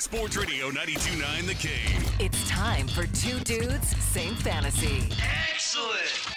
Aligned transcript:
Sports 0.00 0.36
Radio 0.36 0.70
92.9 0.70 1.46
The 1.48 1.54
Game. 1.54 2.02
It's 2.20 2.48
time 2.48 2.86
for 2.86 3.08
Two 3.08 3.40
Dudes, 3.40 3.88
Same 3.96 4.36
Fantasy. 4.36 5.08
Excellent. 5.50 6.36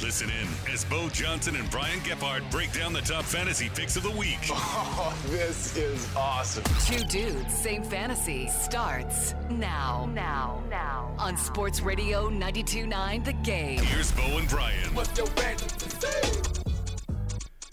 Listen 0.00 0.30
in 0.30 0.46
as 0.72 0.84
Bo 0.84 1.08
Johnson 1.08 1.56
and 1.56 1.68
Brian 1.72 1.98
Gephardt 2.00 2.48
break 2.52 2.72
down 2.72 2.92
the 2.92 3.00
top 3.00 3.24
fantasy 3.24 3.68
picks 3.74 3.96
of 3.96 4.04
the 4.04 4.12
week. 4.12 4.38
Oh, 4.54 5.12
this 5.26 5.76
is 5.76 6.08
awesome. 6.14 6.62
Two 6.86 7.02
Dudes, 7.06 7.52
Same 7.52 7.82
Fantasy 7.82 8.46
starts 8.46 9.34
now. 9.50 10.08
Now. 10.12 10.62
Now. 10.70 11.16
On 11.18 11.36
Sports 11.36 11.80
Radio 11.80 12.30
92.9 12.30 13.24
The 13.24 13.32
Game. 13.32 13.80
Here's 13.80 14.12
Bo 14.12 14.38
and 14.38 14.48
Brian. 14.48 14.94
What's 14.94 15.18
your 15.18 15.26
band? 15.30 15.58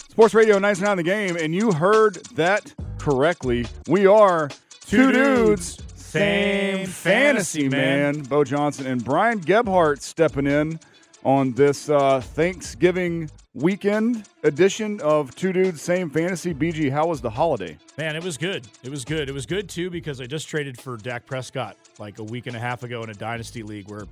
Sports 0.09 0.33
Radio 0.33 0.57
99 0.57 0.97
the 0.97 1.03
game, 1.03 1.37
and 1.37 1.53
you 1.53 1.73
heard 1.73 2.15
that 2.33 2.73
correctly. 2.97 3.67
We 3.87 4.07
are 4.07 4.49
two, 4.89 5.11
dudes, 5.11 5.77
same 5.95 6.87
fantasy, 6.87 7.69
man. 7.69 8.21
Bo 8.23 8.43
Johnson 8.43 8.87
and 8.87 9.03
Brian 9.03 9.39
Gebhart 9.39 10.01
stepping 10.01 10.47
in 10.47 10.79
on 11.23 11.53
this 11.53 11.89
uh, 11.89 12.21
Thanksgiving 12.21 13.29
weekend 13.53 14.27
edition 14.43 14.99
of 15.01 15.35
Two 15.35 15.53
Dudes, 15.53 15.81
Same 15.81 16.09
Fantasy. 16.09 16.53
BG, 16.53 16.91
how 16.91 17.07
was 17.07 17.21
the 17.21 17.29
holiday? 17.29 17.77
Man, 17.97 18.15
it 18.15 18.23
was 18.23 18.37
good. 18.37 18.67
It 18.83 18.89
was 18.89 19.05
good. 19.05 19.29
It 19.29 19.33
was 19.33 19.45
good 19.45 19.69
too 19.69 19.91
because 19.91 20.21
I 20.21 20.25
just 20.25 20.47
traded 20.47 20.79
for 20.79 20.97
Dak 20.97 21.25
Prescott 21.25 21.77
like 21.99 22.17
a 22.17 22.23
week 22.23 22.47
and 22.47 22.55
a 22.55 22.59
half 22.59 22.81
ago 22.81 23.03
in 23.03 23.11
a 23.11 23.13
dynasty 23.13 23.61
league 23.61 23.89
where 23.89 24.05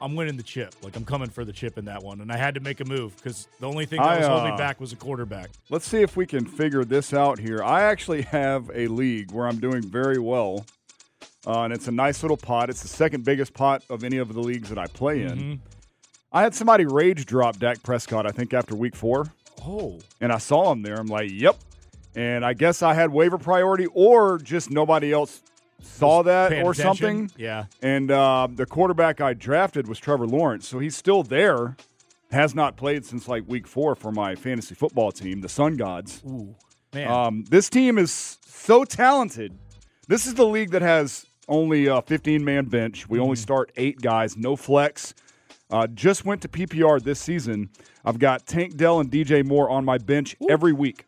I'm 0.00 0.16
winning 0.16 0.36
the 0.36 0.42
chip. 0.42 0.74
Like 0.82 0.96
I'm 0.96 1.04
coming 1.04 1.28
for 1.28 1.44
the 1.44 1.52
chip 1.52 1.78
in 1.78 1.84
that 1.86 2.02
one, 2.02 2.20
and 2.20 2.32
I 2.32 2.36
had 2.36 2.54
to 2.54 2.60
make 2.60 2.80
a 2.80 2.84
move 2.84 3.16
because 3.16 3.48
the 3.60 3.68
only 3.68 3.86
thing 3.86 3.98
that 4.00 4.08
I, 4.08 4.18
was 4.18 4.26
holding 4.26 4.54
uh, 4.54 4.56
back 4.56 4.80
was 4.80 4.92
a 4.92 4.96
quarterback. 4.96 5.50
Let's 5.68 5.86
see 5.86 6.02
if 6.02 6.16
we 6.16 6.26
can 6.26 6.44
figure 6.44 6.84
this 6.84 7.12
out 7.12 7.38
here. 7.38 7.62
I 7.62 7.82
actually 7.82 8.22
have 8.22 8.70
a 8.74 8.88
league 8.88 9.32
where 9.32 9.46
I'm 9.46 9.60
doing 9.60 9.82
very 9.82 10.18
well, 10.18 10.66
uh, 11.46 11.62
and 11.62 11.72
it's 11.72 11.88
a 11.88 11.92
nice 11.92 12.22
little 12.22 12.36
pot. 12.36 12.70
It's 12.70 12.82
the 12.82 12.88
second 12.88 13.24
biggest 13.24 13.54
pot 13.54 13.84
of 13.88 14.04
any 14.04 14.18
of 14.18 14.34
the 14.34 14.40
leagues 14.40 14.68
that 14.70 14.78
I 14.78 14.86
play 14.86 15.22
in. 15.22 15.38
Mm-hmm. 15.38 15.54
I 16.32 16.42
had 16.42 16.54
somebody 16.54 16.86
rage 16.86 17.26
drop 17.26 17.58
Dak 17.58 17.82
Prescott, 17.82 18.26
I 18.26 18.30
think, 18.30 18.54
after 18.54 18.74
week 18.74 18.94
four. 18.94 19.26
Oh, 19.64 19.98
and 20.20 20.32
I 20.32 20.38
saw 20.38 20.72
him 20.72 20.82
there. 20.82 20.96
I'm 20.96 21.06
like, 21.06 21.30
yep. 21.30 21.56
And 22.14 22.44
I 22.44 22.54
guess 22.54 22.82
I 22.82 22.94
had 22.94 23.12
waiver 23.12 23.38
priority, 23.38 23.86
or 23.86 24.38
just 24.38 24.70
nobody 24.70 25.12
else 25.12 25.42
saw 25.82 26.22
that 26.22 26.52
or 26.52 26.70
attention? 26.72 26.76
something. 26.82 27.30
Yeah. 27.36 27.64
And 27.82 28.10
uh, 28.10 28.48
the 28.52 28.66
quarterback 28.66 29.20
I 29.20 29.34
drafted 29.34 29.88
was 29.88 29.98
Trevor 29.98 30.26
Lawrence, 30.26 30.66
so 30.68 30.78
he's 30.78 30.96
still 30.96 31.22
there. 31.22 31.76
Has 32.32 32.54
not 32.54 32.76
played 32.76 33.04
since 33.04 33.26
like 33.26 33.42
week 33.48 33.66
four 33.66 33.96
for 33.96 34.12
my 34.12 34.36
fantasy 34.36 34.74
football 34.76 35.10
team, 35.10 35.40
the 35.40 35.48
Sun 35.48 35.76
Gods. 35.76 36.22
Ooh, 36.24 36.54
man. 36.94 37.08
Um, 37.10 37.44
this 37.50 37.68
team 37.68 37.98
is 37.98 38.38
so 38.46 38.84
talented. 38.84 39.58
This 40.06 40.26
is 40.26 40.34
the 40.34 40.46
league 40.46 40.70
that 40.70 40.82
has 40.82 41.26
only 41.48 41.86
a 41.86 42.00
15 42.02 42.44
man 42.44 42.66
bench. 42.66 43.08
We 43.08 43.16
Mm-hmm. 43.18 43.24
only 43.24 43.36
start 43.36 43.72
eight 43.76 44.00
guys, 44.00 44.36
no 44.36 44.54
flex. 44.54 45.12
Uh, 45.72 45.86
just 45.88 46.24
went 46.24 46.42
to 46.42 46.48
PPR 46.48 47.02
this 47.02 47.18
season. 47.20 47.70
I've 48.04 48.18
got 48.20 48.46
Tank 48.46 48.76
Dell 48.76 49.00
and 49.00 49.10
DJ 49.10 49.44
Moore 49.44 49.68
on 49.70 49.84
my 49.84 49.98
bench 49.98 50.36
every 50.48 50.72
week. 50.72 51.06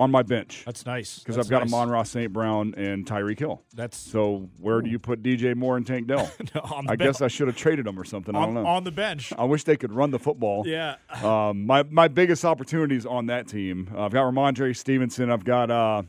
On 0.00 0.10
my 0.10 0.22
bench. 0.22 0.64
That's 0.66 0.84
nice. 0.86 1.20
Because 1.20 1.38
I've 1.38 1.48
got 1.48 1.60
nice. 1.60 1.72
Amon 1.72 1.88
Ross 1.88 2.10
St. 2.10 2.32
Brown 2.32 2.74
and 2.76 3.06
Tyreek 3.06 3.38
Hill. 3.38 3.62
That's 3.74 3.96
So 3.96 4.48
where 4.58 4.80
do 4.82 4.90
you 4.90 4.98
put 4.98 5.22
DJ 5.22 5.54
Moore 5.54 5.76
and 5.76 5.86
Tank 5.86 6.08
Dell? 6.08 6.30
on 6.72 6.86
the 6.86 6.92
I 6.92 6.96
guess 6.96 7.22
I 7.22 7.28
should 7.28 7.46
have 7.46 7.56
traded 7.56 7.86
them 7.86 7.98
or 7.98 8.04
something. 8.04 8.34
I 8.34 8.40
don't 8.40 8.56
on, 8.56 8.64
know. 8.64 8.68
on 8.68 8.84
the 8.84 8.90
bench. 8.90 9.32
I 9.38 9.44
wish 9.44 9.64
they 9.64 9.76
could 9.76 9.92
run 9.92 10.10
the 10.10 10.18
football. 10.18 10.64
Yeah. 10.66 10.96
Um, 11.22 11.64
my 11.66 11.84
my 11.84 12.08
biggest 12.08 12.44
opportunities 12.44 13.06
on 13.06 13.26
that 13.26 13.46
team. 13.46 13.90
Uh, 13.94 14.04
I've 14.04 14.12
got 14.12 14.24
Rhamondre 14.24 14.76
Stevenson. 14.76 15.30
I've 15.30 15.44
got 15.44 15.70
uh, 15.70 16.02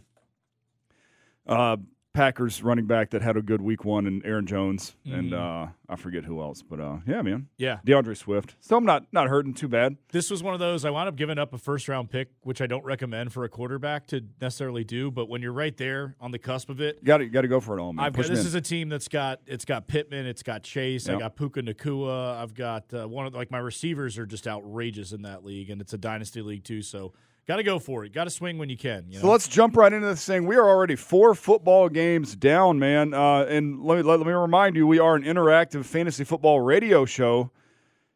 uh, 1.48 1.78
Packers 2.16 2.64
running 2.64 2.86
back 2.86 3.10
that 3.12 3.22
had 3.22 3.36
a 3.36 3.42
good 3.42 3.62
week 3.62 3.84
one, 3.84 4.08
and 4.08 4.26
Aaron 4.26 4.46
Jones, 4.46 4.96
and 5.06 5.34
uh, 5.34 5.68
I 5.90 5.96
forget 5.98 6.24
who 6.24 6.42
else. 6.42 6.62
But 6.62 6.80
uh, 6.80 6.98
yeah, 7.06 7.22
man, 7.22 7.36
Mm-hmm. 7.36 7.42
Yeah. 7.58 7.80
D'Andre 7.84 8.16
Swift. 8.16 8.56
So 8.62 8.78
I'm 8.78 8.86
not 8.86 9.06
not 9.12 9.28
hurting 9.28 9.54
too 9.54 9.68
bad. 9.68 9.98
This 10.12 10.32
was 10.32 10.42
one 10.42 10.54
of 10.54 10.60
those 10.62 10.86
I 10.86 10.90
wound 10.92 11.10
up 11.10 11.18
giving 11.18 11.38
up 11.38 11.54
a 11.54 11.58
first 11.58 11.88
round 11.90 12.10
pick, 12.10 12.30
which 12.42 12.62
I 12.62 12.68
don't 12.68 12.86
recommend 12.86 13.34
for 13.34 13.44
a 13.44 13.50
quarterback 13.50 14.08
to 14.08 14.22
necessarily 14.40 14.84
do. 14.86 15.12
But 15.12 15.28
when 15.28 15.42
you're 15.42 15.52
right 15.54 15.76
there 15.76 16.16
on 16.22 16.32
the 16.32 16.40
cusp 16.40 16.70
of 16.70 16.80
it, 16.80 17.04
Got 17.04 17.18
to 17.18 17.26
got 17.28 17.42
to 17.42 17.48
go 17.50 17.60
for 17.60 17.78
it 17.78 17.82
all, 17.82 17.92
man. 17.92 18.06
I've 18.06 18.14
Push 18.14 18.28
got, 18.28 18.32
'em 18.32 18.36
this 18.38 18.46
in. 18.46 18.48
is 18.48 18.56
a 18.56 18.62
team 18.62 18.88
that's 18.90 19.10
got 19.10 19.42
it's 19.46 19.66
got 19.66 19.88
Pittman, 19.88 20.26
it's 20.26 20.42
got 20.44 20.64
Chase, 20.64 21.10
I 21.10 21.20
got 21.20 21.36
Puka 21.36 21.62
Nacua, 21.64 22.38
I've 22.42 22.54
got 22.54 22.94
uh, 22.94 23.08
one 23.08 23.26
of 23.26 23.34
like 23.34 23.52
my 23.52 23.58
receivers 23.60 24.18
are 24.18 24.26
just 24.26 24.48
outrageous 24.48 25.12
in 25.12 25.24
that 25.24 25.44
league, 25.44 25.70
and 25.70 25.82
it's 25.82 25.94
a 25.94 25.98
dynasty 25.98 26.42
league 26.42 26.64
too. 26.64 26.82
So 26.82 27.14
got 27.48 27.58
to 27.58 27.64
go 27.64 27.80
for 27.80 28.06
it. 28.06 28.14
Got 28.14 28.26
to 28.26 28.30
swing 28.30 28.58
when 28.58 28.70
you 28.70 28.78
can. 28.78 29.06
You 29.08 29.16
know? 29.16 29.22
So 29.22 29.32
let's 29.32 29.48
jump 29.48 29.76
right 29.78 29.92
into 29.92 30.08
this 30.08 30.26
thing. 30.26 30.46
We 30.46 30.56
are 30.56 30.68
already 30.68 30.96
four 30.96 31.36
football 31.36 31.90
games 31.90 32.36
down, 32.36 32.80
man. 32.80 33.14
Uh, 33.14 33.46
and 33.46 33.84
let 33.84 33.98
me, 33.98 34.04
let, 34.04 34.20
me 34.20 34.32
remind 34.34 34.76
you, 34.76 34.88
we 34.88 35.00
are 35.00 35.16
an 35.16 35.24
interactive 35.24 35.86
fantasy 35.86 36.24
football 36.24 36.62
radio 36.62 37.06
show. 37.06 37.52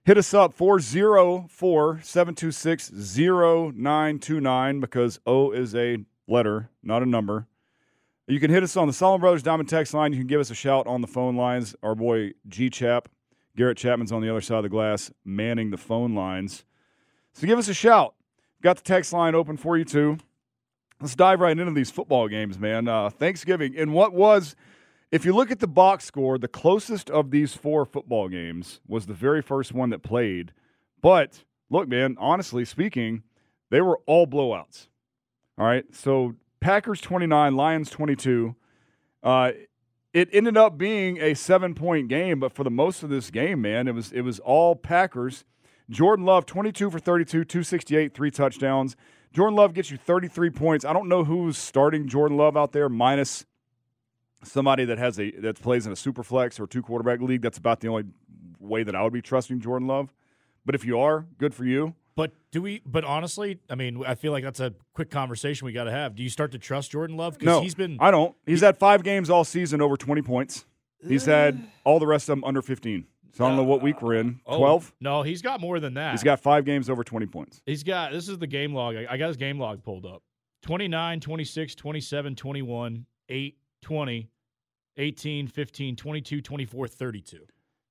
Hit 0.06 0.18
us 0.18 0.34
up 0.34 0.54
404 0.54 2.02
726 2.02 2.92
0929 2.92 4.80
because 4.80 5.20
O 5.26 5.52
is 5.52 5.76
a 5.76 5.98
letter, 6.28 6.70
not 6.82 7.04
a 7.04 7.06
number. 7.06 7.48
You 8.28 8.40
can 8.40 8.52
hit 8.52 8.62
us 8.62 8.78
on 8.78 8.88
the 8.88 8.94
Solomon 8.94 9.22
Brothers 9.22 9.42
Diamond 9.42 9.70
Text 9.70 9.94
line. 9.94 10.14
You 10.14 10.20
can 10.20 10.28
give 10.28 10.40
us 10.40 10.52
a 10.52 10.56
shout 10.56 10.86
on 10.86 11.02
the 11.02 11.08
phone 11.08 11.36
lines. 11.36 11.76
Our 11.82 11.96
boy 11.96 12.34
G 12.48 12.70
Chap, 12.70 13.10
Garrett 13.58 13.78
Chapman's 13.78 14.12
on 14.12 14.22
the 14.22 14.30
other 14.30 14.42
side 14.42 14.58
of 14.58 14.64
the 14.64 14.70
glass, 14.70 15.12
manning 15.26 15.72
the 15.72 15.78
phone 15.78 16.14
lines. 16.14 16.64
So 17.34 17.48
give 17.48 17.58
us 17.58 17.68
a 17.68 17.74
shout. 17.74 18.14
Got 18.62 18.78
the 18.78 18.84
text 18.84 19.14
line 19.14 19.36
open 19.36 19.58
for 19.58 19.78
you 19.78 19.86
too. 19.86 20.18
Let's 21.00 21.16
dive 21.16 21.40
right 21.40 21.58
into 21.58 21.72
these 21.72 21.90
football 21.90 22.28
games, 22.28 22.59
man. 22.59 22.90
Uh, 22.90 23.09
Thanksgiving, 23.09 23.78
and 23.78 23.94
what 23.94 24.14
was, 24.14 24.56
if 25.12 25.24
you 25.24 25.34
look 25.34 25.50
at 25.50 25.59
the 25.59 25.68
box 25.68 26.03
score, 26.03 26.38
the 26.38 26.50
closest 26.50 27.09
of 27.09 27.31
these 27.31 27.53
four 27.53 27.86
football 27.86 28.28
games 28.28 28.81
was 28.86 29.06
the 29.06 29.14
very 29.14 29.42
first 29.42 29.72
one 29.72 29.92
that 29.92 30.03
played. 30.03 30.52
But 31.02 31.46
look, 31.69 31.88
man, 31.88 32.18
honestly 32.19 32.66
speaking, 32.66 33.24
they 33.69 33.80
were 33.80 34.00
all 34.06 34.28
blowouts. 34.28 34.88
All 35.58 35.66
right, 35.66 35.86
so 35.94 36.36
Packers 36.59 37.00
29, 37.00 37.56
Lions 37.56 37.90
22. 37.90 38.56
Uh, 39.24 39.51
it 40.13 40.30
ended 40.34 40.57
up 40.57 40.78
being 40.78 41.18
a 41.22 41.34
seven 41.34 41.75
point 41.75 42.07
game, 42.07 42.39
but 42.39 42.51
for 42.51 42.63
the 42.63 42.72
most 42.72 43.04
of 43.04 43.10
this 43.10 43.30
game, 43.30 43.62
man, 43.62 43.88
it 43.88 43.94
was 43.94 44.12
it 44.12 44.22
was 44.22 44.39
all 44.39 44.75
Packers. 44.75 45.45
Jordan 45.89 46.25
Love, 46.25 46.45
22 46.45 46.91
for 46.91 47.00
32, 47.00 47.44
268, 47.45 48.13
three 48.13 48.31
touchdowns. 48.31 48.95
Jordan 49.33 49.56
Love 49.56 49.74
gets 49.74 49.91
you 49.91 49.97
33 49.97 50.50
points. 50.50 50.86
I 50.86 50.94
don't 50.94 51.07
know 51.07 51.24
who's 51.24 51.57
starting 51.57 52.07
Jordan 52.07 52.38
Love 52.38 52.56
out 52.56 52.71
there, 52.71 52.89
minus 52.89 53.45
somebody 54.44 54.86
that 54.86 54.97
has 54.97 55.19
a 55.19 55.31
that 55.31 55.62
plays 55.62 55.86
in 55.86 55.91
a 55.91 55.95
super 55.95 56.24
flex 56.24 56.59
or 56.59 56.68
two 56.68 56.81
quarterback 56.81 57.21
league. 57.21 57.41
That's 57.41 57.57
about 57.57 57.80
the 57.80 57.89
only 57.89 58.06
way 58.59 58.83
that 58.83 58.95
I 58.95 59.03
would 59.03 59.13
be 59.13 59.21
trusting 59.21 59.59
Jordan 59.59 59.88
Love. 59.88 60.13
But 60.65 60.75
if 60.75 60.86
you 60.86 61.00
are, 61.00 61.25
good 61.38 61.53
for 61.53 61.65
you. 61.65 61.95
But 62.15 62.33
do 62.51 62.62
we? 62.62 62.81
But 62.86 63.06
honestly, 63.06 63.59
I 63.69 63.75
mean, 63.75 64.03
I 64.06 64.15
feel 64.15 64.31
like 64.31 64.44
that's 64.44 64.59
a 64.59 64.74
quick 64.94 65.09
conversation 65.09 65.65
we 65.65 65.71
got 65.71 65.86
to 65.86 65.91
have. 65.91 66.15
Do 66.15 66.24
you 66.24 66.30
start 66.30 66.51
to 66.51 66.57
trust 66.57 66.91
Jordan 66.91 67.18
Love? 67.18 67.38
Because 67.39 67.45
No, 67.45 67.62
he's 67.62 67.75
been. 67.75 67.97
I 68.00 68.12
don't. 68.12 68.36
He's 68.45 68.62
had 68.62 68.77
five 68.77 69.03
games 69.03 69.30
all 69.30 69.45
season 69.45 69.81
over 69.81 69.95
20 69.95 70.21
points. 70.21 70.65
He's 71.07 71.25
had 71.25 71.65
all 71.86 71.97
the 71.97 72.07
rest 72.07 72.27
of 72.27 72.33
them 72.33 72.44
under 72.44 72.62
15. 72.62 73.06
So 73.31 73.46
I 73.46 73.48
don't 73.48 73.58
know 73.58 73.64
what 73.64 73.81
week 73.81 73.98
uh, 73.98 74.00
we're 74.02 74.16
in. 74.16 74.40
oh, 74.46 74.58
12? 74.58 74.94
No, 75.02 75.22
he's 75.22 75.42
got 75.42 75.60
more 75.62 75.80
than 75.80 75.94
that. 75.96 76.12
He's 76.12 76.24
got 76.24 76.40
five 76.40 76.66
games 76.66 76.90
over 76.90 77.04
20 77.04 77.26
points. 77.28 77.62
He's 77.66 77.84
got. 77.84 78.12
This 78.12 78.28
is 78.28 78.38
the 78.38 78.48
game 78.48 78.74
log. 78.74 78.96
I 78.96 79.18
got 79.18 79.28
his 79.28 79.38
game 79.38 79.60
log 79.60 79.84
pulled 79.84 80.06
up. 80.06 80.24
29, 80.64 81.20
26, 81.20 81.76
27, 81.76 82.36
21, 82.36 83.06
8, 83.30 83.58
20, 83.81 84.30
18, 84.98 85.48
15, 85.48 85.96
22, 85.96 86.42
24, 86.42 86.88
32. 86.88 87.38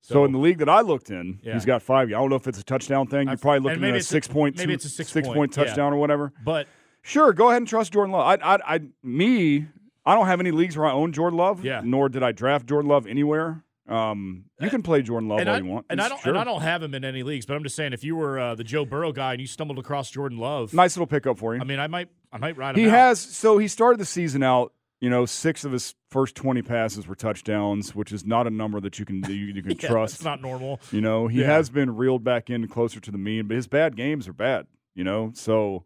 So, 0.01 0.25
in 0.25 0.33
the 0.33 0.39
league 0.39 0.59
that 0.59 0.69
I 0.69 0.81
looked 0.81 1.11
in, 1.11 1.41
Yeah. 1.43 1.55
he's 1.55 1.65
got 1.65 1.83
five. 1.83 2.09
I 2.09 2.13
don't 2.13 2.31
know 2.31 2.37
if 2.37 2.47
it's 2.47 2.59
a 2.61 2.65
touchdown 2.65 3.07
thing. 3.09 3.29
You're 3.29 3.37
probably 3.37 3.61
looking 3.61 3.85
at 3.85 3.95
a 3.95 3.97
it's 3.97 4.07
a- 4.07 4.11
six 4.11 4.29
point, 4.29 4.57
maybe 4.57 4.73
two- 4.73 4.75
it's 4.75 4.85
a 4.85 4.89
six 4.91 5.13
point 5.13 5.27
point, 5.27 5.57
yeah. 5.57 5.65
touchdown 5.65 5.93
or 5.93 5.97
whatever. 5.97 6.33
but 6.45 6.67
Sure, 7.03 7.33
go 7.33 7.49
ahead 7.49 7.59
and 7.59 7.69
trust 7.69 7.93
Jordan 7.93 8.13
Love. 8.13 8.41
I, 8.43 8.55
I, 8.55 8.75
I, 8.77 8.81
me, 9.03 9.67
I 10.05 10.15
don't 10.15 10.27
have 10.27 10.41
any 10.41 10.51
leagues 10.51 10.77
where 10.77 10.87
I 10.87 10.93
own 10.93 11.13
Jordan 11.13 11.39
Love. 11.39 11.65
Yeah. 11.65 11.81
Nor 11.85 12.09
did 12.09 12.23
I 12.23 12.33
draft 12.33 12.67
Jordan 12.67 12.89
Love 12.91 13.07
anywhere. 13.07 13.65
Um, 13.89 14.45
you 14.61 14.69
can 14.71 14.83
play 14.83 15.01
Jordan 15.03 15.29
Love 15.29 15.41
and 15.41 15.49
all 15.49 15.55
I, 15.55 15.59
you 15.59 15.65
want. 15.65 15.87
and 15.89 16.01
I 16.01 16.09
don't 16.09 16.21
sure. 16.21 16.31
and 16.33 16.39
I 16.39 16.45
don't 16.45 16.61
have 16.61 16.83
him 16.83 16.95
in 16.95 17.05
any 17.05 17.23
leagues, 17.23 17.47
but 17.47 17.55
I'm 17.57 17.63
just 17.63 17.75
saying 17.77 17.93
if 17.95 18.05
you 18.05 18.17
were 18.17 18.39
uh, 18.39 18.55
the 18.55 18.65
Joe 18.65 18.85
Burrow 18.85 19.13
guy 19.13 19.33
and 19.33 19.41
you 19.41 19.47
stumbled 19.47 19.79
across 19.79 20.11
Jordan 20.11 20.39
Love, 20.39 20.75
Nice 20.75 20.95
little 20.97 21.07
pickup 21.07 21.39
for 21.39 21.55
you. 21.55 21.61
I 21.61 21.65
mean, 21.65 21.79
I 21.81 21.87
might 21.87 22.09
I 22.33 22.37
might 22.39 22.57
ride 22.59 22.77
him. 22.77 22.85
he 22.85 22.89
out. 22.91 22.95
has. 22.97 23.19
So 23.21 23.57
he 23.59 23.67
started 23.69 23.99
the 23.99 24.05
season 24.05 24.43
out. 24.43 24.73
You 25.01 25.09
know, 25.11 25.27
six 25.27 25.65
of 25.65 25.71
his 25.73 25.95
first 26.11 26.35
twenty 26.35 26.61
passes 26.61 27.07
were 27.07 27.15
touchdowns, 27.15 27.95
which 27.95 28.13
is 28.13 28.27
not 28.27 28.47
a 28.47 28.51
number 28.51 28.81
that 28.81 28.99
you 28.99 29.05
can 29.05 29.23
you, 29.29 29.35
you 29.35 29.63
can 29.63 29.71
Yeah, 29.81 29.89
trust. 29.89 30.17
It's 30.17 30.25
not 30.25 30.43
normal. 30.43 30.81
You 30.91 31.01
know, 31.01 31.29
he 31.29 31.41
Yeah. 31.41 31.47
has 31.47 31.71
been 31.71 31.97
reeled 31.97 32.25
back 32.25 32.51
in 32.51 32.67
closer 32.69 32.99
to 33.01 33.11
the 33.11 33.19
mean, 33.19 33.47
but 33.47 33.55
his 33.55 33.69
bad 33.69 33.97
games 33.97 34.27
are 34.29 34.33
bad. 34.33 34.67
You 34.95 35.05
know, 35.05 35.31
so 35.35 35.85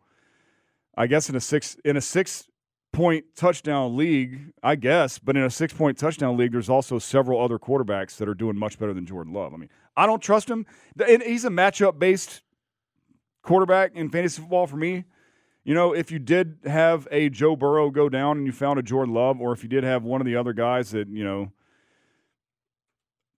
I 0.96 1.06
guess 1.06 1.28
in 1.28 1.36
a 1.36 1.40
six 1.40 1.76
in 1.84 1.96
a 1.96 2.00
six 2.00 2.48
point 2.92 3.24
touchdown 3.34 3.96
league, 3.96 4.52
I 4.62 4.76
guess, 4.76 5.18
but 5.18 5.36
in 5.36 5.42
a 5.42 5.50
six 5.50 5.72
point 5.72 5.98
touchdown 5.98 6.36
league, 6.36 6.52
there's 6.52 6.68
also 6.68 6.98
several 6.98 7.40
other 7.40 7.58
quarterbacks 7.58 8.16
that 8.18 8.28
are 8.28 8.34
doing 8.34 8.56
much 8.56 8.78
better 8.78 8.92
than 8.92 9.06
Jordan 9.06 9.32
Love. 9.32 9.54
I 9.54 9.56
mean, 9.56 9.70
I 9.96 10.06
don't 10.06 10.22
trust 10.22 10.48
him. 10.48 10.66
And 11.06 11.22
he's 11.22 11.44
a 11.44 11.50
matchup 11.50 11.98
based 11.98 12.42
quarterback 13.42 13.92
in 13.94 14.10
fantasy 14.10 14.40
football 14.40 14.66
for 14.66 14.76
me. 14.76 15.04
You 15.64 15.74
know, 15.74 15.94
if 15.94 16.10
you 16.10 16.18
did 16.18 16.58
have 16.64 17.06
a 17.10 17.28
Joe 17.28 17.56
Burrow 17.56 17.90
go 17.90 18.08
down 18.08 18.36
and 18.36 18.46
you 18.46 18.52
found 18.52 18.78
a 18.78 18.82
Jordan 18.82 19.14
Love, 19.14 19.40
or 19.40 19.52
if 19.52 19.62
you 19.62 19.68
did 19.68 19.84
have 19.84 20.02
one 20.02 20.20
of 20.20 20.26
the 20.26 20.36
other 20.36 20.52
guys 20.52 20.90
that, 20.90 21.08
you 21.08 21.24
know, 21.24 21.52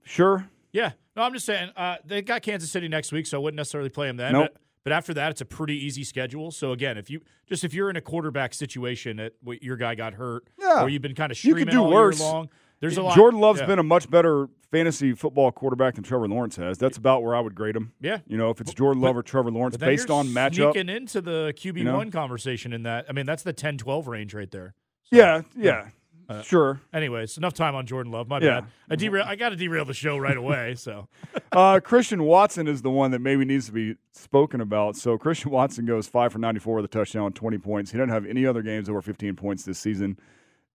sure, 0.03 0.49
Yeah. 0.73 0.93
No, 1.17 1.23
I'm 1.23 1.33
just 1.33 1.47
saying 1.47 1.71
uh, 1.77 1.97
they 2.05 2.23
got 2.23 2.43
Kansas 2.43 2.71
City 2.73 2.89
next 2.89 3.13
week, 3.13 3.27
so 3.27 3.39
I 3.39 3.41
wouldn't 3.41 3.57
necessarily 3.57 3.89
play 3.89 4.09
him 4.09 4.17
then. 4.17 4.33
Nope. 4.33 4.51
But, 4.53 4.61
but 4.85 4.93
after 4.93 5.13
that, 5.15 5.31
it's 5.33 5.41
a 5.41 5.45
pretty 5.47 5.75
easy 5.85 6.05
schedule. 6.05 6.51
So 6.51 6.73
again, 6.73 6.97
if 6.97 7.11
you 7.11 7.21
just 7.49 7.65
if 7.65 7.75
you're 7.75 7.91
in 7.91 7.97
a 7.97 8.01
quarterback 8.01 8.55
situation 8.55 9.17
that 9.17 9.33
your 9.63 9.77
guy 9.77 9.95
got 9.95 10.15
hurt, 10.15 10.45
Yeah. 10.61 10.83
or 10.83 10.89
you've 10.89 11.03
been 11.03 11.15
kind 11.15 11.33
of 11.33 11.37
You 11.45 11.51
streaming 11.53 11.65
could 11.67 11.73
do 11.73 11.83
all 11.85 11.91
worse. 11.91 12.21
year 12.21 12.29
long, 12.29 12.49
there's 12.81 12.97
a 12.97 13.03
lot. 13.03 13.15
Jordan 13.17 13.41
Love's 13.41 13.61
yeah. 13.61 13.67
been 13.67 13.79
a 13.79 13.83
much 13.85 14.09
better 14.11 14.49
fantasy 14.71 15.13
football 15.15 15.51
quarterback 15.53 15.95
than 15.95 16.05
Trevor 16.05 16.29
Lawrence 16.29 16.57
has. 16.57 16.77
That's 16.79 16.97
about 16.99 17.23
where 17.23 17.35
I 17.35 17.41
would 17.41 17.55
grade 17.55 17.77
him. 17.77 17.93
Yeah. 18.01 18.19
You 18.27 18.37
know, 18.37 18.51
if 18.51 18.61
it's 18.61 18.75
Jordan 18.75 19.01
Love 19.03 19.17
or 19.17 19.23
Trevor 19.23 19.51
Lawrence 19.51 19.77
based 19.77 20.11
on 20.11 20.29
matchup. 20.29 20.73
sneaking 20.73 20.89
into 20.89 21.21
the 21.21 21.55
QB 21.57 21.79
you 21.79 21.85
know? 21.85 21.97
one 21.97 22.11
conversation 22.11 22.73
in 22.73 22.83
that. 22.83 23.07
I 23.09 23.13
mean, 23.13 23.25
that's 23.27 23.43
the 23.45 23.55
10-12 23.55 24.07
range 24.07 24.35
right 24.35 24.51
there. 24.51 24.75
So, 25.05 25.17
Yeah, 25.17 25.43
yeah. 25.57 25.89
Uh, 26.29 26.43
sure. 26.43 26.81
Anyways, 26.93 27.37
enough 27.37 27.53
time 27.55 27.75
on 27.75 27.87
Jordan 27.87 28.11
Love. 28.13 28.29
My 28.29 28.39
Yeah. 28.41 28.61
bad. 28.61 28.71
I 28.91 28.97
derail. 28.97 29.25
I 29.27 29.37
got 29.37 29.51
to 29.51 29.57
derail 29.57 29.85
the 29.85 29.93
show 29.95 30.17
right 30.17 30.37
away. 30.37 30.75
So 30.77 31.09
Uh, 31.53 31.81
Christian 31.81 32.23
Watson 32.25 32.67
is 32.67 32.83
the 32.83 32.91
one 32.91 33.11
that 33.13 33.21
maybe 33.21 33.45
needs 33.45 33.67
to 33.67 33.73
be 33.73 33.97
spoken 34.13 34.61
about. 34.61 34.97
So 34.97 35.17
Christian 35.19 35.51
Watson 35.51 35.85
goes 35.87 36.07
five 36.07 36.33
for 36.33 36.39
ninety-four 36.39 36.77
with 36.77 36.85
a 36.85 36.89
touchdown, 36.89 37.33
twenty 37.33 37.59
points. 37.59 37.91
He 37.93 37.99
doesn't 37.99 38.11
have 38.11 38.27
any 38.27 38.47
other 38.47 38.63
games 38.63 38.89
over 38.89 39.01
fifteen 39.03 39.37
points 39.37 39.65
this 39.65 39.79
season. 39.79 40.19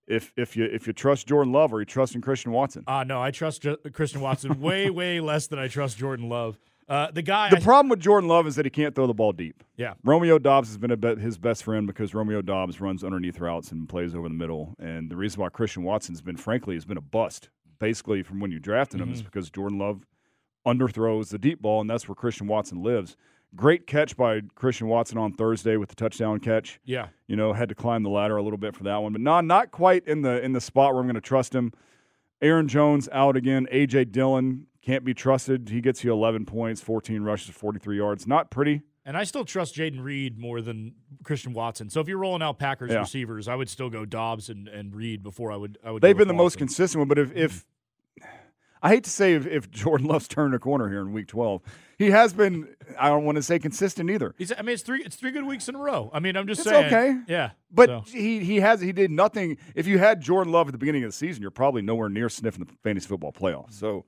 If 0.07 0.33
if 0.37 0.55
you 0.57 0.65
if 0.65 0.87
you 0.87 0.93
trust 0.93 1.27
Jordan 1.27 1.51
Love 1.53 1.71
or 1.73 1.79
you 1.79 1.85
trust 1.85 2.15
in 2.15 2.21
Christian 2.21 2.51
Watson, 2.51 2.83
uh, 2.87 3.03
no, 3.03 3.21
I 3.21 3.29
trust 3.31 3.61
Ju- 3.63 3.77
Christian 3.93 4.21
Watson 4.21 4.59
way, 4.59 4.89
way 4.89 5.19
less 5.19 5.47
than 5.47 5.59
I 5.59 5.67
trust 5.67 5.97
Jordan 5.97 6.29
Love. 6.29 6.57
Uh, 6.89 7.11
the 7.11 7.21
guy. 7.21 7.49
the 7.49 7.57
I- 7.57 7.59
problem 7.61 7.89
with 7.89 7.99
Jordan 7.99 8.27
Love 8.27 8.47
is 8.47 8.55
that 8.55 8.65
he 8.65 8.71
can't 8.71 8.95
throw 8.95 9.05
the 9.07 9.13
ball 9.13 9.31
deep. 9.31 9.63
yeah. 9.77 9.93
Romeo 10.03 10.39
Doubs 10.39 10.69
has 10.69 10.77
been 10.77 10.91
a 10.91 10.97
bet 10.97 11.19
his 11.19 11.37
best 11.37 11.63
friend 11.63 11.85
because 11.85 12.13
Romeo 12.15 12.41
Doubs 12.41 12.81
runs 12.81 13.03
underneath 13.03 13.39
routes 13.39 13.71
and 13.71 13.87
plays 13.87 14.15
over 14.15 14.27
the 14.27 14.33
middle. 14.33 14.75
And 14.79 15.09
the 15.11 15.15
reason 15.15 15.39
why 15.41 15.49
Christian 15.49 15.83
Watson's 15.83 16.21
been, 16.21 16.35
frankly, 16.37 16.75
has 16.75 16.85
been 16.85 16.97
a 16.97 17.01
bust, 17.01 17.49
basically 17.79 18.23
from 18.23 18.39
when 18.39 18.51
you 18.51 18.59
drafted 18.59 18.99
him, 19.01 19.13
is 19.13 19.21
because 19.21 19.49
Jordan 19.51 19.77
Love 19.77 20.05
underthrows 20.65 21.29
the 21.29 21.37
deep 21.37 21.61
ball, 21.61 21.81
and 21.81 21.89
that's 21.89 22.07
where 22.07 22.15
Christian 22.15 22.47
Watson 22.47 22.81
lives. 22.83 23.15
Great 23.55 23.87
catch 23.87 24.15
by 24.15 24.41
Christian 24.55 24.87
Watson 24.87 25.17
on 25.17 25.33
Thursday 25.33 25.75
with 25.77 25.89
the 25.89 25.95
touchdown 25.95 26.39
catch. 26.39 26.79
Yeah. 26.85 27.07
You 27.27 27.35
know, 27.35 27.53
had 27.53 27.69
to 27.69 27.75
climb 27.75 28.03
the 28.03 28.09
ladder 28.09 28.37
a 28.37 28.43
little 28.43 28.59
bit 28.59 28.75
for 28.75 28.83
that 28.83 28.97
one, 28.97 29.11
but 29.11 29.21
no, 29.21 29.39
not 29.41 29.71
quite 29.71 30.07
in 30.07 30.21
the 30.21 30.43
in 30.43 30.53
the 30.53 30.61
spot 30.61 30.93
where 30.93 31.01
I'm 31.01 31.07
going 31.07 31.15
to 31.15 31.21
trust 31.21 31.55
him. 31.55 31.71
Aaron 32.41 32.67
Jones 32.67 33.09
out 33.11 33.35
again. 33.35 33.67
AJ 33.71 34.11
Dillon 34.11 34.67
can't 34.81 35.03
be 35.03 35.13
trusted. 35.13 35.69
He 35.69 35.81
gets 35.81 36.03
you 36.03 36.11
11 36.11 36.45
points, 36.45 36.81
14 36.81 37.21
rushes, 37.23 37.53
43 37.55 37.97
yards. 37.97 38.25
Not 38.27 38.49
pretty. 38.49 38.81
And 39.05 39.17
I 39.17 39.23
still 39.23 39.43
trust 39.45 39.75
Jayden 39.75 40.03
Reed 40.03 40.37
more 40.37 40.61
than 40.61 40.93
Christian 41.23 41.53
Watson. 41.53 41.89
So 41.89 41.99
if 41.99 42.07
you're 42.07 42.17
rolling 42.19 42.41
out 42.43 42.59
Packers 42.59 42.91
Yeah. 42.91 42.99
receivers, 42.99 43.47
I 43.47 43.55
would 43.55 43.69
still 43.69 43.89
go 43.89 44.05
Doubs 44.05 44.49
and, 44.49 44.67
and 44.67 44.93
Reed 44.95 45.23
before 45.23 45.51
I 45.51 45.55
would. 45.55 45.77
I 45.83 45.91
would. 45.91 46.01
They've 46.01 46.15
been 46.17 46.27
the 46.27 46.33
most 46.33 46.57
consistent 46.57 46.99
one, 46.99 47.07
but 47.07 47.17
if, 47.17 47.35
if 47.35 47.65
I 48.81 48.89
hate 48.89 49.03
to 49.05 49.09
say 49.09 49.33
if, 49.33 49.45
if 49.47 49.69
Jordan 49.71 50.07
Love's 50.09 50.27
turned 50.27 50.53
a 50.53 50.59
corner 50.59 50.89
here 50.89 51.01
in 51.01 51.11
week 51.11 51.27
12, 51.27 51.61
he 51.97 52.11
has 52.11 52.33
been, 52.33 52.67
I 52.99 53.09
don't 53.09 53.25
want 53.25 53.35
to 53.37 53.41
say 53.43 53.57
consistent 53.59 54.09
either. 54.09 54.35
He's, 54.37 54.53
I 54.57 54.61
mean, 54.61 54.73
it's 54.73 54.83
three. 54.83 55.01
It's 55.03 55.15
three 55.17 55.31
good 55.31 55.43
weeks 55.45 55.67
in 55.67 55.75
a 55.75 55.79
row. 55.79 56.09
I 56.13 56.19
mean, 56.19 56.37
I'm 56.37 56.47
just 56.47 56.61
It's 56.61 56.69
saying. 56.69 56.85
okay. 56.85 57.19
Yeah, 57.27 57.51
But 57.71 57.89
so. 57.89 58.03
he, 58.11 58.39
he 58.39 58.57
has 58.61 58.79
he 58.79 58.91
did 58.93 59.11
nothing. 59.11 59.57
If 59.75 59.87
you 59.87 59.97
had 59.97 60.21
Jordan 60.21 60.53
Love 60.53 60.67
at 60.67 60.71
the 60.71 60.77
beginning 60.77 61.03
of 61.03 61.09
the 61.09 61.15
season, 61.17 61.41
you're 61.41 61.51
probably 61.51 61.81
nowhere 61.81 62.09
near 62.09 62.29
sniffing 62.29 62.63
the 62.63 62.71
fantasy 62.83 63.07
football 63.07 63.33
playoffs. 63.33 63.71
Mm-hmm. 63.73 63.85
So, 63.85 64.05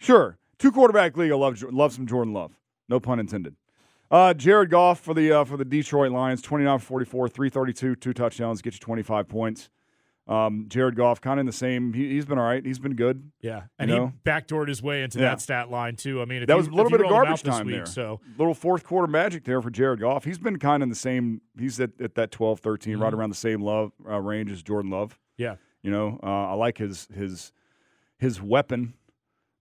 sure, 0.00 0.38
two 0.58 0.72
quarterback 0.72 1.16
league. 1.16 1.30
I 1.30 1.36
love 1.36 1.62
love 1.62 1.92
some 1.92 2.06
Jordan 2.06 2.34
Love. 2.34 2.58
No 2.88 2.98
pun 2.98 3.20
intended. 3.20 3.54
Uh, 4.10 4.34
Jared 4.34 4.70
Goff 4.70 4.98
for 4.98 5.14
the 5.14 5.30
uh, 5.32 5.44
for 5.44 5.56
the 5.56 5.64
Detroit 5.64 6.10
Lions, 6.10 6.42
29 6.42 6.80
44, 6.80 7.28
332, 7.28 7.94
two 7.94 8.12
touchdowns, 8.12 8.60
get 8.60 8.74
you 8.74 8.80
25 8.80 9.28
points. 9.28 9.70
Um, 10.26 10.66
Jared 10.68 10.94
Goff, 10.96 11.20
kind 11.20 11.40
of 11.40 11.42
in 11.42 11.46
the 11.46 11.52
same. 11.52 11.92
He, 11.92 12.10
he's 12.10 12.24
been 12.24 12.38
all 12.38 12.44
right. 12.44 12.64
He's 12.64 12.78
been 12.78 12.94
good. 12.94 13.30
Yeah, 13.40 13.62
and 13.80 13.90
You 13.90 14.06
he 14.24 14.30
backdoored 14.30 14.68
his 14.68 14.80
way 14.82 15.02
into 15.02 15.18
Yeah. 15.18 15.30
that 15.30 15.40
stat 15.40 15.70
line 15.70 15.96
too. 15.96 16.20
I 16.20 16.24
mean, 16.24 16.42
if 16.42 16.46
That 16.48 16.54
you- 16.54 16.58
was 16.58 16.66
a 16.68 16.70
little 16.70 16.90
bit 16.90 17.00
of 17.00 17.04
roll 17.10 17.10
him 17.10 17.16
out 17.18 17.24
garbage 17.26 17.42
time 17.42 17.66
week, 17.66 17.76
there. 17.76 17.86
So 17.86 18.20
Little 18.38 18.54
fourth 18.54 18.84
quarter 18.84 19.08
magic 19.08 19.44
there 19.44 19.60
for 19.60 19.70
Jared 19.70 20.00
Goff. 20.00 20.24
He's 20.24 20.38
been 20.38 20.58
kind 20.58 20.82
of 20.82 20.86
in 20.86 20.88
the 20.90 20.94
same. 20.94 21.40
He's 21.58 21.80
at, 21.80 21.90
at 22.00 22.14
that 22.16 22.30
12, 22.30 22.60
13, 22.60 22.98
right 22.98 23.08
Mm-hmm. 23.10 23.18
around 23.20 23.30
the 23.30 23.36
same 23.36 23.60
love 23.60 23.92
uh, 24.08 24.20
range 24.20 24.52
as 24.52 24.62
Jordan 24.62 24.90
Love. 24.90 25.18
yeah, 25.36 25.56
You 25.82 25.90
know, 25.90 26.20
uh, 26.22 26.26
I 26.50 26.54
like 26.54 26.78
his 26.78 27.08
his 27.14 27.52
his 28.18 28.40
weapon 28.42 28.94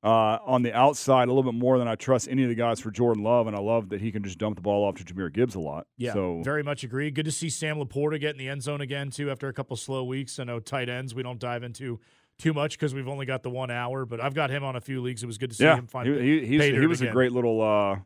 uh, 0.03 0.37
on 0.45 0.61
the 0.61 0.73
outside 0.73 1.27
a 1.27 1.31
little 1.33 1.51
bit 1.51 1.57
more 1.57 1.77
than 1.77 1.87
I 1.87 1.95
trust 1.95 2.27
any 2.29 2.43
of 2.43 2.49
the 2.49 2.55
guys 2.55 2.79
for 2.79 2.89
Jordan 2.91 3.23
Love, 3.23 3.47
and 3.47 3.55
I 3.55 3.59
love 3.59 3.89
that 3.89 3.99
he 3.99 4.11
can 4.11 4.23
just 4.23 4.37
dump 4.37 4.55
the 4.55 4.61
ball 4.61 4.85
off 4.85 4.95
to 4.95 5.03
Jahmyr 5.03 5.31
Gibbs 5.33 5.55
a 5.55 5.59
lot. 5.59 5.87
yeah, 5.97 6.13
so 6.13 6.41
very 6.43 6.63
much 6.63 6.83
agree. 6.83 7.11
Good 7.11 7.25
to 7.25 7.31
see 7.31 7.49
Sam 7.49 7.77
Laporta 7.77 8.19
get 8.19 8.31
in 8.31 8.37
the 8.37 8.47
end 8.47 8.63
zone 8.63 8.79
again 8.81 9.09
too 9.09 9.29
after 9.29 9.47
a 9.49 9.53
couple 9.53 9.75
slow 9.75 10.03
weeks. 10.05 10.39
I 10.39 10.45
know 10.45 10.59
tight 10.59 10.87
ends 10.89 11.13
we 11.13 11.23
don't 11.23 11.39
dive 11.39 11.63
into 11.63 11.99
too 12.37 12.53
much 12.53 12.77
because 12.77 12.93
we've 12.93 13.09
only 13.09 13.25
got 13.25 13.43
the 13.43 13.49
one 13.49 13.69
hour, 13.69 14.05
but 14.05 14.21
I've 14.21 14.33
got 14.33 14.49
him 14.49 14.63
on 14.63 14.77
a 14.77 14.81
few 14.81 15.01
leagues. 15.01 15.21
It 15.21 15.25
was 15.27 15.37
good 15.37 15.49
to 15.49 15.55
see 15.57 15.65
yeah, 15.65 15.75
him 15.75 15.87
find. 15.87 16.07
he, 16.07 16.45
he, 16.45 16.57
he 16.71 16.87
was 16.87 17.01
a 17.01 17.07
great 17.07 17.33
little 17.33 17.61
uh, 17.61 17.99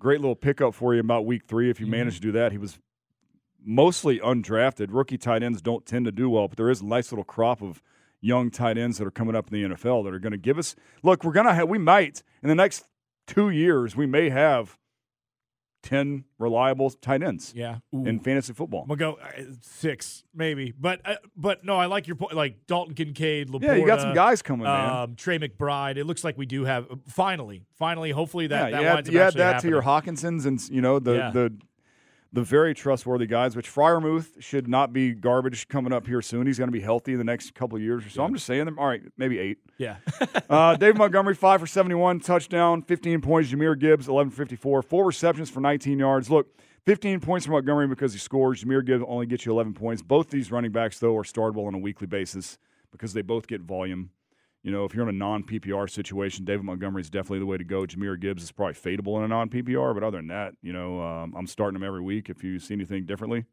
great 0.00 0.20
little 0.20 0.34
pickup 0.34 0.74
for 0.74 0.94
you 0.94 1.00
about 1.00 1.26
week 1.26 1.42
three. 1.46 1.70
If 1.70 1.78
you 1.78 1.86
Mhm. 1.86 1.90
manage 1.90 2.16
to 2.16 2.20
do 2.22 2.32
that, 2.32 2.50
he 2.50 2.58
was 2.58 2.80
mostly 3.64 4.18
undrafted. 4.18 4.88
Rookie 4.90 5.18
tight 5.18 5.42
ends 5.44 5.62
don't 5.62 5.86
tend 5.86 6.04
to 6.06 6.12
do 6.12 6.28
well, 6.28 6.48
but 6.48 6.56
there 6.56 6.70
is 6.70 6.80
a 6.80 6.86
nice 6.86 7.12
little 7.12 7.24
crop 7.24 7.62
of 7.62 7.82
young 8.20 8.50
tight 8.50 8.78
ends 8.78 8.98
that 8.98 9.06
are 9.06 9.10
coming 9.10 9.34
up 9.36 9.52
in 9.52 9.68
the 9.68 9.74
NFL 9.76 10.04
that 10.04 10.14
are 10.14 10.18
going 10.18 10.32
to 10.32 10.38
give 10.38 10.58
us. 10.58 10.74
Look, 11.02 11.24
we're 11.24 11.32
going 11.32 11.46
to 11.46 11.54
have. 11.54 11.68
We 11.68 11.78
might 11.78 12.22
in 12.42 12.48
the 12.48 12.54
next 12.54 12.84
two 13.26 13.50
years. 13.50 13.94
We 13.96 14.06
may 14.06 14.30
have 14.30 14.78
ten 15.82 16.24
reliable 16.40 16.90
tight 16.90 17.22
ends 17.22 17.52
Yeah, 17.54 17.76
Ooh. 17.94 18.04
in 18.06 18.18
fantasy 18.18 18.52
football. 18.52 18.84
We'll 18.88 18.96
go 18.96 19.18
uh, 19.22 19.42
six, 19.60 20.24
maybe, 20.34 20.72
but 20.76 21.00
uh, 21.04 21.16
but 21.36 21.64
no, 21.64 21.76
I 21.76 21.86
like 21.86 22.08
your 22.08 22.16
point. 22.16 22.32
Like 22.34 22.66
Dalton 22.66 22.94
Kincaid, 22.94 23.48
Laporta, 23.50 23.62
Yeah, 23.62 23.74
you 23.76 23.86
got 23.86 24.00
some 24.00 24.14
guys 24.14 24.42
coming, 24.42 24.64
man. 24.64 24.90
um, 24.90 25.14
Trey 25.14 25.38
McBride. 25.38 25.96
It 25.96 26.04
looks 26.04 26.24
like 26.24 26.36
we 26.36 26.46
do 26.46 26.64
have 26.64 26.86
finally, 27.06 27.66
finally, 27.78 28.10
hopefully 28.10 28.48
that 28.48 28.72
yeah, 28.72 28.80
that 28.80 28.82
you 28.82 28.88
add, 28.88 29.12
you 29.12 29.20
add 29.20 29.34
that 29.34 29.60
to 29.62 29.68
your. 29.68 29.82
Hockensons 29.82 30.44
and 30.46 30.60
you 30.68 30.80
know 30.80 30.98
the 30.98 31.12
Yeah. 31.14 31.30
the 31.30 31.52
the 32.32 32.42
very 32.42 32.74
trustworthy 32.74 33.26
guys. 33.26 33.56
Which 33.56 33.72
Freiermuth 33.72 34.42
should 34.42 34.68
not 34.68 34.92
be 34.92 35.12
garbage 35.12 35.68
coming 35.68 35.92
up 35.92 36.06
here 36.06 36.22
soon. 36.22 36.46
He's 36.46 36.58
going 36.58 36.68
to 36.68 36.72
be 36.72 36.80
healthy 36.80 37.12
in 37.12 37.18
the 37.18 37.24
next 37.24 37.54
couple 37.54 37.76
of 37.76 37.82
years 37.82 38.04
or 38.04 38.10
so. 38.10 38.22
I'm 38.24 38.34
just 38.34 38.46
saying 38.46 38.64
them. 38.66 38.78
All 38.78 38.86
right, 38.86 39.02
maybe 39.16 39.38
eight. 39.38 39.58
Yeah, 39.78 39.96
Uh, 40.50 40.76
Dave 40.76 40.96
Montgomery, 40.96 41.34
five 41.34 41.60
for 41.60 41.66
71, 41.66 42.20
touchdown, 42.20 42.82
15 42.82 43.20
points. 43.20 43.50
Jahmyr 43.50 43.78
Gibbs, 43.78 44.08
11 44.08 44.30
for 44.30 44.36
54, 44.36 44.82
four 44.82 45.04
receptions 45.04 45.50
for 45.50 45.60
19 45.60 45.98
yards. 45.98 46.30
Look, 46.30 46.48
15 46.86 47.20
points 47.20 47.46
for 47.46 47.52
Montgomery 47.52 47.88
because 47.88 48.12
he 48.12 48.18
scores. 48.18 48.62
Jahmyr 48.64 48.84
Gibbs 48.84 49.04
only 49.06 49.26
gets 49.26 49.44
you 49.44 49.52
11 49.52 49.74
points. 49.74 50.02
Both 50.02 50.30
these 50.30 50.50
running 50.52 50.72
backs, 50.72 50.98
though, 50.98 51.16
are 51.16 51.24
startable 51.24 51.66
on 51.66 51.74
a 51.74 51.78
weekly 51.78 52.06
basis 52.06 52.58
because 52.92 53.12
they 53.12 53.22
both 53.22 53.46
get 53.46 53.60
volume. 53.60 54.10
You 54.66 54.72
know, 54.72 54.84
if 54.84 54.96
you're 54.96 55.08
in 55.08 55.14
a 55.14 55.16
non 55.16 55.44
PPR 55.44 55.88
situation, 55.88 56.44
David 56.44 56.64
Montgomery 56.64 57.00
is 57.00 57.08
definitely 57.08 57.38
the 57.38 57.46
way 57.46 57.56
to 57.56 57.62
go. 57.62 57.82
Jahmyr 57.82 58.18
Gibbs 58.18 58.42
is 58.42 58.50
probably 58.50 58.74
fadeable 58.74 59.16
in 59.18 59.22
a 59.22 59.28
non 59.28 59.48
PPR, 59.48 59.94
but 59.94 60.02
other 60.02 60.18
than 60.18 60.26
that, 60.26 60.54
you 60.60 60.72
know, 60.72 61.00
um, 61.00 61.34
I'm 61.38 61.46
starting 61.46 61.76
him 61.76 61.84
every 61.84 62.00
week. 62.00 62.28
If 62.28 62.42
you 62.42 62.58
see 62.58 62.74
anything 62.74 63.06
differently, 63.06 63.44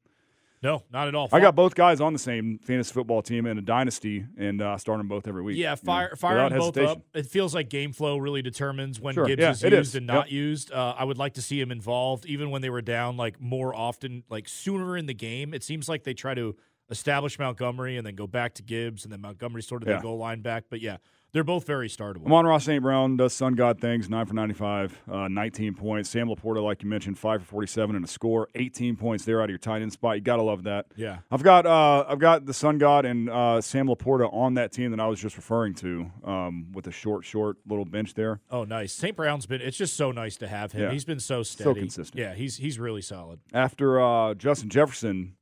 no, 0.63 0.81
not 0.91 1.07
at 1.07 1.13
all. 1.13 1.29
I 1.31 1.39
got 1.39 1.53
both 1.55 1.75
guys 1.75 2.01
on 2.01 2.13
the 2.13 2.19
same 2.19 2.57
fantasy 2.57 2.91
football 2.91 3.21
team 3.21 3.45
in 3.45 3.59
a 3.59 3.61
dynasty, 3.61 4.25
and 4.39 4.59
uh, 4.59 4.75
start 4.77 4.97
them 4.97 5.07
both 5.07 5.27
every 5.27 5.43
week. 5.43 5.55
Yeah, 5.55 5.73
you 5.73 5.75
know, 5.75 5.75
fire 5.85 6.15
fire 6.15 6.49
them 6.49 6.57
both 6.57 6.77
up. 6.79 7.03
It 7.13 7.27
feels 7.27 7.53
like 7.53 7.69
game 7.69 7.93
flow 7.93 8.17
really 8.17 8.41
determines 8.41 8.99
when 8.99 9.13
Sure. 9.13 9.25
Gibbs 9.27 9.39
Yeah, 9.39 9.51
is 9.51 9.61
used 9.61 9.73
is. 9.73 9.95
and 9.95 10.07
Yep. 10.07 10.15
not 10.15 10.31
used. 10.31 10.71
Uh, 10.71 10.95
I 10.97 11.03
would 11.03 11.19
like 11.19 11.35
to 11.35 11.43
see 11.43 11.61
him 11.61 11.71
involved, 11.71 12.25
even 12.25 12.49
when 12.49 12.63
they 12.63 12.71
were 12.71 12.81
down, 12.81 13.17
like 13.17 13.39
more 13.39 13.75
often, 13.75 14.23
like 14.31 14.49
sooner 14.49 14.97
in 14.97 15.05
the 15.05 15.13
game. 15.13 15.53
It 15.53 15.61
seems 15.63 15.87
like 15.87 16.05
they 16.05 16.15
try 16.15 16.33
to 16.33 16.55
establish 16.89 17.39
Montgomery 17.39 17.97
and 17.97 18.05
then 18.05 18.15
go 18.15 18.27
back 18.27 18.53
to 18.55 18.63
Gibbs 18.63 19.03
and 19.03 19.11
then 19.11 19.21
Montgomery 19.21 19.63
sort 19.63 19.81
of 19.83 19.87
Yeah. 19.89 19.97
the 19.97 20.01
goal 20.03 20.17
line 20.17 20.41
back. 20.41 20.65
But 20.69 20.81
yeah, 20.81 20.97
they're 21.31 21.43
both 21.43 21.65
very 21.65 21.87
startable. 21.89 22.27
Amon 22.27 22.45
Ross 22.45 22.65
St. 22.65 22.79
Brown 22.83 23.17
does 23.17 23.33
Sun 23.33 23.55
God 23.55 23.79
things, 23.81 24.07
9 24.07 24.25
for 24.27 24.35
95, 24.35 25.01
uh, 25.11 25.27
19 25.27 25.73
points. 25.73 26.07
Sam 26.11 26.27
Laporta, 26.27 26.63
like 26.63 26.83
you 26.83 26.89
mentioned, 26.89 27.17
5 27.17 27.41
for 27.41 27.47
47 27.47 27.95
and 27.95 28.05
a 28.05 28.07
score, 28.07 28.49
18 28.53 28.95
points 28.97 29.25
there 29.25 29.41
out 29.41 29.45
of 29.45 29.49
your 29.49 29.57
tight 29.57 29.81
end 29.81 29.91
spot. 29.91 30.15
You 30.17 30.21
got 30.21 30.35
to 30.35 30.43
love 30.43 30.63
that. 30.65 30.85
Yeah. 30.95 31.19
I've 31.31 31.41
got 31.41 31.65
uh, 31.65 32.05
I've 32.07 32.19
got 32.19 32.45
the 32.45 32.53
Sun 32.53 32.77
God 32.77 33.05
and 33.05 33.31
uh, 33.31 33.61
Sam 33.61 33.87
Laporta 33.87 34.31
on 34.31 34.53
that 34.55 34.71
team 34.71 34.91
that 34.91 34.99
I 34.99 35.07
was 35.07 35.19
just 35.19 35.35
referring 35.35 35.73
to 35.75 36.11
um, 36.23 36.71
with 36.71 36.85
a 36.85 36.91
short, 36.91 37.25
short 37.25 37.57
little 37.67 37.85
bench 37.85 38.13
there. 38.13 38.39
Oh, 38.51 38.63
nice. 38.63 38.93
St. 38.93 39.15
Brown's 39.15 39.47
been. 39.47 39.61
It's 39.61 39.77
just 39.77 39.95
so 39.95 40.11
nice 40.11 40.37
to 40.37 40.47
have 40.47 40.71
him. 40.73 40.83
Yeah. 40.83 40.91
He's 40.91 41.05
been 41.05 41.19
so 41.19 41.41
steady, 41.41 41.79
consistent. 41.79 42.19
Yeah, 42.21 42.35
he's 42.35 42.57
he's 42.57 42.77
really 42.77 43.01
solid. 43.01 43.39
After 43.53 43.99
uh, 43.99 44.35
Justin 44.35 44.69
Jefferson 44.69 45.33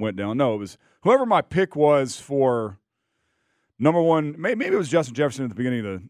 went 0.00 0.16
down, 0.16 0.38
no, 0.38 0.54
it 0.54 0.58
was 0.58 0.78
whoever 1.02 1.26
my 1.26 1.42
pick 1.42 1.76
was 1.76 2.20
for 2.20 2.78
number 3.78 4.00
one. 4.00 4.34
Maybe, 4.38 4.66
it 4.66 4.72
was 4.72 4.88
Justin 4.88 5.14
Jefferson 5.14 5.44
at 5.44 5.50
the 5.50 5.54
beginning 5.54 5.80
of 5.80 5.84
the 5.84 6.02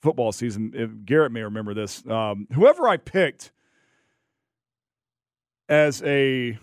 football 0.00 0.32
season. 0.32 0.72
If 0.74 1.04
Garrett 1.04 1.32
may 1.32 1.42
remember 1.42 1.74
this. 1.74 2.06
Um, 2.06 2.46
whoever 2.52 2.88
I 2.88 2.96
picked 2.96 3.52
as 5.68 6.02
a 6.02 6.58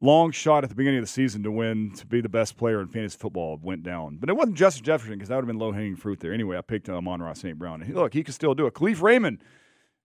long 0.00 0.32
shot 0.32 0.64
at 0.64 0.70
the 0.70 0.76
beginning 0.76 0.98
of 0.98 1.04
the 1.04 1.10
season 1.10 1.42
to 1.42 1.50
win 1.50 1.92
to 1.94 2.06
be 2.06 2.20
the 2.20 2.28
best 2.28 2.56
player 2.56 2.80
in 2.80 2.88
fantasy 2.88 3.18
football 3.18 3.58
went 3.62 3.82
down. 3.82 4.16
But 4.16 4.30
it 4.30 4.36
wasn't 4.36 4.56
Justin 4.56 4.84
Jefferson 4.84 5.14
because 5.14 5.28
that 5.28 5.36
would 5.36 5.42
have 5.42 5.46
been 5.46 5.58
low 5.58 5.72
hanging 5.72 5.96
fruit 5.96 6.20
there. 6.20 6.32
Anyway, 6.32 6.56
I 6.56 6.62
picked 6.62 6.88
uh, 6.88 6.96
Amon-Ra 6.96 7.34
St. 7.34 7.58
Brown. 7.58 7.84
Look, 7.92 8.14
he 8.14 8.24
can 8.24 8.32
still 8.32 8.54
do 8.54 8.66
it. 8.66 8.74
Kalif 8.74 9.02
Raymond. 9.02 9.42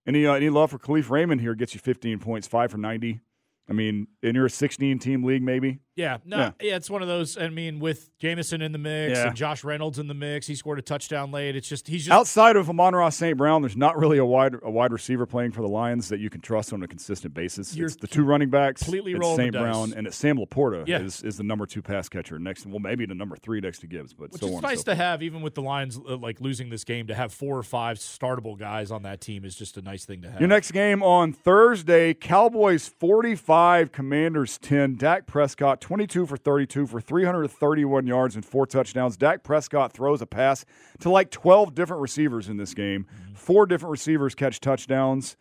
Any 0.06 0.24
uh, 0.24 0.34
any 0.34 0.50
love 0.50 0.70
for 0.70 0.78
Kalif 0.78 1.10
Raymond 1.10 1.40
here 1.40 1.54
gets 1.54 1.74
you 1.74 1.80
15 1.80 2.20
points, 2.20 2.46
five 2.46 2.70
for 2.70 2.78
90. 2.78 3.20
I 3.68 3.72
mean, 3.72 4.06
in 4.22 4.34
your 4.34 4.48
16 4.48 4.98
team 4.98 5.24
league, 5.24 5.42
maybe. 5.42 5.80
Yeah, 5.96 6.18
no, 6.26 6.36
Yeah. 6.36 6.50
yeah. 6.60 6.76
it's 6.76 6.90
one 6.90 7.00
of 7.00 7.08
those. 7.08 7.38
I 7.38 7.48
mean, 7.48 7.80
with 7.80 8.10
Jameson 8.18 8.60
in 8.60 8.72
the 8.72 8.78
mix 8.78 9.18
Yeah. 9.18 9.28
and 9.28 9.36
Josh 9.36 9.64
Reynolds 9.64 9.98
in 9.98 10.08
the 10.08 10.14
mix, 10.14 10.46
he 10.46 10.54
scored 10.54 10.78
a 10.78 10.82
touchdown 10.82 11.32
late. 11.32 11.56
It's 11.56 11.66
just 11.68 11.88
he's 11.88 12.04
just 12.04 12.12
Outside 12.12 12.56
of 12.56 12.68
Amon-Ra 12.68 13.08
St. 13.08 13.36
Brown, 13.38 13.62
there's 13.62 13.78
not 13.78 13.96
really 13.96 14.18
a 14.18 14.24
wide 14.24 14.56
a 14.62 14.70
wide 14.70 14.92
receiver 14.92 15.24
playing 15.24 15.52
for 15.52 15.62
the 15.62 15.68
Lions 15.68 16.10
that 16.10 16.20
you 16.20 16.28
can 16.28 16.42
trust 16.42 16.74
on 16.74 16.82
a 16.82 16.86
consistent 16.86 17.32
basis. 17.32 17.74
You're 17.74 17.86
it's 17.86 17.96
the 17.96 18.06
two 18.06 18.24
running 18.24 18.50
backs, 18.50 18.82
completely 18.82 19.12
it's 19.12 19.20
rolling 19.20 19.36
the 19.38 19.42
St. 19.44 19.52
dice. 19.54 19.62
Brown, 19.62 19.92
and 19.96 20.06
it's 20.06 20.16
Sam 20.16 20.36
Laporta 20.36 20.86
Yeah. 20.86 21.00
is, 21.00 21.22
is 21.22 21.38
the 21.38 21.44
number 21.44 21.64
two 21.64 21.80
pass 21.80 22.10
catcher 22.10 22.38
next. 22.38 22.66
Well, 22.66 22.78
maybe 22.78 23.06
the 23.06 23.14
number 23.14 23.36
three 23.36 23.60
next 23.60 23.78
to 23.78 23.86
Gibbs, 23.86 24.12
but 24.12 24.32
which 24.32 24.42
so 24.42 24.48
is 24.48 24.60
nice 24.62 24.78
so 24.80 24.84
to 24.92 24.94
have, 24.96 25.22
even 25.22 25.40
with 25.40 25.54
the 25.54 25.62
Lions 25.62 25.98
uh, 26.06 26.16
like 26.18 26.42
losing 26.42 26.68
this 26.68 26.84
game, 26.84 27.06
to 27.06 27.14
have 27.14 27.32
four 27.32 27.56
or 27.56 27.62
five 27.62 27.96
startable 27.96 28.58
guys 28.58 28.90
on 28.90 29.02
that 29.04 29.22
team 29.22 29.46
is 29.46 29.54
just 29.56 29.78
a 29.78 29.82
nice 29.82 30.04
thing 30.04 30.20
to 30.20 30.30
have. 30.30 30.40
Your 30.40 30.48
next 30.48 30.72
game 30.72 31.02
on 31.02 31.32
Thursday, 31.32 32.12
Cowboys 32.12 32.86
45, 32.86 33.92
Commanders 33.92 34.58
10. 34.58 34.96
Dak 34.96 35.26
Prescott 35.26 35.80
22 35.86 36.26
for 36.26 36.36
32 36.36 36.84
for 36.88 37.00
331 37.00 38.08
yards 38.08 38.34
and 38.34 38.44
four 38.44 38.66
touchdowns. 38.66 39.16
Dak 39.16 39.44
Prescott 39.44 39.92
throws 39.92 40.20
a 40.20 40.26
pass 40.26 40.64
to 40.98 41.08
like 41.08 41.30
12 41.30 41.76
different 41.76 42.02
receivers 42.02 42.48
in 42.48 42.56
this 42.56 42.74
game. 42.74 43.06
Four 43.34 43.66
different 43.66 43.92
receivers 43.92 44.34
catch 44.34 44.58
touchdowns. 44.58 45.36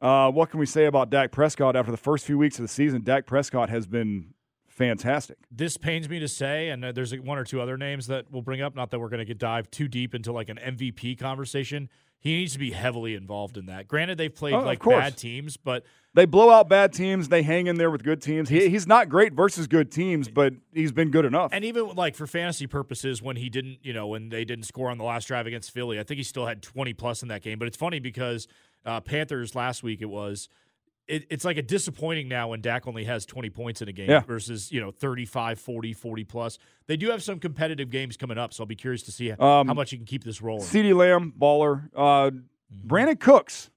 Uh, 0.00 0.30
what 0.30 0.48
can 0.48 0.58
we 0.58 0.64
say 0.64 0.86
about 0.86 1.10
Dak 1.10 1.32
Prescott 1.32 1.76
after 1.76 1.90
the 1.90 1.98
first 1.98 2.24
few 2.24 2.38
weeks 2.38 2.58
of 2.58 2.62
the 2.62 2.68
season? 2.68 3.02
Dak 3.02 3.26
Prescott 3.26 3.68
has 3.68 3.86
been 3.86 4.32
fantastic. 4.68 5.36
this 5.50 5.76
pains 5.76 6.08
me 6.08 6.18
to 6.18 6.28
say, 6.28 6.70
and 6.70 6.82
uh, 6.82 6.90
there's 6.90 7.14
one 7.18 7.36
or 7.36 7.44
two 7.44 7.60
other 7.60 7.76
names 7.76 8.06
that 8.06 8.24
we'll 8.30 8.40
bring 8.40 8.62
up. 8.62 8.74
Not 8.74 8.90
that 8.90 9.00
we're 9.00 9.10
going 9.10 9.18
to 9.18 9.26
get 9.26 9.36
dive 9.36 9.70
too 9.70 9.86
deep 9.86 10.14
into 10.14 10.32
like 10.32 10.48
an 10.48 10.56
MVP 10.56 11.18
conversation. 11.18 11.90
He 12.24 12.38
needs 12.38 12.54
to 12.54 12.58
be 12.58 12.70
heavily 12.70 13.14
involved 13.14 13.58
in 13.58 13.66
that. 13.66 13.86
Granted, 13.86 14.16
they've 14.16 14.34
played 14.34 14.54
Oh, 14.54 14.60
like 14.60 14.82
bad 14.82 15.16
teams, 15.18 15.58
but 15.58 15.84
They 16.14 16.24
blow 16.24 16.48
out 16.48 16.70
bad 16.70 16.94
teams. 16.94 17.28
They 17.28 17.42
hang 17.42 17.66
in 17.66 17.76
there 17.76 17.90
with 17.90 18.02
good 18.02 18.22
teams. 18.22 18.48
He, 18.48 18.68
he's 18.70 18.86
not 18.86 19.10
great 19.10 19.34
versus 19.34 19.66
good 19.66 19.92
teams, 19.92 20.28
but 20.30 20.54
he's 20.72 20.90
been 20.90 21.10
good 21.10 21.26
enough. 21.26 21.50
And 21.52 21.66
even 21.66 21.88
like 21.88 22.14
for 22.14 22.26
fantasy 22.26 22.66
purposes, 22.66 23.20
when 23.20 23.36
he 23.36 23.50
didn't, 23.50 23.78
you 23.82 23.92
know, 23.92 24.06
when 24.06 24.30
they 24.30 24.46
didn't 24.46 24.64
score 24.64 24.90
on 24.90 24.96
the 24.96 25.04
last 25.04 25.26
drive 25.28 25.46
against 25.46 25.70
Philly, 25.70 26.00
I 26.00 26.02
think 26.02 26.16
he 26.16 26.24
still 26.24 26.46
had 26.46 26.62
20 26.62 26.94
plus 26.94 27.22
in 27.22 27.28
that 27.28 27.42
game. 27.42 27.58
But 27.58 27.68
it's 27.68 27.76
funny 27.76 27.98
because 28.00 28.48
uh, 28.86 29.00
Panthers 29.00 29.54
last 29.54 29.82
week 29.82 30.00
it 30.00 30.06
was. 30.08 30.48
It, 31.06 31.26
it's 31.28 31.44
like 31.44 31.58
a 31.58 31.62
disappointing 31.62 32.28
now 32.28 32.48
when 32.48 32.60
Dak 32.62 32.86
only 32.86 33.04
has 33.04 33.26
20 33.26 33.50
points 33.50 33.82
in 33.82 33.88
a 33.88 33.92
game 33.92 34.08
Yeah. 34.08 34.20
versus, 34.20 34.72
you 34.72 34.80
know, 34.80 34.90
35, 34.90 35.58
40, 35.58 35.92
40 35.92 36.24
plus. 36.24 36.58
They 36.86 36.96
do 36.96 37.10
have 37.10 37.22
some 37.22 37.38
competitive 37.38 37.90
games 37.90 38.16
coming 38.16 38.38
up, 38.38 38.54
so 38.54 38.62
I'll 38.62 38.66
be 38.66 38.74
curious 38.74 39.02
to 39.02 39.12
see 39.12 39.30
Um, 39.32 39.66
how 39.66 39.74
much 39.74 39.92
you 39.92 39.98
can 39.98 40.06
keep 40.06 40.24
this 40.24 40.40
rolling. 40.40 40.64
CeeDee 40.64 40.96
Lamb, 40.96 41.34
baller. 41.38 41.90
Uh, 41.94 42.30
Brandin 42.86 43.20
Cooks, 43.20 43.70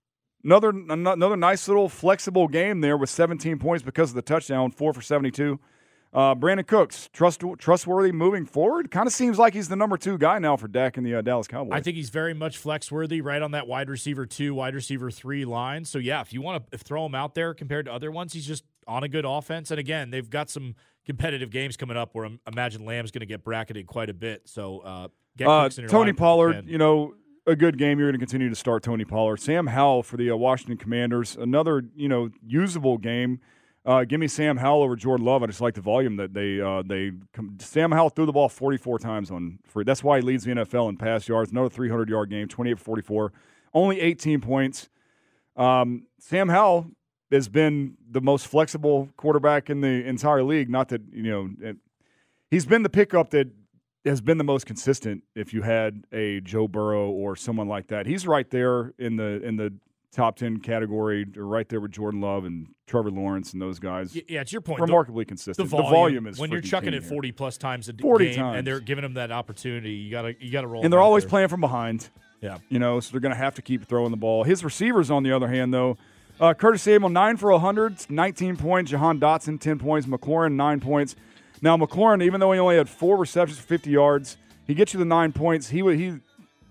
another 0.43 0.69
another 0.69 1.35
nice 1.35 1.67
little 1.67 1.89
flexible 1.89 2.47
game 2.47 2.79
there 2.81 2.95
with 2.97 3.09
17 3.09 3.59
points 3.59 3.83
because 3.83 4.11
of 4.11 4.15
the 4.15 4.21
touchdown, 4.21 4.71
four 4.71 4.93
for 4.93 5.01
72. 5.01 5.59
Uh, 6.17 6.33
Brandin 6.33 6.65
Cooks, 6.65 7.11
trust, 7.13 7.43
trustworthy 7.59 8.11
moving 8.11 8.43
forward. 8.43 8.89
Kind 8.89 9.05
of 9.05 9.13
seems 9.13 9.37
like 9.37 9.53
he's 9.53 9.69
the 9.69 9.75
number 9.75 9.97
two 9.97 10.17
guy 10.17 10.39
now 10.39 10.57
for 10.57 10.67
Dak 10.67 10.97
in 10.97 11.03
the 11.03 11.13
uh, 11.13 11.21
Dallas 11.21 11.47
Cowboys. 11.47 11.73
I 11.73 11.81
think 11.81 11.95
he's 11.95 12.09
very 12.09 12.33
much 12.33 12.57
flex 12.57 12.91
worthy, 12.91 13.21
right 13.21 13.39
on 13.39 13.51
that 13.51 13.67
wide 13.67 13.87
receiver 13.87 14.25
two, 14.25 14.55
wide 14.55 14.73
receiver 14.73 15.11
three 15.11 15.45
line. 15.45 15.85
So 15.85 15.99
yeah, 15.99 16.21
if 16.21 16.33
you 16.33 16.41
want 16.41 16.71
to 16.71 16.77
throw 16.79 17.05
him 17.05 17.13
out 17.13 17.35
there 17.35 17.53
compared 17.53 17.85
to 17.85 17.93
other 17.93 18.09
ones, 18.09 18.33
he's 18.33 18.47
just 18.47 18.63
on 18.87 19.03
a 19.03 19.07
good 19.07 19.25
offense. 19.25 19.69
And 19.69 19.79
again, 19.79 20.09
they've 20.09 20.27
got 20.27 20.49
some 20.49 20.73
competitive 21.05 21.51
games 21.51 21.77
coming 21.77 21.97
up 21.97 22.15
where 22.15 22.25
I 22.25 22.31
imagine 22.47 22.83
Lamb's 22.83 23.11
going 23.11 23.19
to 23.19 23.27
get 23.27 23.43
bracketed 23.43 23.85
quite 23.85 24.09
a 24.09 24.15
bit. 24.15 24.41
So 24.45 24.79
uh, 24.79 25.07
get 25.37 25.47
Uh, 25.47 25.65
Cooks 25.65 25.77
in 25.77 25.83
your 25.83 25.89
Tony 25.89 26.13
Pollard, 26.13 26.67
you 26.67 26.79
know, 26.79 27.13
a 27.45 27.55
good 27.55 27.77
game. 27.77 27.99
You're 27.99 28.09
going 28.09 28.19
to 28.19 28.25
continue 28.25 28.49
to 28.49 28.55
start 28.55 28.81
Tony 28.81 29.05
Pollard. 29.05 29.39
Sam 29.39 29.67
Howell 29.67 30.01
for 30.01 30.17
the 30.17 30.31
uh, 30.31 30.35
Washington 30.35 30.77
Commanders, 30.77 31.37
another 31.39 31.83
you 31.95 32.09
know 32.09 32.29
usable 32.43 32.97
game. 32.97 33.39
Uh, 33.87 34.03
give 34.03 34.19
me 34.19 34.27
Sam 34.27 34.57
Howell 34.57 34.83
over 34.83 34.97
Jordan 34.97 35.25
Love. 35.25 35.43
I 35.43 35.45
just 35.45 35.61
like 35.61 35.73
the 35.73 35.79
volume 35.79 36.17
that 36.17 36.33
they 36.33 36.59
uh, 36.59 36.83
they 36.85 37.13
Sam 37.59 37.93
Howell 37.93 38.09
threw 38.09 38.25
the 38.25 38.33
ball 38.33 38.49
44 38.49 38.99
times 38.99 39.31
on 39.31 39.59
free. 39.65 39.85
That's 39.85 40.03
why 40.03 40.17
he 40.17 40.21
leads 40.21 40.43
the 40.43 40.51
NFL 40.51 40.89
in 40.89 40.97
pass 40.97 41.29
yards. 41.29 41.51
Another 41.51 41.69
300 41.69 42.09
yard 42.09 42.29
game, 42.29 42.49
28 42.49 42.77
for 42.77 42.83
44, 42.83 43.33
only 43.73 44.01
18 44.01 44.41
points. 44.41 44.89
Um, 45.55 46.05
Sam 46.19 46.49
Howell 46.49 46.91
has 47.31 47.47
been 47.47 47.95
the 48.11 48.19
most 48.19 48.47
flexible 48.47 49.07
quarterback 49.15 49.69
in 49.69 49.79
the 49.79 50.05
entire 50.05 50.43
league. 50.43 50.69
Not 50.69 50.89
that 50.89 51.03
you 51.13 51.23
know, 51.23 51.49
it, 51.61 51.77
he's 52.51 52.65
been 52.65 52.83
the 52.83 52.89
pickup 52.89 53.29
that 53.29 53.47
has 54.03 54.19
been 54.19 54.37
the 54.37 54.43
most 54.43 54.65
consistent. 54.65 55.23
If 55.33 55.53
you 55.53 55.61
had 55.61 56.03
a 56.11 56.41
Joe 56.41 56.67
Burrow 56.67 57.09
or 57.09 57.37
someone 57.37 57.69
like 57.69 57.87
that, 57.87 58.05
he's 58.05 58.27
right 58.27 58.49
there 58.49 58.93
in 58.99 59.15
the 59.15 59.41
in 59.41 59.55
the 59.55 59.73
top 60.11 60.35
10 60.37 60.59
category, 60.59 61.25
right 61.35 61.67
there 61.69 61.79
with 61.79 61.91
Jordan 61.91 62.21
Love 62.21 62.45
and 62.45 62.67
Trevor 62.87 63.11
Lawrence 63.11 63.53
and 63.53 63.61
those 63.61 63.77
guys. 63.79 64.15
Yeah, 64.15 64.41
it's 64.41 64.51
your 64.51 64.61
point. 64.61 64.81
Remarkably 64.81 65.23
The, 65.25 65.29
consistent. 65.29 65.69
The 65.69 65.75
volume, 65.77 66.27
is 66.27 66.39
when 66.39 66.49
you're 66.51 66.61
chucking 66.61 66.89
king 66.91 66.97
it 66.97 67.03
here. 67.03 67.09
40 67.09 67.31
plus 67.33 67.57
times 67.57 67.89
a 67.89 67.93
d- 67.93 68.01
40 68.01 68.25
game, 68.25 68.35
times. 68.35 68.57
and 68.57 68.67
they're 68.67 68.79
giving 68.79 69.01
them 69.03 69.13
that 69.15 69.31
opportunity, 69.31 69.91
you 69.91 70.09
gotta 70.11 70.35
you 70.39 70.51
gotta 70.51 70.67
roll. 70.67 70.83
and 70.83 70.91
they're 70.91 71.01
always 71.01 71.23
there. 71.23 71.29
playing 71.29 71.47
from 71.49 71.61
behind. 71.61 72.09
Yeah. 72.41 72.59
You 72.69 72.79
know, 72.79 72.99
so 72.99 73.11
they're 73.11 73.19
going 73.19 73.33
to 73.33 73.37
have 73.37 73.55
to 73.55 73.63
keep 73.63 73.87
throwing 73.87 74.11
the 74.11 74.17
ball. 74.17 74.43
His 74.43 74.63
receivers, 74.63 75.09
on 75.09 75.23
the 75.23 75.31
other 75.31 75.47
hand, 75.47 75.73
though, 75.73 75.97
uh, 76.39 76.53
Curtis 76.53 76.83
Samuel, 76.83 77.09
9 77.09 77.35
for 77.37 77.51
100, 77.51 78.11
19 78.11 78.57
points. 78.57 78.91
Jahan 78.91 79.19
Dotson, 79.19 79.59
10 79.59 79.79
points. 79.79 80.07
McLaurin, 80.07 80.53
9 80.53 80.79
points. 80.79 81.15
Now, 81.63 81.75
McLaurin, 81.77 82.21
even 82.21 82.39
though 82.39 82.51
he 82.51 82.59
only 82.59 82.77
had 82.77 82.87
four 82.87 83.17
receptions 83.17 83.57
for 83.57 83.65
50 83.65 83.89
yards, 83.89 84.37
he 84.67 84.75
gets 84.75 84.93
you 84.93 84.99
the 84.99 85.05
nine 85.05 85.33
points. 85.33 85.69
He, 85.69 85.79
he 85.95 86.19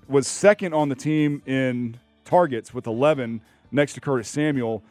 was 0.08 0.28
second 0.28 0.72
on 0.72 0.88
the 0.88 0.94
team 0.94 1.42
in 1.46 1.96
targets 2.26 2.74
with 2.74 2.86
11 2.86 3.40
next 3.72 3.94
to 3.94 4.00
Curtis 4.00 4.28
Samuel. 4.28 4.82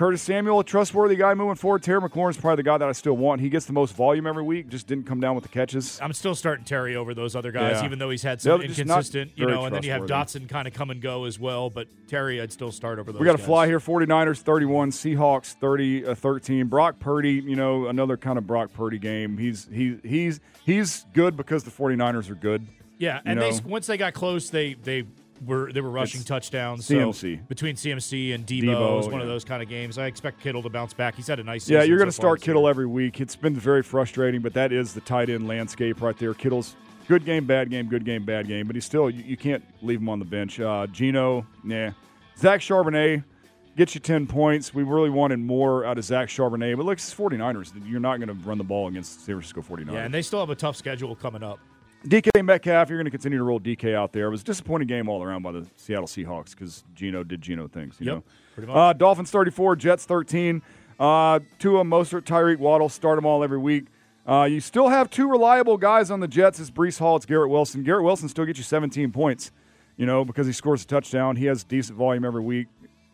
Curtis 0.00 0.22
Samuel, 0.22 0.60
a 0.60 0.64
trustworthy 0.64 1.14
guy 1.14 1.34
moving 1.34 1.56
forward. 1.56 1.82
Terry 1.82 2.00
McLaurin's 2.00 2.38
probably 2.38 2.56
the 2.56 2.62
guy 2.62 2.78
that 2.78 2.88
I 2.88 2.92
still 2.92 3.18
want. 3.18 3.42
He 3.42 3.50
gets 3.50 3.66
the 3.66 3.74
most 3.74 3.94
volume 3.94 4.26
every 4.26 4.42
week, 4.42 4.68
just 4.68 4.86
didn't 4.86 5.04
come 5.04 5.20
down 5.20 5.34
with 5.34 5.42
the 5.42 5.50
catches. 5.50 6.00
I'm 6.00 6.14
still 6.14 6.34
starting 6.34 6.64
Terry 6.64 6.96
over 6.96 7.12
those 7.12 7.36
other 7.36 7.52
guys, 7.52 7.80
Yeah. 7.80 7.84
even 7.84 7.98
though 7.98 8.08
he's 8.08 8.22
had 8.22 8.40
some 8.40 8.62
inconsistent, 8.62 9.32
you 9.34 9.46
know, 9.46 9.66
and 9.66 9.74
then 9.74 9.82
you 9.82 9.90
have. 9.90 10.04
Dotson 10.04 10.48
kind 10.48 10.66
of 10.66 10.72
come 10.72 10.90
and 10.90 11.02
go 11.02 11.24
as 11.24 11.38
well. 11.38 11.68
But 11.68 11.88
Terry, 12.08 12.40
I'd 12.40 12.50
still 12.50 12.72
start 12.72 12.98
over 12.98 13.12
those. 13.12 13.20
We 13.20 13.26
got 13.26 13.36
to 13.36 13.44
fly 13.44 13.66
here. 13.66 13.78
49ers 13.78 14.38
31, 14.38 14.90
Seahawks 14.90 15.52
30 15.52 16.06
uh, 16.06 16.14
13. 16.14 16.68
Brock 16.68 16.98
Purdy, 16.98 17.32
you 17.34 17.56
know, 17.56 17.88
another 17.88 18.16
kind 18.16 18.38
of 18.38 18.46
Brock 18.46 18.72
Purdy 18.72 18.98
game. 18.98 19.36
He's 19.36 19.68
he 19.70 19.98
he's 20.02 20.40
he's 20.64 21.04
good 21.12 21.36
because 21.36 21.64
the 21.64 21.70
49ers 21.70 22.30
are 22.30 22.34
good. 22.36 22.66
Yeah, 22.96 23.16
you 23.16 23.22
and 23.26 23.40
they 23.42 23.52
once 23.66 23.86
they 23.86 23.98
got 23.98 24.14
close, 24.14 24.48
they 24.48 24.74
they 24.74 25.04
were 25.44 25.72
they 25.72 25.80
were 25.80 25.90
rushing 25.90 26.20
It's 26.20 26.28
touchdowns. 26.28 26.86
CMC. 26.86 27.38
So 27.38 27.44
between 27.48 27.76
CMC 27.76 28.34
and 28.34 28.46
Deebo, 28.46 28.64
Deebo, 28.64 28.92
it 28.92 28.96
was 28.96 29.08
one 29.08 29.20
of 29.20 29.26
those 29.26 29.44
kind 29.44 29.62
of 29.62 29.68
games. 29.68 29.98
I 29.98 30.06
expect 30.06 30.40
Kittle 30.40 30.62
to 30.62 30.68
bounce 30.68 30.92
back. 30.92 31.14
He's 31.14 31.26
had 31.26 31.40
a 31.40 31.44
nice. 31.44 31.68
Yeah, 31.68 31.82
you're 31.82 31.98
going 31.98 32.08
to 32.08 32.12
so 32.12 32.20
start 32.20 32.40
Kittle 32.40 32.68
every 32.68 32.86
week. 32.86 33.20
It's 33.20 33.36
been 33.36 33.54
very 33.54 33.82
frustrating, 33.82 34.40
but 34.40 34.54
that 34.54 34.72
is 34.72 34.94
the 34.94 35.00
tight 35.00 35.30
end 35.30 35.48
landscape 35.48 36.00
right 36.00 36.16
there. 36.18 36.34
Kittle's 36.34 36.76
good 37.08 37.24
game, 37.24 37.46
bad 37.46 37.70
game, 37.70 37.88
good 37.88 38.04
game, 38.04 38.24
bad 38.24 38.46
game, 38.46 38.66
but 38.66 38.76
he's 38.76 38.84
still 38.84 39.10
you, 39.10 39.24
you 39.24 39.36
can't 39.36 39.64
leave 39.82 40.00
him 40.00 40.08
on 40.08 40.18
the 40.18 40.24
bench. 40.24 40.60
Uh, 40.60 40.86
Geno, 40.86 41.46
nah. 41.64 41.90
Zach 42.36 42.60
Charbonnet 42.60 43.24
gets 43.76 43.94
you 43.94 44.00
10 44.00 44.26
points. 44.26 44.72
We 44.74 44.82
really 44.82 45.10
wanted 45.10 45.38
more 45.38 45.84
out 45.84 45.98
of 45.98 46.04
Zach 46.04 46.28
Charbonnet, 46.28 46.76
but 46.76 46.86
look, 46.86 46.98
it's 46.98 47.14
49ers. 47.14 47.72
You're 47.86 48.00
not 48.00 48.18
going 48.18 48.28
to 48.28 48.46
run 48.46 48.58
the 48.58 48.64
ball 48.64 48.88
against 48.88 49.24
San 49.24 49.40
Francisco 49.40 49.62
49ers. 49.62 49.92
Yeah, 49.92 50.04
and 50.04 50.14
they 50.14 50.22
still 50.22 50.40
have 50.40 50.50
a 50.50 50.54
tough 50.54 50.76
schedule 50.76 51.14
coming 51.16 51.42
up. 51.42 51.58
DK 52.06 52.42
Metcalf, 52.44 52.88
you're 52.88 52.98
going 52.98 53.04
to 53.04 53.10
continue 53.10 53.36
to 53.38 53.44
roll 53.44 53.60
DK 53.60 53.94
out 53.94 54.12
there. 54.12 54.26
It 54.26 54.30
was 54.30 54.40
a 54.40 54.44
disappointing 54.44 54.88
game 54.88 55.08
all 55.08 55.22
around 55.22 55.42
by 55.42 55.52
the 55.52 55.66
Seattle 55.76 56.06
Seahawks 56.06 56.50
because 56.50 56.82
Geno 56.94 57.22
did 57.24 57.42
Geno 57.42 57.68
things. 57.68 57.96
You 58.00 58.22
Yep, 58.56 58.66
know. 58.68 58.72
Uh, 58.72 58.92
Dolphins 58.94 59.30
34, 59.30 59.76
Jets 59.76 60.04
13. 60.06 60.62
Uh, 60.98 61.40
Tua, 61.58 61.84
Mostert, 61.84 62.22
Tyreek 62.22 62.58
Waddle, 62.58 62.88
start 62.88 63.16
them 63.16 63.26
all 63.26 63.44
every 63.44 63.58
week. 63.58 63.86
Uh, 64.26 64.44
you 64.44 64.60
still 64.60 64.88
have 64.88 65.10
two 65.10 65.28
reliable 65.28 65.76
guys 65.76 66.10
on 66.10 66.20
the 66.20 66.28
Jets. 66.28 66.60
It's 66.60 66.70
Breece 66.70 66.98
Hall, 66.98 67.16
it's 67.16 67.26
Garrett 67.26 67.50
Wilson. 67.50 67.82
Garrett 67.82 68.04
Wilson 68.04 68.28
still 68.28 68.44
gets 68.44 68.58
you 68.58 68.64
17 68.64 69.10
points, 69.12 69.50
you 69.96 70.06
know, 70.06 70.24
because 70.24 70.46
he 70.46 70.52
scores 70.52 70.82
a 70.84 70.86
touchdown. 70.86 71.36
He 71.36 71.46
has 71.46 71.64
decent 71.64 71.96
volume 71.98 72.24
every 72.24 72.42
week. 72.42 72.68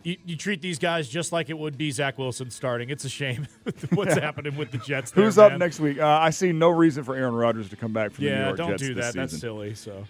You, 0.07 0.17
you 0.25 0.37
treat 0.37 0.63
these 0.63 0.79
guys 0.79 1.09
just 1.09 1.33
like 1.33 1.51
it 1.51 1.59
would 1.59 1.77
be 1.77 1.91
Zach 1.91 2.17
Wilson 2.17 2.49
starting. 2.49 2.91
It's 2.91 3.05
a 3.05 3.09
shame 3.09 3.49
what's 3.95 4.15
happening 4.15 4.55
with 4.57 4.71
the 4.71 4.79
Jets. 4.79 5.11
There, 5.11 5.25
Who's 5.25 5.37
up 5.37 5.59
next 5.59 5.81
week? 5.81 5.99
Uh, 5.99 6.07
I 6.07 6.31
see 6.31 6.53
no 6.53 6.69
reason 6.69 7.03
for 7.03 7.17
Aaron 7.17 7.35
Rodgers 7.35 7.69
to 7.71 7.77
come 7.77 7.93
back 7.93 8.13
from 8.13 8.25
the 8.25 8.31
New 8.31 8.37
York 8.37 8.51
Times. 8.51 8.59
Yeah, 8.59 8.65
don't 8.65 8.79
Jets 8.79 8.83
do 8.83 8.95
that. 8.95 9.15
That's 9.15 9.33
season. 9.33 9.41
silly. 9.41 9.75
So 9.75 10.05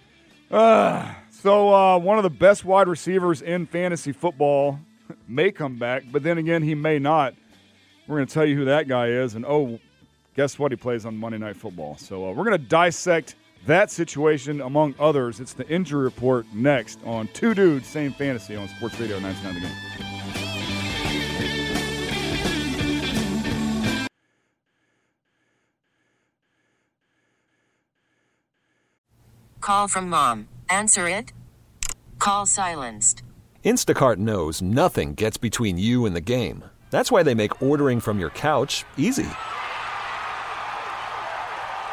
So 1.31 1.73
uh, 1.73 1.97
one 1.97 2.17
of 2.17 2.23
the 2.23 2.29
best 2.29 2.63
wide 2.63 2.87
receivers 2.87 3.41
in 3.41 3.65
fantasy 3.65 4.11
football 4.11 4.79
may 5.27 5.51
come 5.51 5.79
back, 5.79 6.03
but 6.11 6.21
then 6.21 6.37
again, 6.37 6.61
he 6.61 6.75
may 6.75 6.99
not. 6.99 7.33
We're 8.05 8.17
going 8.17 8.27
to 8.27 8.33
tell 8.35 8.45
you 8.45 8.55
who 8.55 8.65
that 8.65 8.87
guy 8.87 9.07
is, 9.07 9.33
and 9.33 9.47
oh, 9.47 9.79
guess 10.35 10.59
what? 10.59 10.71
He 10.71 10.75
plays 10.75 11.07
on 11.07 11.17
Monday 11.17 11.39
Night 11.39 11.57
Football. 11.57 11.97
So 11.97 12.27
uh, 12.27 12.33
we're 12.33 12.45
going 12.45 12.51
to 12.51 12.67
dissect 12.67 13.33
that 13.67 13.91
situation 13.91 14.61
among 14.61 14.95
others. 14.99 15.39
It's 15.39 15.53
the 15.53 15.67
injury 15.69 16.03
report 16.03 16.45
next 16.53 16.99
on 17.05 17.27
Two 17.33 17.53
Dudes, 17.53 17.87
Same 17.87 18.11
Fantasy 18.11 18.55
on 18.55 18.67
Sports 18.67 18.99
Radio 18.99 19.19
99 19.19 19.53
The 19.53 19.59
Game. 19.61 19.71
Call 29.61 29.89
from 29.89 30.09
mom. 30.09 30.47
Answer 30.69 31.09
it. 31.09 31.33
Call 32.19 32.45
silenced. 32.45 33.21
Instacart 33.65 34.15
knows 34.15 34.61
nothing 34.61 35.13
gets 35.13 35.35
between 35.35 35.77
you 35.77 36.05
and 36.05 36.15
the 36.15 36.21
game. 36.21 36.63
That's 36.89 37.11
why 37.11 37.21
they 37.21 37.35
make 37.35 37.61
ordering 37.61 37.99
from 37.99 38.17
your 38.17 38.29
couch 38.29 38.85
easy. 38.95 39.27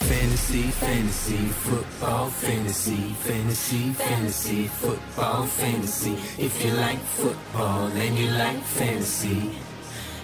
Fantasy, 0.00 0.62
fantasy, 0.62 1.36
football, 1.36 2.28
fantasy, 2.30 3.12
fantasy, 3.12 3.92
fantasy, 3.92 4.66
football, 4.66 5.46
fantasy. 5.46 6.12
If 6.42 6.64
you 6.64 6.72
like 6.72 6.98
football 6.98 7.86
and 7.86 8.18
you 8.18 8.30
like 8.30 8.60
fantasy, 8.62 9.52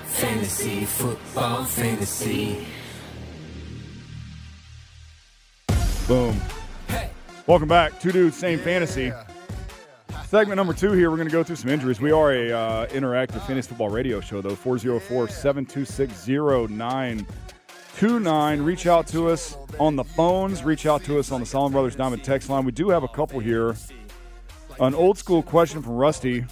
fantasy, 0.06 0.84
football, 0.84 1.64
fantasy. 1.64 2.66
Boom. 6.08 6.40
Welcome 7.46 7.68
back. 7.68 8.00
Two 8.00 8.10
dudes, 8.12 8.36
same 8.36 8.58
fantasy. 8.58 9.12
Segment 10.26 10.56
number 10.56 10.72
two 10.72 10.90
here, 10.90 11.10
we're 11.10 11.16
going 11.16 11.28
to 11.28 11.32
go 11.32 11.44
through 11.44 11.54
some 11.54 11.70
injuries. 11.70 12.00
We 12.00 12.10
are 12.10 12.32
a 12.32 12.50
uh, 12.50 12.86
interactive 12.88 13.46
fantasy 13.46 13.68
football 13.68 13.90
radio 13.90 14.20
show, 14.20 14.40
though. 14.40 14.56
404 14.56 15.28
726 15.28 16.26
0929. 18.00 18.61
Reach 18.62 18.87
out 18.87 19.06
to 19.09 19.28
us 19.28 19.56
on 19.80 19.96
the 19.96 20.04
phones. 20.04 20.62
Reach 20.62 20.85
out 20.87 21.02
to 21.04 21.18
us 21.18 21.32
on 21.32 21.40
the 21.40 21.46
Solomon 21.46 21.72
Brothers 21.72 21.96
Diamond 21.96 22.22
text 22.22 22.50
line. 22.50 22.64
We 22.64 22.72
do 22.72 22.90
have 22.90 23.02
a 23.02 23.09
couple 23.09 23.40
here. 23.40 23.74
An 24.80 24.94
old 24.94 25.16
school 25.16 25.42
question 25.42 25.82
from 25.82 25.94
Rusty 25.94 26.44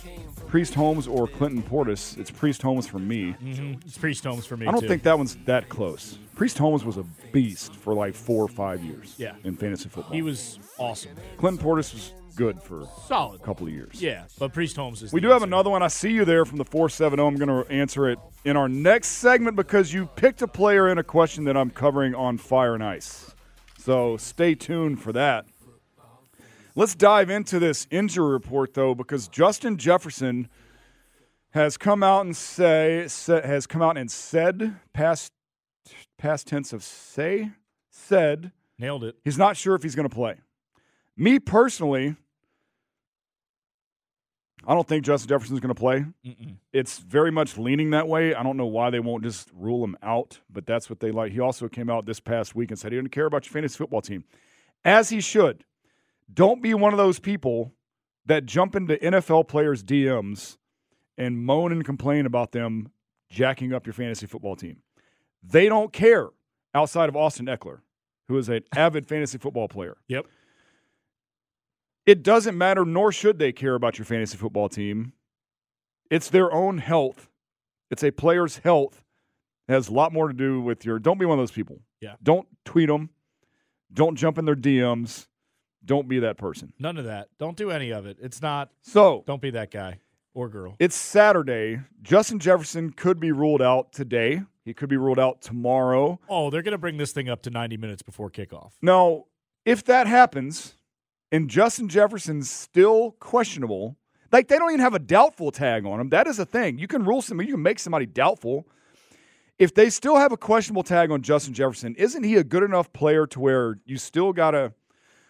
Priest 0.49 0.73
Holmes 0.75 1.07
or 1.07 1.27
Clinton 1.27 1.63
Portis? 1.63 2.17
It's 2.17 2.31
Priest 2.31 2.63
Holmes 2.63 2.87
for 2.87 2.99
me. 2.99 3.33
hmm 3.33 3.75
it's 3.85 3.99
Priest 3.99 4.25
Holmes 4.25 4.47
for 4.47 4.57
me. 4.57 4.67
I 4.67 4.71
don't 4.73 4.81
too. 4.81 4.89
think 4.89 5.03
that 5.03 5.19
one's 5.19 5.37
that 5.45 5.69
close. 5.69 6.19
Priest 6.35 6.57
Holmes 6.57 6.85
was 6.85 6.97
a 6.97 7.03
beast 7.33 7.75
for 7.75 7.93
like 7.93 8.15
four 8.15 8.43
or 8.43 8.49
five 8.49 8.83
years 8.83 9.15
Yeah. 9.19 9.35
in 9.45 9.57
fantasy 9.57 9.89
football. 9.91 10.15
he 10.15 10.23
was 10.23 10.59
awesome. 10.79 11.11
Clinton 11.37 11.63
Portis 11.63 11.93
was 11.93 12.13
good 12.35 12.61
for 12.63 12.87
Solid. 13.07 13.41
a 13.41 13.45
couple 13.45 13.67
of 13.67 13.73
years. 13.73 14.01
Yeah, 14.01 14.25
but 14.39 14.53
Priest 14.53 14.77
Holmes 14.77 15.03
is. 15.03 15.13
We 15.13 15.21
do 15.21 15.29
have 15.29 15.43
another 15.43 15.71
one. 15.71 15.83
I 15.83 15.89
see 15.89 16.11
you 16.11 16.25
there 16.25 16.45
from 16.45 16.59
the 16.59 16.65
470. 16.65 17.23
I'm 17.23 17.37
going 17.37 17.65
to 17.65 17.71
answer 17.73 18.09
it 18.09 18.19
in 18.45 18.57
our 18.57 18.69
next 18.69 19.09
segment 19.09 19.57
because 19.57 19.93
you 19.93 20.07
picked 20.17 20.43
a 20.43 20.49
player 20.49 20.89
in 20.89 20.99
a 20.99 21.05
question 21.05 21.45
that 21.45 21.57
I'm 21.57 21.71
covering 21.71 22.15
on 22.15 22.39
Fire 22.39 22.75
and 22.75 22.83
Ice. 22.83 23.35
So 23.79 24.17
stay 24.17 24.55
tuned 24.55 25.01
for 25.01 25.13
that. 25.13 25.47
Let's 26.75 26.95
dive 26.95 27.31
into 27.31 27.59
this 27.59 27.87
injury 27.91 28.33
report 28.33 28.75
though, 28.75 28.95
because 28.95 29.29
Justin 29.29 29.77
Jefferson 29.77 30.49
has 31.51 31.77
come 31.77 32.03
out 32.03 32.27
and 32.27 32.37
say 32.37 33.07
has 33.29 33.67
come 33.67 33.81
out 33.81 33.97
and 33.97 34.11
said 34.11 34.75
past 34.93 35.31
past 36.19 36.49
tense 36.49 36.73
of 36.73 36.83
say 36.83 37.53
said 37.91 38.51
Nailed 38.79 39.05
it. 39.05 39.17
He's 39.25 39.39
not 39.39 39.57
sure 39.57 39.75
if 39.75 39.83
he's 39.83 39.95
going 39.95 40.09
to 40.09 40.15
play. 40.15 40.37
Me 41.17 41.39
personally, 41.39 42.17
I 44.67 44.75
don't 44.75 44.87
think 44.87 45.05
Justin 45.05 45.29
Jefferson's 45.29 45.61
going 45.61 45.75
to 45.75 45.79
play. 45.79 46.05
Mm-mm. 46.25 46.57
It's 46.73 46.99
very 46.99 47.31
much 47.31 47.59
leaning 47.59 47.91
that 47.91 48.09
way. 48.09 48.35
I 48.35 48.43
don't 48.43 48.57
know 48.57 48.67
why 48.67 48.91
they 48.91 49.01
won't 49.01 49.23
just 49.23 49.51
rule 49.55 49.85
him 49.85 49.97
out, 50.03 50.41
but 50.51 50.67
that's 50.67 50.89
what 50.89 51.01
they 51.01 51.11
like. 51.11 51.33
He 51.33 51.41
also 51.41 51.69
came 51.69 51.91
out 51.91 52.07
this 52.07 52.21
past 52.21 52.55
week 52.55 52.71
and 52.71 52.79
said 52.79 52.93
he 52.93 52.99
didn't 52.99 53.13
care 53.13 53.27
about 53.27 53.47
your 53.47 53.53
fantasy 53.53 53.77
football 53.77 54.01
team, 54.01 54.25
as 54.85 55.11
he 55.11 55.21
should. 55.21 55.65
Don't 56.33 56.63
be 56.63 56.73
one 56.75 56.93
of 56.93 56.99
those 56.99 57.19
people 57.19 57.73
that 58.27 58.47
jump 58.47 58.75
into 58.75 58.97
NFL 58.97 59.49
players' 59.49 59.83
DMs 59.83 60.57
and 61.19 61.45
moan 61.45 61.71
and 61.71 61.85
complain 61.85 62.27
about 62.27 62.53
them 62.53 62.91
jacking 63.29 63.73
up 63.73 63.87
your 63.87 63.93
fantasy 63.93 64.27
football 64.27 64.57
team. 64.57 64.79
They 65.43 65.69
don't 65.69 65.93
care 65.93 66.29
outside 66.75 67.09
of 67.09 67.17
Austin 67.17 67.47
Ekeler, 67.47 67.81
who 68.29 68.39
is 68.39 68.49
an 68.49 68.65
avid 68.75 69.07
fantasy 69.07 69.39
football 69.39 69.69
player. 69.69 69.97
Yep. 70.09 70.27
It 72.07 72.23
doesn't 72.23 72.57
matter, 72.57 72.85
nor 72.85 73.13
should 73.13 73.39
they 73.39 73.53
care 73.53 73.75
about 73.75 73.99
your 73.99 74.05
fantasy 74.05 74.37
football 74.37 74.69
team. 74.69 75.13
It's 76.11 76.29
their 76.29 76.53
own 76.53 76.79
health. 76.79 77.29
It's 77.91 78.05
a 78.05 78.11
player's 78.11 78.59
health. 78.59 79.03
It 79.69 79.73
has 79.73 79.89
a 79.89 79.93
lot 79.93 80.13
more 80.13 80.29
to 80.29 80.35
do 80.35 80.61
with 80.61 80.85
your. 80.85 80.99
Don't 80.99 81.19
be 81.19 81.25
one 81.25 81.39
of 81.39 81.43
those 81.43 81.51
people. 81.53 81.81
Yeah. 82.01 82.17
Don't 82.23 82.47
tweet 82.65 82.89
them. 82.89 83.11
Don't 83.93 84.17
jump 84.17 84.37
in 84.39 84.45
their 84.45 84.57
DMs. 84.57 85.27
Don't 85.85 86.09
be 86.09 86.19
that 86.21 86.37
person. 86.37 86.73
None 86.79 86.97
of 86.99 87.05
that. 87.05 87.29
Don't 87.39 87.57
do 87.57 87.71
any 87.71 87.91
of 87.91 88.07
it. 88.07 88.19
It's 88.21 88.43
not. 88.43 88.71
So 88.83 89.23
Don't 89.27 89.41
be 89.41 89.51
that 89.51 89.71
guy 89.71 90.01
or 90.35 90.49
girl. 90.49 90.77
it's 90.79 90.97
Saturday. 90.97 91.81
Justin 92.03 92.39
Jefferson 92.39 92.91
could 92.91 93.21
be 93.21 93.33
ruled 93.33 93.63
out 93.63 93.93
today. 93.93 94.43
He 94.65 94.75
could 94.75 94.89
be 94.89 94.97
ruled 94.97 95.19
out 95.19 95.41
tomorrow. 95.43 96.19
Oh, 96.29 96.51
they're 96.51 96.63
going 96.63 96.73
to 96.73 96.79
bring 96.79 96.97
this 96.97 97.13
thing 97.13 97.29
up 97.29 97.43
to 97.43 97.51
90 97.51 97.77
minutes 97.77 98.03
before 98.03 98.31
kickoff. 98.31 98.73
Now, 98.83 99.25
if 99.65 99.85
that 99.85 100.07
happens 100.07 100.75
and 101.35 101.51
Justin 101.51 101.89
Jefferson's 101.89 102.49
still 102.49 103.17
questionable, 103.19 103.97
like 104.31 104.47
they 104.47 104.57
don't 104.57 104.71
even 104.71 104.81
have 104.81 104.95
a 104.95 105.01
doubtful 105.01 105.51
tag 105.51 105.85
on 105.85 105.99
him. 105.99 106.11
That 106.11 106.29
is 106.29 106.39
a 106.39 106.47
thing. 106.47 106.79
You 106.79 106.87
can 106.87 107.05
rule 107.05 107.23
somebody, 107.23 107.49
you 107.49 107.55
can 107.55 107.63
make 107.63 107.81
somebody 107.81 108.07
doubtful. 108.07 108.69
If 109.59 109.75
they 109.75 109.91
still 109.91 110.17
have 110.17 110.31
a 110.31 110.37
questionable 110.37 110.85
tag 110.85 111.11
on 111.11 111.23
Justin 111.23 111.53
Jefferson, 111.53 111.97
isn't 111.97 112.23
he 112.23 112.37
a 112.37 112.45
good 112.45 112.63
enough 112.63 112.93
player 112.93 113.27
to 113.29 113.41
where 113.41 113.81
you 113.85 113.97
still 113.97 114.33
gotta 114.33 114.75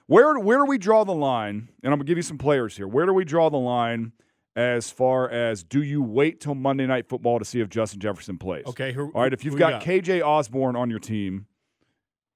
where 0.07 0.38
where 0.38 0.59
do 0.59 0.67
we 0.67 0.77
draw 0.77 1.05
the 1.05 1.14
line? 1.14 1.69
And 1.83 1.93
I'm 1.93 1.99
gonna 1.99 2.05
give 2.05 2.19
you 2.19 2.23
some 2.23 2.38
players 2.38 2.77
here. 2.77 2.87
Where 2.87 3.07
do 3.07 3.14
we 3.14 3.25
draw 3.25 3.49
the 3.49 3.57
line 3.57 4.12
as 4.55 4.90
far 4.90 5.31
as 5.31 5.64
do 5.64 5.83
you 5.83 6.03
wait 6.03 6.40
till 6.40 6.55
Monday 6.55 6.87
night 6.87 7.09
football 7.09 7.38
to 7.38 7.47
see 7.47 7.61
if 7.61 7.71
Justin 7.71 8.01
Jefferson 8.01 8.37
plays? 8.37 8.67
Okay. 8.67 8.93
Who, 8.93 9.11
All 9.14 9.23
right, 9.23 9.33
if 9.33 9.43
you've 9.43 9.55
who 9.55 9.59
got, 9.59 9.83
KJ 9.83 10.23
Osborn 10.23 10.77
on 10.77 10.90
your 10.90 10.99
team, 10.99 11.47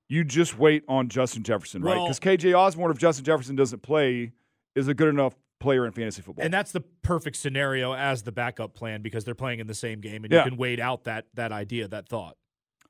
you 0.09 0.25
just 0.25 0.59
wait 0.59 0.85
on 0.89 1.09
Justin 1.09 1.43
Jefferson, 1.43 1.83
right? 1.83 1.97
Well- 1.97 2.07
Because 2.07 2.21
KJ 2.21 2.55
Osborn, 2.59 2.91
if 2.91 2.99
Justin 2.99 3.25
Jefferson 3.25 3.57
doesn't 3.57 3.83
play, 3.83 4.33
is 4.75 4.89
a 4.89 4.95
good 4.95 5.09
enough 5.09 5.35
player 5.61 5.85
in 5.85 5.93
fantasy 5.93 6.23
football. 6.23 6.45
And 6.45 6.55
that's 6.55 6.71
the 6.73 6.81
perfect 6.81 7.37
scenario 7.37 7.93
as 7.93 8.23
the 8.23 8.31
backup 8.33 8.75
plan 8.75 9.03
because 9.03 9.25
they're 9.25 9.35
playing 9.35 9.59
in 9.59 9.67
the 9.67 9.75
same 9.75 10.01
game 10.01 10.25
and 10.25 10.33
Yeah. 10.33 10.45
you 10.45 10.51
can 10.51 10.57
wait 10.59 10.79
out 10.81 11.05
that 11.05 11.27
that 11.35 11.51
idea, 11.53 11.89
that 11.89 12.09
thought. 12.09 12.37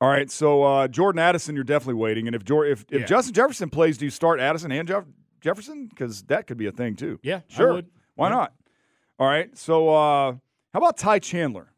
All 0.01 0.07
right, 0.07 0.31
so 0.31 0.63
uh, 0.63 0.87
Jordan 0.87 1.19
Addison, 1.19 1.55
you're 1.55 1.63
definitely 1.65 1.95
waiting. 1.95 2.27
And 2.27 2.35
if 2.35 2.43
if, 2.49 2.85
if 2.91 3.01
Yeah. 3.01 3.05
Justin 3.05 3.33
Jefferson 3.33 3.69
plays, 3.69 3.97
do 3.97 4.05
you 4.05 4.11
start 4.11 4.39
Addison 4.39 4.71
and 4.71 4.87
Jeff- 4.87 5.03
Jefferson? 5.41 5.87
Because 5.87 6.21
that 6.23 6.47
could 6.47 6.57
be 6.57 6.67
a 6.67 6.71
thing 6.71 6.95
too. 6.95 7.19
Yeah, 7.23 7.41
sure. 7.49 7.81
Why 8.15 8.29
Yeah. 8.29 8.35
not? 8.35 8.53
All 9.17 9.27
right, 9.27 9.57
so 9.57 9.89
uh, 9.89 10.31
how 10.73 10.77
about 10.77 10.97
Ty 10.97 11.19
Chandler? 11.19 11.73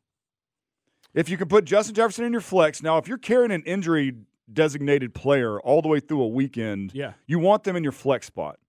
If 1.13 1.29
you 1.29 1.37
can 1.37 1.47
put 1.47 1.65
Justin 1.65 1.95
Jefferson 1.95 2.25
in 2.25 2.31
your 2.31 2.41
flex 2.41 2.83
now, 2.83 2.97
if 2.97 3.07
you're 3.07 3.17
carrying 3.17 3.51
an 3.51 3.63
injury 3.63 4.13
designated 4.51 5.13
player 5.13 5.59
all 5.61 5.81
the 5.81 5.87
way 5.87 5.99
through 5.99 6.21
a 6.21 6.27
weekend, 6.27 6.91
Yeah. 6.93 7.13
you 7.27 7.39
want 7.39 7.63
them 7.63 7.75
in 7.75 7.83
your 7.83 7.91
flex 7.91 8.27
spot. 8.27 8.59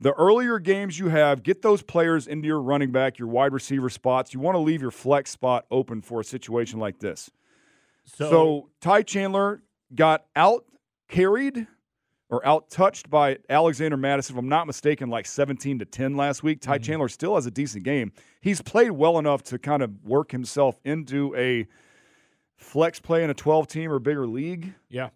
The 0.00 0.12
earlier 0.12 0.58
games 0.60 0.98
you 0.98 1.08
have, 1.08 1.42
get 1.42 1.62
those 1.62 1.82
players 1.82 2.26
into 2.28 2.46
your 2.46 2.60
running 2.60 2.92
back, 2.92 3.18
your 3.18 3.26
wide 3.28 3.52
receiver 3.52 3.88
spots. 3.90 4.32
You 4.32 4.38
want 4.40 4.54
to 4.54 4.60
leave 4.60 4.80
your 4.80 4.92
flex 4.92 5.30
spot 5.32 5.66
open 5.70 6.02
for 6.02 6.20
a 6.20 6.24
situation 6.24 6.78
like 6.78 7.00
this. 7.00 7.30
So, 8.04 8.30
So, 8.30 8.70
Ty 8.80 9.02
Chandler 9.02 9.62
got 9.94 10.24
out 10.36 10.64
carried 11.08 11.66
or 12.30 12.46
out 12.46 12.70
touched 12.70 13.08
by 13.10 13.38
Alexander 13.48 13.96
Mattison, 13.96 14.36
if 14.36 14.38
I'm 14.38 14.48
not 14.48 14.66
mistaken, 14.66 15.08
like 15.08 15.26
17 15.26 15.78
to 15.80 15.84
10 15.84 16.16
last 16.16 16.42
week. 16.42 16.60
Mm-hmm. 16.60 16.70
Ty 16.72 16.78
Chandler 16.78 17.08
still 17.08 17.34
has 17.34 17.46
a 17.46 17.50
decent 17.50 17.84
game. 17.84 18.12
He's 18.40 18.60
played 18.62 18.90
well 18.92 19.18
enough 19.18 19.42
to 19.44 19.58
kind 19.58 19.82
of 19.82 20.04
work 20.04 20.30
himself 20.30 20.78
into 20.84 21.34
a 21.34 21.66
flex 22.56 23.00
play 23.00 23.24
in 23.24 23.30
a 23.30 23.34
12 23.34 23.66
team 23.66 23.90
or 23.90 23.98
bigger 23.98 24.26
league. 24.26 24.74
yeah. 24.88 25.08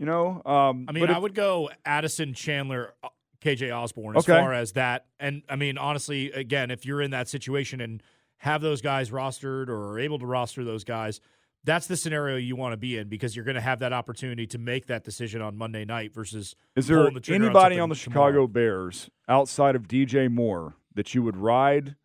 You 0.00 0.06
know, 0.06 0.40
um, 0.46 0.86
I 0.88 0.92
mean, 0.92 1.08
I 1.10 1.16
if- 1.16 1.22
would 1.22 1.34
go 1.34 1.68
Addison, 1.84 2.32
Chandler, 2.32 2.94
uh, 3.04 3.08
KJ 3.42 3.70
Osborn 3.70 4.16
as 4.16 4.24
Okay. 4.28 4.32
far 4.40 4.52
as 4.54 4.72
that. 4.72 5.04
And 5.20 5.42
I 5.48 5.56
mean, 5.56 5.76
honestly, 5.78 6.32
again, 6.32 6.70
if 6.70 6.84
you're 6.86 7.02
in 7.02 7.10
that 7.10 7.28
situation 7.28 7.80
and 7.82 8.02
have 8.38 8.62
those 8.62 8.80
guys 8.80 9.10
rostered 9.10 9.68
or 9.68 9.92
are 9.92 9.98
able 9.98 10.18
to 10.18 10.26
roster 10.26 10.64
those 10.64 10.84
guys, 10.84 11.20
that's 11.64 11.86
the 11.86 11.96
scenario 11.98 12.38
you 12.38 12.56
want 12.56 12.72
to 12.72 12.78
be 12.78 12.96
in 12.96 13.08
because 13.08 13.36
you're 13.36 13.44
going 13.44 13.56
to 13.56 13.60
have 13.60 13.78
that 13.80 13.92
opportunity 13.92 14.46
to 14.46 14.56
make 14.58 14.86
that 14.86 15.04
decision 15.04 15.42
on 15.42 15.54
Monday 15.58 15.84
night 15.84 16.14
versus 16.14 16.56
Is 16.74 16.86
there 16.86 17.10
the 17.10 17.20
anybody 17.34 17.74
something 17.76 17.80
on 17.80 17.88
the 17.90 17.94
tomorrow. 17.94 18.28
Chicago 18.30 18.46
Bears 18.46 19.10
outside 19.28 19.76
of 19.76 19.86
DJ 19.86 20.28
Moore 20.30 20.76
that 20.94 21.14
you 21.14 21.22
would 21.22 21.36
ride? 21.36 21.96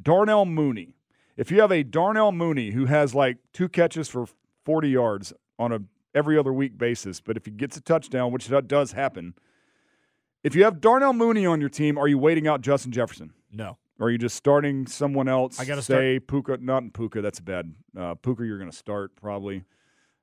Darnell 0.00 0.44
Mooney. 0.44 0.94
If 1.38 1.50
you 1.50 1.60
have 1.62 1.72
a 1.72 1.82
Darnell 1.82 2.32
Mooney 2.32 2.72
who 2.72 2.84
has 2.84 3.14
like 3.14 3.38
two 3.54 3.70
catches 3.70 4.08
for 4.10 4.26
40 4.66 4.90
yards 4.90 5.32
on 5.58 5.72
a 5.72 5.80
every 6.18 6.36
other 6.38 6.52
week 6.52 6.76
basis, 6.76 7.20
but 7.20 7.36
if 7.36 7.44
he 7.46 7.50
gets 7.50 7.76
a 7.76 7.80
touchdown, 7.80 8.32
which 8.32 8.50
does 8.66 8.92
happen, 8.92 9.34
if 10.42 10.54
you 10.54 10.64
have 10.64 10.80
Darnell 10.80 11.12
Mooney 11.12 11.46
on 11.46 11.60
your 11.60 11.70
team, 11.70 11.96
are 11.96 12.08
you 12.08 12.18
waiting 12.18 12.46
out 12.46 12.60
Justin 12.60 12.92
Jefferson? 12.92 13.32
No. 13.52 13.78
Or 13.98 14.06
are 14.06 14.10
you 14.10 14.18
just 14.18 14.36
starting 14.36 14.86
someone 14.86 15.28
else? 15.28 15.58
I 15.58 15.64
gotta 15.64 15.82
say 15.82 16.20
Puka, 16.20 16.58
not 16.60 16.82
in 16.82 16.90
Puka. 16.90 17.20
That's 17.20 17.40
bad. 17.40 17.74
Uh, 17.96 18.14
Puka, 18.14 18.44
you're 18.44 18.58
going 18.58 18.70
to 18.70 18.76
start 18.76 19.16
probably. 19.16 19.64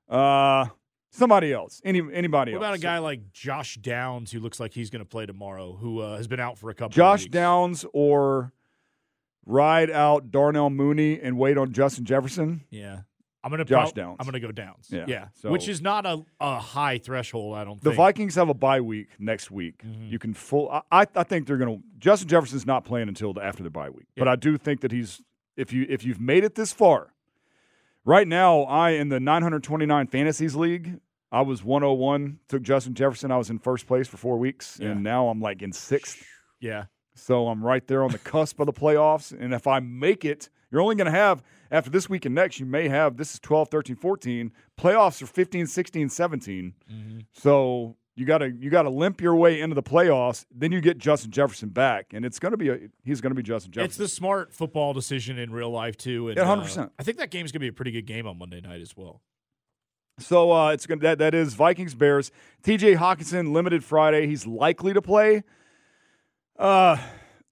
Uh, 0.08 0.66
somebody 1.10 1.52
else. 1.52 1.82
Any 1.84 2.00
anybody 2.12 2.52
What 2.52 2.58
else? 2.62 2.64
about 2.64 2.74
a 2.74 2.78
guy 2.78 2.98
like 2.98 3.32
Josh 3.32 3.76
Downs 3.76 4.32
who 4.32 4.40
looks 4.40 4.58
like 4.60 4.72
he's 4.72 4.88
going 4.88 5.00
to 5.04 5.08
play 5.08 5.26
tomorrow, 5.26 5.74
who 5.74 6.00
uh, 6.00 6.16
has 6.16 6.26
been 6.26 6.40
out 6.40 6.58
for 6.58 6.70
a 6.70 6.74
couple? 6.74 6.86
of 6.86 6.94
Josh? 6.94 7.26
Downs 7.26 7.84
or 7.92 8.52
ride 9.44 9.90
out 9.90 10.30
Darnell 10.30 10.70
Mooney 10.70 11.20
and 11.20 11.36
wait 11.38 11.58
on 11.58 11.72
Justin 11.72 12.04
Jefferson? 12.04 12.64
Yeah, 12.70 13.00
I'm 13.44 13.50
going 13.50 13.58
to 13.58 13.64
Josh 13.64 13.92
Downs. 13.92 14.16
I'm 14.18 14.24
going 14.26 14.32
to 14.34 14.40
go 14.40 14.50
Downs. 14.50 14.88
Yeah, 14.90 15.04
Yeah, 15.06 15.28
so- 15.34 15.50
which 15.50 15.68
is 15.68 15.80
not 15.80 16.04
a, 16.04 16.24
a 16.40 16.58
high 16.58 16.98
threshold. 16.98 17.56
I 17.56 17.64
don't 17.64 17.80
The 17.80 17.90
think. 17.90 17.96
Vikings 17.96 18.34
have 18.34 18.48
a 18.48 18.54
bye 18.54 18.80
week 18.80 19.08
next 19.20 19.50
week. 19.52 19.82
Mm-hmm. 19.86 20.06
You 20.08 20.18
can 20.18 20.34
full. 20.34 20.68
I, 20.90 21.06
I 21.14 21.22
think 21.22 21.46
they're 21.46 21.56
going 21.58 21.78
to. 21.78 21.82
Justin 21.98 22.28
Jefferson's 22.28 22.66
not 22.66 22.84
playing 22.84 23.08
until 23.08 23.32
the, 23.32 23.42
after 23.42 23.62
the 23.62 23.70
bye 23.70 23.90
week, 23.90 24.06
but 24.16 24.26
I 24.28 24.34
do 24.36 24.58
think 24.58 24.80
that 24.80 24.90
he's. 24.92 25.22
If 25.56 25.72
you 25.72 25.86
if 25.88 26.04
you've 26.04 26.20
made 26.20 26.44
it 26.44 26.54
this 26.54 26.72
far, 26.72 27.12
right 28.04 28.26
now 28.28 28.62
I 28.62 28.90
in 28.90 29.08
the 29.08 29.20
929 29.20 30.06
fantasies 30.08 30.54
league. 30.54 31.00
I 31.32 31.40
was 31.42 31.62
101. 31.64 32.38
Took 32.48 32.62
Justin 32.62 32.94
Jefferson. 32.94 33.30
I 33.32 33.36
was 33.36 33.50
in 33.50 33.58
first 33.58 33.86
place 33.86 34.06
for 34.06 34.16
four 34.16 34.38
weeks, 34.38 34.78
Yeah. 34.80 34.90
and 34.90 35.02
now 35.02 35.28
I'm 35.28 35.40
like 35.40 35.60
in 35.62 35.72
sixth. 35.72 36.24
Yeah, 36.60 36.84
So 37.14 37.48
I'm 37.48 37.62
right 37.64 37.86
there 37.86 38.02
on 38.04 38.10
the 38.12 38.18
cusp 38.18 38.60
of 38.60 38.66
the 38.66 38.72
playoffs. 38.72 39.32
And 39.38 39.52
if 39.52 39.66
I 39.66 39.80
make 39.80 40.24
it, 40.24 40.48
you're 40.70 40.80
only 40.80 40.94
going 40.94 41.06
to 41.06 41.18
have, 41.18 41.42
after 41.70 41.90
this 41.90 42.08
week 42.08 42.24
and 42.24 42.34
next, 42.34 42.58
you 42.58 42.66
may 42.66 42.88
have, 42.88 43.16
this 43.16 43.34
is 43.34 43.40
12, 43.40 43.68
13, 43.68 43.96
14. 43.96 44.52
Playoffs 44.78 45.22
are 45.22 45.26
15, 45.26 45.66
16, 45.66 46.08
17. 46.08 46.74
Mm-hmm. 46.90 47.18
So 47.32 47.96
you 48.16 48.24
got 48.24 48.38
to 48.38 48.50
you 48.50 48.70
got 48.70 48.82
to 48.82 48.90
limp 48.90 49.20
your 49.20 49.36
way 49.36 49.60
into 49.60 49.74
the 49.74 49.82
playoffs. 49.82 50.46
Then 50.50 50.72
you 50.72 50.80
get 50.80 50.96
Justin 50.98 51.30
Jefferson 51.30 51.68
back, 51.68 52.14
and 52.14 52.24
it's 52.24 52.38
going 52.38 52.52
to 52.52 52.56
be 52.56 52.70
a 52.70 52.78
he's 53.04 53.20
going 53.20 53.30
to 53.30 53.34
be 53.36 53.42
Justin 53.42 53.72
Jefferson. 53.72 53.90
it's 53.90 53.96
the 53.98 54.08
smart 54.08 54.52
football 54.54 54.94
decision 54.94 55.38
in 55.38 55.50
real 55.50 55.70
life 55.70 55.98
too. 55.98 56.28
And, 56.28 56.38
Yeah, 56.38 56.50
uh, 56.50 56.56
100%. 56.56 56.90
I 56.98 57.02
think 57.02 57.18
that 57.18 57.30
game's 57.30 57.52
going 57.52 57.60
to 57.60 57.64
be 57.64 57.68
a 57.68 57.72
pretty 57.72 57.90
good 57.90 58.06
game 58.06 58.26
on 58.26 58.38
Monday 58.38 58.62
night 58.62 58.80
as 58.80 58.96
well. 58.96 59.20
So 60.18 60.50
uh, 60.50 60.70
it's 60.70 60.86
going 60.86 61.00
that 61.00 61.18
that 61.18 61.34
is 61.34 61.52
Vikings 61.54 61.94
Bears. 61.94 62.30
T.J. 62.62 62.94
Hockenson 62.94 63.52
limited 63.52 63.84
Friday. 63.84 64.26
He's 64.26 64.46
likely 64.46 64.94
to 64.94 65.02
play. 65.02 65.42
Uh, 66.58 66.96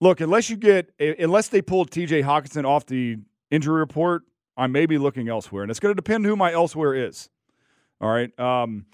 look, 0.05 0.21
unless 0.21 0.51
you 0.51 0.57
get 0.57 0.91
unless 1.01 1.49
they 1.49 1.63
pull 1.63 1.87
T.J. 1.87 2.23
Hockenson 2.23 2.65
off 2.65 2.87
the 2.87 3.17
injury 3.51 3.81
report, 3.81 4.23
I 4.57 4.67
may 4.69 4.87
be 4.87 4.99
looking 4.99 5.29
elsewhere, 5.29 5.63
and 5.63 5.71
it's 5.71 5.81
going 5.81 5.91
to 5.91 5.97
depend 5.97 6.27
who 6.27 6.37
my 6.37 6.53
elsewhere 6.53 6.95
is. 6.95 7.31
All 8.01 8.11
right. 8.11 8.39
Um, 8.39 8.87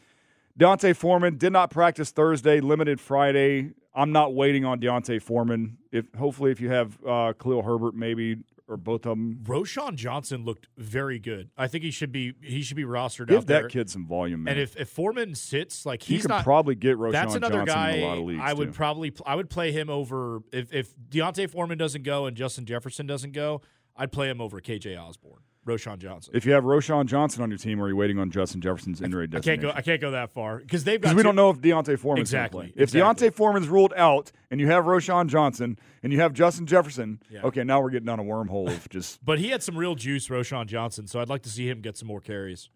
D'Onta 0.57 0.95
Foreman 0.95 1.37
did 1.37 1.53
not 1.53 1.71
practice 1.71 2.11
Thursday, 2.11 2.61
limited 2.61 3.01
Friday. 3.01 3.73
I'm 3.95 4.13
not 4.13 4.35
waiting 4.35 4.65
on 4.65 4.79
D'Onta 4.79 5.21
Foreman. 5.21 5.79
If 5.91 6.07
hopefully, 6.17 6.53
if 6.53 6.61
you 6.61 6.71
have 6.71 6.97
uh, 7.05 7.33
Khalil 7.33 7.63
Herbert, 7.63 7.95
maybe 7.95 8.37
or 8.71 8.77
both 8.77 9.05
of 9.05 9.11
them, 9.11 9.41
Roschon 9.43 9.97
Johnson 9.97 10.45
looked 10.45 10.69
very 10.79 11.19
good. 11.19 11.51
I 11.59 11.67
think 11.67 11.83
he 11.83 11.91
should 11.91 12.13
be 12.13 12.35
he 12.41 12.63
should 12.63 12.77
be 12.77 12.85
rostered 12.85 13.29
give 13.29 13.39
out 13.39 13.47
there. 13.47 13.63
that 13.63 13.71
kid 13.71 13.91
some 13.91 14.07
volume, 14.07 14.45
man. 14.45 14.53
And 14.53 14.63
if, 14.63 14.77
if 14.77 14.89
Foreman 14.89 15.35
sits, 15.35 15.85
like 15.85 16.09
you 16.09 16.17
he's 16.17 16.23
can 16.23 16.37
not 16.37 16.45
probably 16.45 16.77
get 16.77 16.97
Roschon 16.97 17.13
Johnson, 17.13 17.41
that's 17.41 17.53
another 17.53 17.67
Johnson 17.67 17.75
guy 17.75 17.91
in 17.91 18.03
a 18.03 18.07
lot 18.07 18.19
of 18.19 18.25
leagues. 18.25 18.41
I 18.43 18.53
would 18.53 18.69
too. 18.69 18.75
probably 18.75 19.13
I 19.27 19.35
would 19.35 19.51
play 19.51 19.73
him 19.73 19.91
over 19.91 20.43
if 20.53 20.73
if 20.73 20.95
D'Onta 21.11 21.51
Foreman 21.51 21.77
doesn't 21.77 22.05
go 22.05 22.27
and 22.27 22.37
Justin 22.37 22.65
Jefferson 22.65 23.07
doesn't 23.07 23.33
go, 23.33 23.61
I'd 23.97 24.13
play 24.13 24.31
him 24.31 24.41
over 24.41 24.61
KJ 24.61 24.99
Osborn, 24.99 25.43
Roschon 25.71 25.99
Johnson. 25.99 26.33
If 26.35 26.45
you 26.45 26.53
have 26.53 26.65
Roschon 26.65 27.07
Johnson 27.07 27.43
on 27.43 27.51
your 27.51 27.59
team, 27.59 27.81
are 27.83 27.89
you 27.89 27.97
waiting 27.97 28.19
on 28.19 28.31
Justin 28.31 28.61
Jefferson's 28.61 29.01
injury 29.01 29.29
I 29.33 29.41
can't 29.41 29.61
go 29.61 29.73
I 29.75 29.83
can't 29.83 30.01
go 30.01 30.11
that 30.11 30.31
far 30.31 30.59
because 30.59 30.85
they've 30.85 31.01
because 31.01 31.15
we 31.15 31.23
don't 31.23 31.37
know 31.37 31.51
if 31.51 31.61
D'Onta 31.61 31.99
Foreman's 31.99 32.29
Exactly. 32.29 32.73
If 32.75 32.95
exactly. 32.95 33.29
D'Onta 33.29 33.35
Foreman's 33.35 33.69
ruled 33.69 33.93
out, 33.97 34.33
and 34.51 34.61
you 34.61 34.67
have 34.67 34.85
Roschon 34.85 35.29
Johnson, 35.29 35.79
and 36.03 36.13
you 36.13 36.21
have 36.21 36.33
Justin 36.33 36.67
Jefferson, 36.67 37.21
Yeah. 37.31 37.43
okay, 37.45 37.65
now 37.65 37.81
we're 37.81 37.91
getting 37.91 38.09
on 38.09 38.19
a 38.19 38.25
wormhole 38.25 38.69
of 38.69 38.89
just. 38.89 39.25
But 39.25 39.39
he 39.39 39.49
had 39.49 39.63
some 39.63 39.77
real 39.77 39.95
juice, 39.95 40.29
Roschon 40.29 40.67
Johnson. 40.67 41.07
So 41.07 41.21
I'd 41.21 41.29
like 41.29 41.43
to 41.43 41.51
see 41.51 41.69
him 41.69 41.81
get 41.81 41.97
some 41.97 42.09
more 42.09 42.21
carries. 42.21 42.69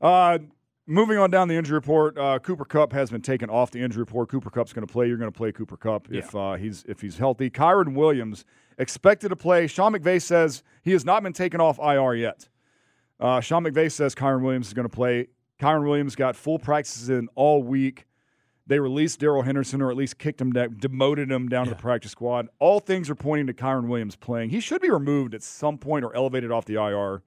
Uh, 0.00 0.38
moving 0.86 1.18
on 1.18 1.30
down 1.30 1.48
the 1.48 1.54
injury 1.54 1.74
report, 1.74 2.16
uh, 2.18 2.38
Cooper 2.38 2.64
Kupp 2.64 2.92
has 2.92 3.10
been 3.10 3.20
taken 3.22 3.50
off 3.50 3.70
the 3.70 3.80
injury 3.80 4.00
report. 4.00 4.28
Cooper 4.28 4.50
Kupp's 4.50 4.72
going 4.72 4.86
to 4.86 4.92
play. 4.92 5.06
You're 5.06 5.16
going 5.18 5.30
to 5.30 5.36
play 5.36 5.52
Cooper 5.52 5.76
Kupp 5.76 6.10
if 6.10 6.34
uh, 6.34 6.54
he's 6.54 6.84
if 6.88 7.00
he's 7.00 7.18
healthy. 7.18 7.50
Kyren 7.50 7.94
Williams 7.94 8.44
expected 8.78 9.28
to 9.28 9.36
play. 9.36 9.66
Sean 9.66 9.92
McVay 9.92 10.22
says 10.22 10.62
he 10.82 10.92
has 10.92 11.04
not 11.04 11.22
been 11.22 11.32
taken 11.32 11.60
off 11.60 11.78
IR 11.78 12.14
yet. 12.14 12.48
Uh, 13.20 13.40
Sean 13.40 13.64
McVay 13.64 13.90
says 13.90 14.14
Kyren 14.14 14.42
Williams 14.42 14.68
is 14.68 14.74
going 14.74 14.88
to 14.88 14.94
play. 14.94 15.26
Kyren 15.60 15.86
Williams 15.86 16.14
got 16.14 16.36
full 16.36 16.58
practices 16.58 17.10
in 17.10 17.28
all 17.34 17.62
week. 17.62 18.06
They 18.68 18.78
released 18.78 19.18
Darrell 19.18 19.42
Henderson, 19.42 19.80
or 19.80 19.90
at 19.90 19.96
least 19.96 20.18
kicked 20.18 20.40
him 20.40 20.52
down, 20.52 20.76
demoted 20.78 21.30
him 21.30 21.48
down 21.48 21.64
to 21.64 21.70
the 21.70 21.76
practice 21.76 22.12
squad. 22.12 22.48
All 22.58 22.80
things 22.80 23.08
are 23.08 23.14
pointing 23.14 23.46
to 23.46 23.54
Kyren 23.54 23.88
Williams 23.88 24.14
playing. 24.14 24.50
He 24.50 24.60
should 24.60 24.82
be 24.82 24.90
removed 24.90 25.34
at 25.34 25.42
some 25.42 25.78
point 25.78 26.04
or 26.04 26.14
elevated 26.14 26.52
off 26.52 26.66
the 26.66 26.74
IR. 26.74 27.22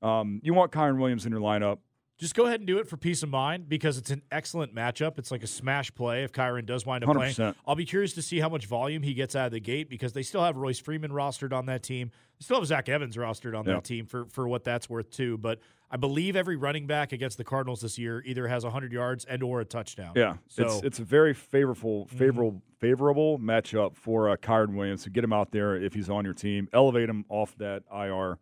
Um, 0.00 0.40
you 0.44 0.54
want 0.54 0.70
Kyren 0.70 0.98
Williams 0.98 1.26
in 1.26 1.32
your 1.32 1.40
lineup. 1.40 1.78
Just 2.18 2.34
go 2.34 2.46
ahead 2.46 2.60
and 2.60 2.66
do 2.66 2.78
it 2.78 2.88
for 2.88 2.96
peace 2.96 3.22
of 3.22 3.28
mind 3.28 3.68
because 3.68 3.98
it's 3.98 4.10
an 4.10 4.22
excellent 4.32 4.74
matchup. 4.74 5.18
It's 5.18 5.30
like 5.30 5.42
a 5.42 5.46
smash 5.46 5.94
play 5.94 6.24
if 6.24 6.32
Kyren 6.32 6.64
does 6.64 6.86
wind 6.86 7.04
up 7.04 7.10
100%. 7.10 7.34
playing. 7.36 7.54
I'll 7.66 7.74
be 7.74 7.84
curious 7.84 8.14
to 8.14 8.22
see 8.22 8.38
how 8.40 8.48
much 8.48 8.64
volume 8.64 9.02
he 9.02 9.12
gets 9.12 9.36
out 9.36 9.46
of 9.46 9.52
the 9.52 9.60
gate 9.60 9.90
because 9.90 10.14
they 10.14 10.22
still 10.22 10.42
have 10.42 10.56
Royce 10.56 10.78
Freeman 10.78 11.10
rostered 11.10 11.52
on 11.52 11.66
that 11.66 11.82
team. 11.82 12.10
They 12.38 12.44
still 12.44 12.56
have 12.58 12.66
Zach 12.66 12.88
Evans 12.88 13.16
rostered 13.16 13.58
on 13.58 13.66
Yeah. 13.66 13.74
that 13.74 13.84
team 13.84 14.06
for, 14.06 14.24
for 14.26 14.48
what 14.48 14.64
that's 14.64 14.88
worth 14.88 15.10
too. 15.10 15.36
But 15.36 15.58
I 15.90 15.98
believe 15.98 16.36
every 16.36 16.56
running 16.56 16.86
back 16.86 17.12
against 17.12 17.36
the 17.36 17.44
Cardinals 17.44 17.82
this 17.82 17.98
year 17.98 18.22
either 18.24 18.48
has 18.48 18.64
100 18.64 18.92
yards 18.92 19.26
and 19.26 19.42
or 19.42 19.60
a 19.60 19.66
touchdown. 19.66 20.12
Yeah, 20.16 20.36
So 20.48 20.64
it's 20.64 20.82
it's 20.84 20.98
a 21.00 21.04
very 21.04 21.34
favorable 21.34 22.06
favorable 22.06 22.62
favorable 22.80 23.38
matchup 23.38 23.94
for 23.94 24.30
uh, 24.30 24.36
Kyren 24.36 24.74
Williams 24.74 25.02
to 25.04 25.10
get 25.10 25.22
him 25.22 25.34
out 25.34 25.50
there 25.52 25.76
if 25.76 25.92
he's 25.92 26.08
on 26.08 26.24
your 26.24 26.34
team, 26.34 26.68
elevate 26.72 27.08
him 27.10 27.26
off 27.28 27.54
that 27.58 27.82
IR. 27.94 28.38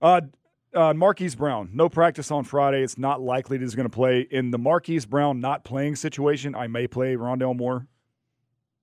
Uh, 0.00 0.22
uh, 0.74 0.94
Marquise 0.94 1.34
Brown, 1.34 1.70
no 1.72 1.88
practice 1.88 2.30
on 2.30 2.44
Friday. 2.44 2.82
It's 2.82 2.98
not 2.98 3.20
likely 3.20 3.58
that 3.58 3.64
he's 3.64 3.74
going 3.74 3.88
to 3.88 3.94
play. 3.94 4.20
In 4.30 4.50
the 4.50 4.58
Marquise 4.58 5.06
Brown 5.06 5.40
not 5.40 5.64
playing 5.64 5.96
situation, 5.96 6.54
I 6.54 6.66
may 6.66 6.86
play 6.86 7.14
Rondale 7.16 7.56
Moore. 7.56 7.86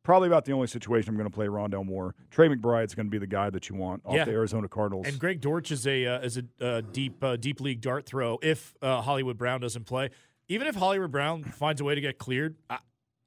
Probably 0.03 0.27
about 0.27 0.45
the 0.45 0.53
only 0.53 0.67
situation 0.67 1.09
I'm 1.09 1.17
going 1.17 1.29
to 1.29 1.33
play 1.35 1.47
Rondale 1.47 1.85
Moore. 1.85 2.15
Trey 2.31 2.47
McBride's 2.47 2.95
going 2.95 3.05
to 3.07 3.11
be 3.11 3.17
the 3.19 3.27
guy 3.27 3.49
that 3.49 3.69
you 3.69 3.75
want 3.75 4.01
off 4.05 4.15
Yeah. 4.15 4.25
the 4.25 4.31
Arizona 4.31 4.67
Cardinals. 4.67 5.07
And 5.07 5.19
Greg 5.19 5.41
Dortch 5.41 5.71
is 5.71 5.85
a 5.85 6.05
uh, 6.05 6.19
is 6.21 6.37
a 6.37 6.65
uh, 6.65 6.81
deep 6.91 7.23
uh, 7.23 7.35
deep 7.35 7.59
league 7.61 7.81
dart 7.81 8.05
throw 8.05 8.39
if 8.41 8.73
uh, 8.81 9.01
Hollywood 9.01 9.37
Brown 9.37 9.59
doesn't 9.61 9.85
play. 9.85 10.09
Even 10.47 10.65
if 10.67 10.75
Hollywood 10.75 11.11
Brown 11.11 11.43
finds 11.43 11.79
a 11.79 11.83
way 11.83 11.93
to 11.95 12.01
get 12.01 12.17
cleared, 12.17 12.55
I, 12.69 12.79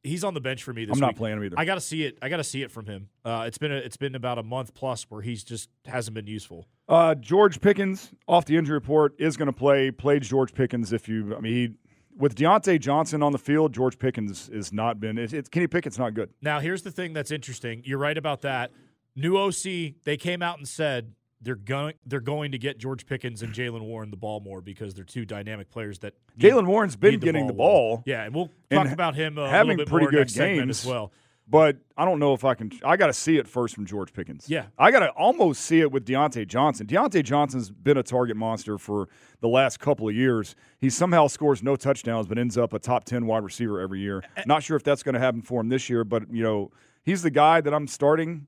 he's 0.02 0.24
on 0.24 0.34
the 0.34 0.40
bench 0.40 0.62
for 0.62 0.72
me 0.72 0.84
this 0.84 0.94
I'm 0.94 1.00
not 1.00 1.10
week. 1.10 1.16
playing 1.18 1.38
him 1.38 1.44
either. 1.44 1.58
I 1.58 1.64
got 1.64 1.74
to 1.76 1.80
see 1.80 2.04
it. 2.04 2.18
I 2.22 2.28
got 2.28 2.38
to 2.38 2.44
see 2.44 2.62
it 2.62 2.70
from 2.70 2.86
him. 2.86 3.08
Uh, 3.24 3.44
it's 3.46 3.58
been 3.58 3.72
a, 3.72 3.76
it's 3.76 3.96
been 3.96 4.14
about 4.14 4.38
a 4.38 4.42
month 4.42 4.74
plus 4.74 5.04
where 5.10 5.22
he's 5.22 5.44
just 5.44 5.68
hasn't 5.86 6.14
been 6.14 6.26
useful. 6.26 6.66
Uh, 6.88 7.14
George 7.14 7.60
Pickens 7.60 8.10
off 8.26 8.44
the 8.44 8.56
injury 8.56 8.74
report 8.74 9.14
is 9.18 9.36
going 9.36 9.46
to 9.46 9.52
play. 9.52 9.90
Played 9.90 10.22
George 10.22 10.52
Pickens. 10.54 10.92
If 10.92 11.08
you, 11.08 11.36
I 11.36 11.40
mean, 11.40 11.52
he, 11.54 11.74
with 12.16 12.34
Diontae 12.34 12.80
Johnson 12.80 13.22
on 13.22 13.32
the 13.32 13.38
field, 13.38 13.72
George 13.72 13.98
Pickens 13.98 14.48
is 14.48 14.72
not 14.72 15.00
been. 15.00 15.18
It's, 15.18 15.32
it's 15.32 15.48
Kenny 15.48 15.66
Pickett's 15.66 15.98
not 15.98 16.14
good. 16.14 16.30
Now, 16.42 16.60
here's 16.60 16.82
the 16.82 16.90
thing 16.90 17.12
that's 17.12 17.30
interesting. 17.30 17.82
You're 17.84 17.98
right 17.98 18.18
about 18.18 18.42
that. 18.42 18.72
New 19.14 19.36
OC, 19.36 19.94
they 20.04 20.16
came 20.18 20.42
out 20.42 20.58
and 20.58 20.66
said 20.66 21.14
they're 21.42 21.56
going 21.56 21.94
they're 22.06 22.20
going 22.20 22.52
to 22.52 22.58
get 22.58 22.78
George 22.78 23.06
Pickens 23.06 23.42
and 23.42 23.52
Jaylen 23.52 23.82
Warren 23.82 24.10
the 24.10 24.16
ball 24.16 24.40
more 24.40 24.60
because 24.60 24.94
they're 24.94 25.04
two 25.04 25.24
dynamic 25.24 25.70
players 25.70 25.98
that 26.00 26.14
Jaylen 26.38 26.66
Warren's 26.66 26.96
been 26.96 27.12
need 27.12 27.20
getting 27.20 27.46
the 27.46 27.52
more. 27.52 27.68
ball. 27.68 28.02
Yeah, 28.06 28.24
and 28.24 28.34
we'll 28.34 28.50
and 28.70 28.84
talk 28.84 28.92
about 28.92 29.14
him 29.14 29.38
uh, 29.38 29.42
a 29.42 29.48
having 29.48 29.70
little 29.70 29.84
bit 29.84 29.90
pretty 29.90 30.04
more 30.04 30.10
good 30.10 30.18
next 30.18 30.34
games 30.34 30.84
as 30.84 30.86
well. 30.86 31.12
But 31.48 31.78
I 31.98 32.04
don't 32.04 32.18
know 32.20 32.34
if 32.34 32.44
I 32.44 32.54
can. 32.54 32.70
I 32.84 32.96
got 32.96 33.08
to 33.08 33.12
see 33.12 33.36
it 33.36 33.48
first 33.48 33.74
from 33.74 33.84
George 33.84 34.12
Pickens. 34.12 34.48
Yeah. 34.48 34.66
I 34.78 34.90
got 34.90 35.00
to 35.00 35.08
almost 35.10 35.62
see 35.62 35.80
it 35.80 35.90
with 35.90 36.06
Diontae 36.06 36.46
Johnson. 36.46 36.86
Diontae 36.86 37.24
Johnson's 37.24 37.68
been 37.68 37.96
a 37.96 38.02
target 38.02 38.36
monster 38.36 38.78
for 38.78 39.08
the 39.40 39.48
last 39.48 39.80
couple 39.80 40.08
of 40.08 40.14
years. 40.14 40.54
He 40.80 40.88
somehow 40.88 41.26
scores 41.26 41.62
no 41.62 41.74
touchdowns, 41.74 42.26
but 42.26 42.38
ends 42.38 42.56
up 42.56 42.72
a 42.72 42.78
top 42.78 43.04
ten 43.04 43.26
wide 43.26 43.42
receiver 43.42 43.80
every 43.80 44.00
year. 44.00 44.22
Not 44.46 44.62
sure 44.62 44.76
if 44.76 44.84
that's 44.84 45.02
going 45.02 45.14
to 45.14 45.20
happen 45.20 45.42
for 45.42 45.60
him 45.60 45.68
this 45.68 45.90
year, 45.90 46.04
but 46.04 46.32
you 46.32 46.42
know 46.42 46.70
he's 47.02 47.22
the 47.22 47.30
guy 47.30 47.60
that 47.60 47.74
I'm 47.74 47.88
starting 47.88 48.46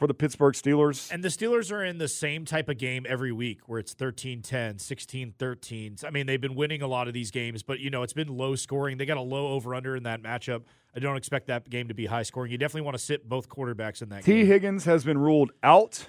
for 0.00 0.06
the 0.06 0.14
Pittsburgh 0.14 0.54
Steelers. 0.54 1.12
And 1.12 1.22
the 1.22 1.28
Steelers 1.28 1.70
are 1.70 1.84
in 1.84 1.98
the 1.98 2.08
same 2.08 2.46
type 2.46 2.70
of 2.70 2.78
game 2.78 3.04
every 3.06 3.32
week 3.32 3.68
where 3.68 3.78
it's 3.78 3.92
13 3.92 4.40
10, 4.40 4.78
16 4.78 5.34
13. 5.38 5.96
I 6.06 6.08
mean, 6.08 6.24
they've 6.24 6.40
been 6.40 6.54
winning 6.54 6.80
a 6.80 6.86
lot 6.86 7.06
of 7.06 7.12
these 7.12 7.30
games, 7.30 7.62
but, 7.62 7.80
you 7.80 7.90
know, 7.90 8.02
it's 8.02 8.14
been 8.14 8.34
low 8.34 8.56
scoring. 8.56 8.96
They 8.96 9.04
got 9.04 9.18
a 9.18 9.20
low 9.20 9.48
over 9.48 9.74
under 9.74 9.94
in 9.94 10.04
that 10.04 10.22
matchup. 10.22 10.62
I 10.96 11.00
don't 11.00 11.18
expect 11.18 11.48
that 11.48 11.68
game 11.68 11.88
to 11.88 11.94
be 11.94 12.06
high 12.06 12.22
scoring. 12.22 12.50
You 12.50 12.56
definitely 12.56 12.86
want 12.86 12.96
to 12.96 13.02
sit 13.02 13.28
both 13.28 13.50
quarterbacks 13.50 14.00
in 14.00 14.08
that 14.08 14.24
T. 14.24 14.36
game. 14.36 14.46
Higgins 14.46 14.86
has 14.86 15.04
been 15.04 15.18
ruled 15.18 15.52
out. 15.62 16.06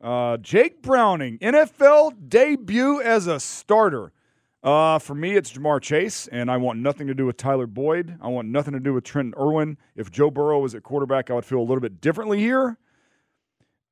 Uh, 0.00 0.38
Jake 0.38 0.80
Browning, 0.80 1.36
NFL 1.40 2.30
debut 2.30 3.02
as 3.02 3.26
a 3.26 3.38
starter. 3.38 4.10
Uh, 4.62 4.98
for 4.98 5.14
me, 5.14 5.36
it's 5.36 5.52
Ja'Marr 5.52 5.82
Chase, 5.82 6.28
and 6.28 6.50
I 6.50 6.56
want 6.56 6.78
nothing 6.78 7.08
to 7.08 7.14
do 7.14 7.26
with 7.26 7.36
Tyler 7.36 7.66
Boyd. 7.66 8.16
I 8.22 8.28
want 8.28 8.48
nothing 8.48 8.72
to 8.72 8.80
do 8.80 8.94
with 8.94 9.04
Trenton 9.04 9.34
Irwin. 9.38 9.76
If 9.96 10.10
Joe 10.10 10.30
Burrow 10.30 10.60
was 10.60 10.74
at 10.74 10.82
quarterback, 10.82 11.30
I 11.30 11.34
would 11.34 11.44
feel 11.44 11.58
a 11.58 11.60
little 11.60 11.80
bit 11.80 12.00
differently 12.00 12.38
here. 12.38 12.78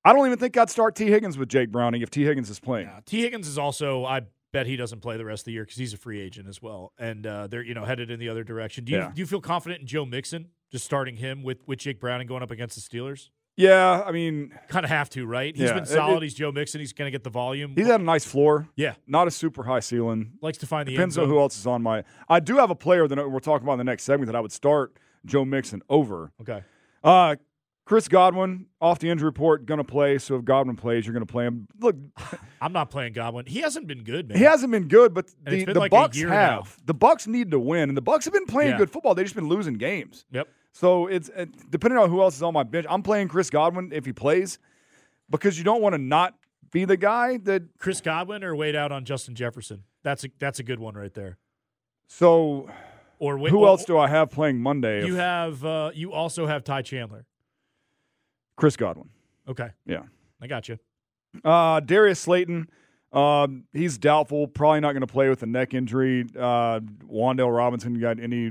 I 0.04 0.12
don't 0.12 0.26
even 0.26 0.38
think 0.38 0.56
I'd 0.56 0.70
start 0.70 0.94
Tee 0.96 1.06
Higgins 1.08 1.38
with 1.38 1.48
Jake 1.48 1.70
Browning 1.70 2.02
if 2.02 2.10
Tee 2.10 2.24
Higgins 2.24 2.50
is 2.50 2.58
playing. 2.60 2.88
Yeah, 2.88 3.00
Tee 3.06 3.22
Higgins 3.22 3.46
is 3.46 3.56
also, 3.58 4.04
I 4.04 4.22
bet 4.52 4.66
he 4.66 4.76
doesn't 4.76 5.00
play 5.00 5.16
the 5.16 5.24
rest 5.24 5.42
of 5.42 5.44
the 5.46 5.52
year 5.52 5.62
because 5.64 5.76
he's 5.78 5.94
a 5.94 5.96
free 5.96 6.20
agent 6.20 6.48
as 6.48 6.60
well. 6.60 6.92
And 6.98 7.26
uh, 7.26 7.46
they're, 7.46 7.62
you 7.62 7.74
know, 7.74 7.84
headed 7.84 8.10
in 8.10 8.18
the 8.18 8.28
other 8.28 8.44
direction. 8.44 8.84
Do 8.84 8.92
you, 8.92 8.98
Yeah. 8.98 9.12
do 9.14 9.20
you 9.20 9.26
feel 9.26 9.40
confident 9.40 9.80
in 9.80 9.86
Joe 9.86 10.04
Mixon, 10.04 10.48
just 10.70 10.84
starting 10.84 11.16
him 11.16 11.42
with, 11.42 11.58
with 11.66 11.78
Jake 11.78 12.00
Browning 12.00 12.26
going 12.26 12.42
up 12.42 12.50
against 12.50 12.74
the 12.74 12.80
Steelers? 12.98 13.30
Yeah, 13.56 14.02
I 14.04 14.12
mean, 14.12 14.50
Kind 14.68 14.84
of 14.84 14.90
have 14.90 15.10
to, 15.10 15.26
right? 15.26 15.54
He's 15.54 15.68
Yeah, 15.68 15.74
been 15.74 15.86
solid. 15.86 16.16
it- 16.16 16.22
he's 16.22 16.34
Joe 16.34 16.50
Mixon. 16.52 16.80
He's 16.80 16.92
going 16.94 17.06
to 17.06 17.10
get 17.12 17.22
the 17.22 17.30
volume. 17.30 17.74
he's 17.76 17.86
had 17.86 18.00
a 18.00 18.04
nice 18.04 18.24
floor. 18.24 18.66
yeah. 18.76 18.94
Not 19.06 19.28
a 19.28 19.30
super 19.30 19.62
high 19.64 19.80
ceiling. 19.80 20.32
Likes 20.40 20.58
to 20.58 20.66
find 20.66 20.88
the 20.88 20.92
Depends 20.92 21.16
end 21.18 21.24
on 21.24 21.30
who 21.30 21.38
else 21.38 21.56
is 21.58 21.66
on 21.66 21.82
my. 21.82 22.02
I 22.28 22.40
do 22.40 22.56
have 22.56 22.70
a 22.70 22.74
player 22.74 23.06
that 23.06 23.30
we're 23.30 23.40
talking 23.40 23.64
about 23.66 23.74
in 23.74 23.78
the 23.78 23.84
next 23.84 24.02
segment 24.04 24.26
that 24.26 24.36
I 24.36 24.40
would 24.40 24.52
start 24.52 24.96
Joe 25.26 25.44
Mixon 25.44 25.82
over. 25.90 26.32
Okay. 26.40 26.62
Uh, 27.04 27.36
Chris 27.84 28.06
Godwin 28.06 28.66
off 28.80 29.00
the 29.00 29.10
injury 29.10 29.26
report, 29.26 29.66
going 29.66 29.78
to 29.78 29.84
play. 29.84 30.16
So 30.18 30.36
if 30.36 30.44
Godwin 30.44 30.76
plays, 30.76 31.04
you're 31.04 31.12
going 31.14 31.26
to 31.26 31.30
play 31.32 31.44
him. 31.46 31.66
Look, 31.80 31.96
I'm 32.60 32.72
not 32.72 32.90
playing 32.90 33.12
Godwin. 33.12 33.46
He 33.46 33.60
hasn't 33.60 33.86
been 33.88 34.04
good, 34.04 34.28
man. 34.28 34.38
he 34.38 34.44
hasn't 34.44 34.70
been 34.70 34.86
good, 34.88 35.12
but 35.12 35.26
the, 35.44 35.64
the 35.64 35.78
like 35.78 35.90
Bucks 35.90 36.16
year 36.16 36.28
now. 36.28 36.62
have. 36.62 36.76
The 36.84 36.94
Bucks 36.94 37.26
need 37.26 37.50
to 37.50 37.58
win, 37.58 37.88
and 37.90 37.96
the 37.96 38.02
Bucks 38.02 38.24
have 38.26 38.32
been 38.34 38.46
playing 38.46 38.70
Yeah. 38.72 38.78
good 38.78 38.90
football. 38.90 39.14
They've 39.14 39.24
just 39.26 39.34
been 39.34 39.48
losing 39.48 39.74
games. 39.74 40.24
Yep. 40.30 40.48
So 40.72 41.06
it's 41.08 41.28
uh, 41.36 41.46
depending 41.70 41.98
on 41.98 42.08
who 42.08 42.22
else 42.22 42.36
is 42.36 42.42
on 42.42 42.54
my 42.54 42.62
bench. 42.62 42.86
I'm 42.88 43.02
playing 43.02 43.28
Chris 43.28 43.50
Godwin 43.50 43.90
if 43.92 44.06
he 44.06 44.12
plays 44.12 44.58
because 45.28 45.58
you 45.58 45.64
don't 45.64 45.82
want 45.82 45.94
to 45.94 45.98
not 45.98 46.34
be 46.70 46.84
the 46.84 46.96
guy 46.96 47.36
that. 47.38 47.62
Chris 47.78 48.00
Godwin 48.00 48.42
or 48.44 48.54
wait 48.56 48.74
out 48.76 48.92
on 48.92 49.04
Justin 49.04 49.34
Jefferson. 49.34 49.82
That's 50.04 50.24
a 50.24 50.28
that's 50.38 50.60
a 50.60 50.62
good 50.62 50.78
one 50.80 50.94
right 50.94 51.12
there. 51.12 51.36
So 52.06 52.70
Or 53.18 53.36
wait, 53.38 53.50
who 53.50 53.60
or- 53.60 53.68
else 53.68 53.84
do 53.84 53.98
I 53.98 54.08
have 54.08 54.30
playing 54.30 54.60
Monday? 54.60 55.04
you 55.04 55.14
if- 55.14 55.18
have? 55.20 55.64
Uh, 55.64 55.90
you 55.94 56.12
also 56.12 56.46
have 56.46 56.64
Ty 56.64 56.82
Chandler. 56.82 57.26
Chris 58.56 58.76
Godwin. 58.76 59.08
Okay, 59.48 59.70
Yeah. 59.86 60.02
I 60.40 60.46
got 60.46 60.68
you. 60.68 60.78
Uh, 61.44 61.80
Darius 61.80 62.20
Slayton, 62.20 62.68
um, 63.12 63.64
he's 63.72 63.96
doubtful. 63.98 64.46
Probably 64.48 64.80
not 64.80 64.92
going 64.92 65.00
to 65.02 65.06
play 65.06 65.28
with 65.28 65.42
a 65.42 65.46
neck 65.46 65.72
injury. 65.74 66.24
Uh, 66.36 66.80
Wan'Dale 67.10 67.54
Robinson 67.56 67.98
got 68.00 68.18
any? 68.20 68.50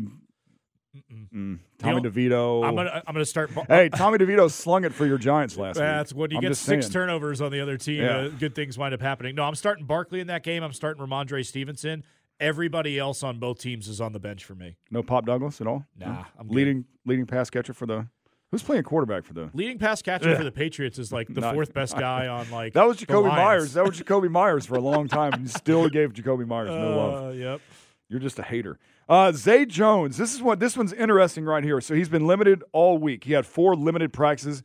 Mm, 1.34 1.60
Tommy 1.80 2.02
DeVito. 2.02 2.66
I'm 2.66 2.76
gonna 2.76 3.02
I'm 3.08 3.14
gonna 3.14 3.24
start. 3.26 3.50
hey, 3.70 3.88
Tommy 3.88 4.18
DeVito 4.18 4.52
slung 4.52 4.84
it 4.84 4.94
for 4.94 5.06
your 5.06 5.18
Giants 5.18 5.56
last 5.56 5.78
week. 5.78 5.84
That's 5.84 6.14
when 6.14 6.32
you 6.32 6.38
I'm 6.38 6.42
get 6.42 6.58
six 6.58 6.88
saying. 6.88 6.92
turnovers 6.92 7.40
on 7.40 7.50
the 7.52 7.62
other 7.62 7.78
team. 7.78 8.02
Yeah. 8.04 8.18
Uh, 8.18 8.28
good 8.28 8.56
things 8.56 8.78
wind 8.78 8.94
up 8.94 9.02
happening. 9.02 9.36
No, 9.36 9.44
I'm 9.44 9.56
starting 9.56 9.86
Barkley 9.86 10.20
in 10.20 10.28
that 10.28 10.44
game. 10.44 10.64
I'm 10.64 10.74
starting 10.74 11.02
Rhamondre 11.02 11.46
Stevenson. 11.46 12.04
Everybody 12.42 13.00
else 13.00 13.24
on 13.24 13.40
both 13.40 13.60
teams 13.60 13.88
is 13.88 14.02
on 14.02 14.12
the 14.12 14.20
bench 14.20 14.44
for 14.44 14.54
me. 14.56 14.76
No 14.90 15.02
Pop 15.02 15.26
Douglas 15.26 15.62
at 15.62 15.68
all. 15.68 15.86
Nah, 15.98 16.08
No? 16.08 16.26
I'm 16.40 16.48
good. 16.48 16.56
leading 16.56 16.86
leading 17.06 17.26
pass 17.26 17.50
catcher 17.50 17.74
for 17.74 17.86
the. 17.86 18.08
Who's 18.52 18.62
playing 18.64 18.84
quarterback 18.84 19.24
for 19.24 19.34
the? 19.34 19.50
Leading 19.54 19.78
pass 19.80 20.02
catcher 20.02 20.36
for 20.36 20.44
the 20.44 20.52
Patriots 20.52 21.00
is 21.00 21.12
like 21.14 21.34
the 21.34 21.40
Not- 21.42 21.54
fourth 21.54 21.74
best 21.74 21.98
guy 21.98 22.28
on 22.28 22.50
like 22.52 22.74
That 22.74 22.86
was 22.86 22.98
Jakobi. 22.98 23.28
Meyers. 23.30 23.74
That 23.74 23.86
was 23.86 24.00
Jakobi 24.00 24.30
Meyers 24.32 24.66
for 24.66 24.76
a 24.76 24.82
long 24.82 25.08
time. 25.08 25.34
and 25.34 25.50
still 25.50 25.88
gave 25.88 26.12
Jakobi 26.14 26.46
Meyers 26.46 26.70
no 26.70 26.98
love. 26.98 27.26
Uh, 27.28 27.30
yep. 27.32 27.62
You're 28.10 28.20
just 28.20 28.38
a 28.40 28.44
hater. 28.44 28.78
Uh, 29.08 29.32
Zay 29.32 29.66
Jones. 29.66 30.18
This 30.18 30.34
is 30.34 30.42
what 30.42 30.60
this 30.60 30.76
one's 30.76 30.92
interesting 30.92 31.46
right 31.46 31.64
here. 31.64 31.80
So 31.80 31.94
he's 31.96 32.10
been 32.10 32.28
limited 32.28 32.62
all 32.74 32.98
week. 32.98 33.24
He 33.24 33.32
had 33.32 33.46
four 33.46 33.74
limited 33.76 34.12
practices. 34.12 34.64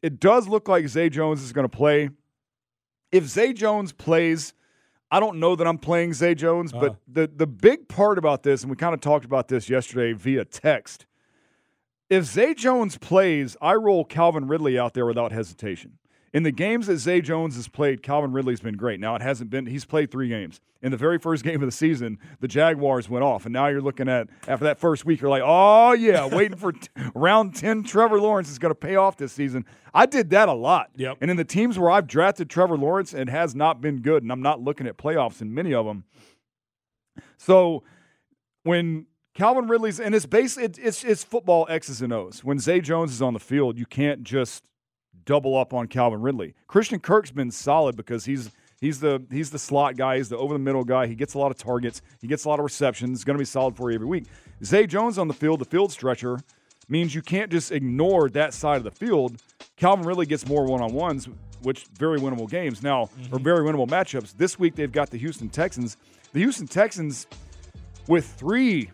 It 0.00 0.20
does 0.20 0.46
look 0.46 0.68
like 0.68 0.86
Zay 0.86 1.08
Jones 1.08 1.42
is 1.42 1.52
going 1.52 1.68
to 1.68 1.76
play. 1.76 2.10
If 3.10 3.24
Zay 3.26 3.52
Jones 3.52 3.92
plays, 3.92 4.54
I 5.10 5.18
don't 5.18 5.40
know 5.40 5.56
that 5.56 5.66
I'm 5.66 5.78
playing 5.78 6.12
Zay 6.12 6.36
Jones, 6.36 6.70
but 6.72 6.92
Uh. 6.92 6.94
the 7.08 7.30
the 7.34 7.46
big 7.48 7.88
part 7.88 8.16
about 8.18 8.44
this, 8.44 8.62
and 8.62 8.70
we 8.70 8.76
kind 8.76 8.94
of 8.94 9.00
talked 9.00 9.24
about 9.24 9.48
this 9.48 9.68
yesterday 9.68 10.12
via 10.12 10.44
text. 10.44 11.06
If 12.10 12.24
Zay 12.24 12.54
Jones 12.54 12.98
plays, 12.98 13.56
I 13.62 13.74
roll 13.74 14.04
Calvin 14.04 14.46
Ridley 14.46 14.78
out 14.78 14.94
there 14.94 15.06
without 15.06 15.32
hesitation. 15.32 15.98
In 16.34 16.42
the 16.42 16.50
games 16.50 16.88
that 16.88 16.98
Zay 16.98 17.20
Jones 17.20 17.54
has 17.54 17.68
played, 17.68 18.02
Calvin 18.02 18.32
Ridley's 18.32 18.60
been 18.60 18.76
great. 18.76 18.98
Now 18.98 19.14
it 19.14 19.22
hasn't 19.22 19.50
been. 19.50 19.66
He's 19.66 19.84
played 19.84 20.10
three 20.10 20.28
games. 20.28 20.60
In 20.82 20.90
the 20.90 20.96
very 20.96 21.16
first 21.16 21.44
game 21.44 21.62
of 21.62 21.66
the 21.66 21.72
season, 21.72 22.18
the 22.40 22.48
Jaguars 22.48 23.08
went 23.08 23.24
off, 23.24 23.46
and 23.46 23.52
now 23.52 23.68
you're 23.68 23.80
looking 23.80 24.08
at 24.08 24.28
after 24.48 24.64
that 24.64 24.80
first 24.80 25.04
week, 25.06 25.20
you're 25.20 25.30
like, 25.30 25.44
oh 25.44 25.92
yeah, 25.92 26.26
waiting 26.34 26.58
for 26.58 26.72
t- 26.72 26.88
round 27.14 27.54
ten. 27.54 27.84
Trevor 27.84 28.20
Lawrence 28.20 28.50
is 28.50 28.58
going 28.58 28.72
to 28.72 28.74
pay 28.74 28.96
off 28.96 29.16
this 29.16 29.32
season. 29.32 29.64
I 29.94 30.06
did 30.06 30.30
that 30.30 30.48
a 30.48 30.52
lot. 30.52 30.90
Yep. 30.96 31.18
And 31.20 31.30
in 31.30 31.36
the 31.36 31.44
teams 31.44 31.78
where 31.78 31.90
I've 31.90 32.08
drafted 32.08 32.50
Trevor 32.50 32.76
Lawrence, 32.76 33.14
it 33.14 33.28
has 33.28 33.54
not 33.54 33.80
been 33.80 34.02
good, 34.02 34.24
and 34.24 34.32
I'm 34.32 34.42
not 34.42 34.60
looking 34.60 34.88
at 34.88 34.98
playoffs 34.98 35.40
in 35.40 35.54
many 35.54 35.72
of 35.72 35.86
them. 35.86 36.02
So 37.38 37.84
when 38.64 39.06
Calvin 39.34 39.66
Ridley's 39.66 39.98
and 39.98 40.14
it's 40.14 40.26
basically 40.26 40.64
it, 40.64 40.78
it's 40.80 41.02
it's 41.02 41.24
football 41.24 41.66
X's 41.68 42.00
and 42.02 42.12
O's. 42.12 42.44
When 42.44 42.58
Zay 42.58 42.80
Jones 42.80 43.12
is 43.12 43.20
on 43.20 43.34
the 43.34 43.40
field, 43.40 43.78
you 43.78 43.86
can't 43.86 44.22
just 44.22 44.64
double 45.24 45.56
up 45.56 45.74
on 45.74 45.88
Calvin 45.88 46.20
Ridley. 46.20 46.54
Christian 46.68 47.00
Kirk's 47.00 47.32
been 47.32 47.50
solid 47.50 47.96
because 47.96 48.24
he's 48.24 48.50
he's 48.80 49.00
the 49.00 49.24
he's 49.32 49.50
the 49.50 49.58
slot 49.58 49.96
guy, 49.96 50.18
he's 50.18 50.28
the 50.28 50.38
over 50.38 50.52
the 50.52 50.60
middle 50.60 50.84
guy. 50.84 51.08
He 51.08 51.16
gets 51.16 51.34
a 51.34 51.38
lot 51.38 51.50
of 51.50 51.58
targets, 51.58 52.00
he 52.20 52.28
gets 52.28 52.44
a 52.44 52.48
lot 52.48 52.60
of 52.60 52.64
receptions. 52.64 53.24
Going 53.24 53.36
to 53.36 53.40
be 53.40 53.44
solid 53.44 53.76
for 53.76 53.90
you 53.90 53.96
every 53.96 54.06
week. 54.06 54.26
Zay 54.62 54.86
Jones 54.86 55.18
on 55.18 55.26
the 55.26 55.34
field, 55.34 55.60
the 55.60 55.64
field 55.64 55.90
stretcher 55.90 56.38
means 56.88 57.14
you 57.14 57.22
can't 57.22 57.50
just 57.50 57.72
ignore 57.72 58.28
that 58.30 58.54
side 58.54 58.76
of 58.76 58.84
the 58.84 58.90
field. 58.90 59.42
Calvin 59.76 60.06
Ridley 60.06 60.26
gets 60.26 60.46
more 60.46 60.64
one 60.66 60.80
on 60.80 60.92
ones, 60.92 61.28
which 61.62 61.86
very 61.98 62.20
winnable 62.20 62.48
games 62.48 62.84
now 62.84 63.06
mm-hmm. 63.06 63.34
or 63.34 63.40
very 63.40 63.64
winnable 63.64 63.88
matchups. 63.88 64.36
This 64.36 64.60
week 64.60 64.76
they've 64.76 64.92
got 64.92 65.10
the 65.10 65.18
Houston 65.18 65.48
Texans. 65.48 65.96
The 66.32 66.40
Houston 66.40 66.68
Texans 66.68 67.26
with 68.06 68.26
three 68.26 68.90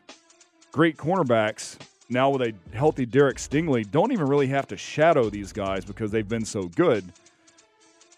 great 0.73 0.97
cornerbacks 0.97 1.77
now 2.09 2.31
with 2.31 2.43
a 2.43 2.55
healthy 2.77 3.07
Derek 3.07 3.37
Stingley 3.39 3.89
don't 3.89 4.13
even 4.13 4.27
really 4.27 4.49
have 4.49 4.67
to 4.69 4.77
shadow 4.77 5.31
these 5.31 5.53
guys 5.53 5.85
because 5.85 6.11
they've 6.11 6.29
been 6.29 6.45
so 6.45 6.65
good. 6.65 7.05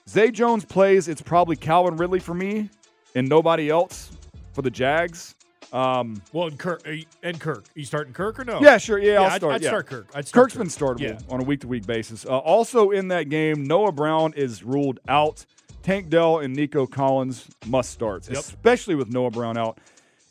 Zay 0.08 0.30
Jones 0.30 0.64
plays, 0.64 1.08
it's 1.08 1.22
probably 1.22 1.56
Calvin 1.56 1.96
Ridley 1.96 2.18
for 2.20 2.34
me 2.34 2.68
and 3.14 3.28
nobody 3.28 3.70
else 3.70 4.10
for 4.52 4.62
the 4.62 4.70
Jags. 4.70 5.34
Um, 5.72 6.20
Well, 6.32 6.48
and 6.48 6.58
Kirk 6.58 6.86
you- 6.86 7.04
and 7.22 7.40
Kirk. 7.40 7.64
you 7.74 7.84
starting 7.84 8.12
Kirk 8.12 8.38
or 8.38 8.44
no? 8.44 8.60
yeah, 8.60 8.76
sure. 8.76 8.98
Yeah, 8.98 9.20
I'll 9.22 9.30
I'd, 9.30 9.36
start. 9.36 9.54
I'd 9.54 9.62
yeah. 9.62 9.68
start 9.70 9.86
Kirk. 9.86 10.06
I'd 10.14 10.26
start 10.28 10.44
Kirk's 10.52 10.56
been 10.56 10.66
startable 10.66 11.00
Yeah. 11.00 11.18
on 11.30 11.40
a 11.40 11.44
week 11.44 11.60
to 11.60 11.68
week 11.68 11.86
basis. 11.86 12.26
Uh, 12.26 12.36
also 12.38 12.90
in 12.90 13.08
that 13.08 13.30
game, 13.30 13.64
Noah 13.64 13.92
Brown 13.92 14.34
is 14.34 14.62
ruled 14.62 15.00
out. 15.08 15.46
Tank 15.82 16.10
Dell 16.10 16.38
and 16.40 16.54
Nico 16.54 16.86
Collins 16.86 17.48
must 17.66 17.90
start, 17.90 18.28
Yep. 18.28 18.36
especially 18.38 18.94
with 18.96 19.10
Noah 19.10 19.30
Brown 19.30 19.56
out. 19.56 19.78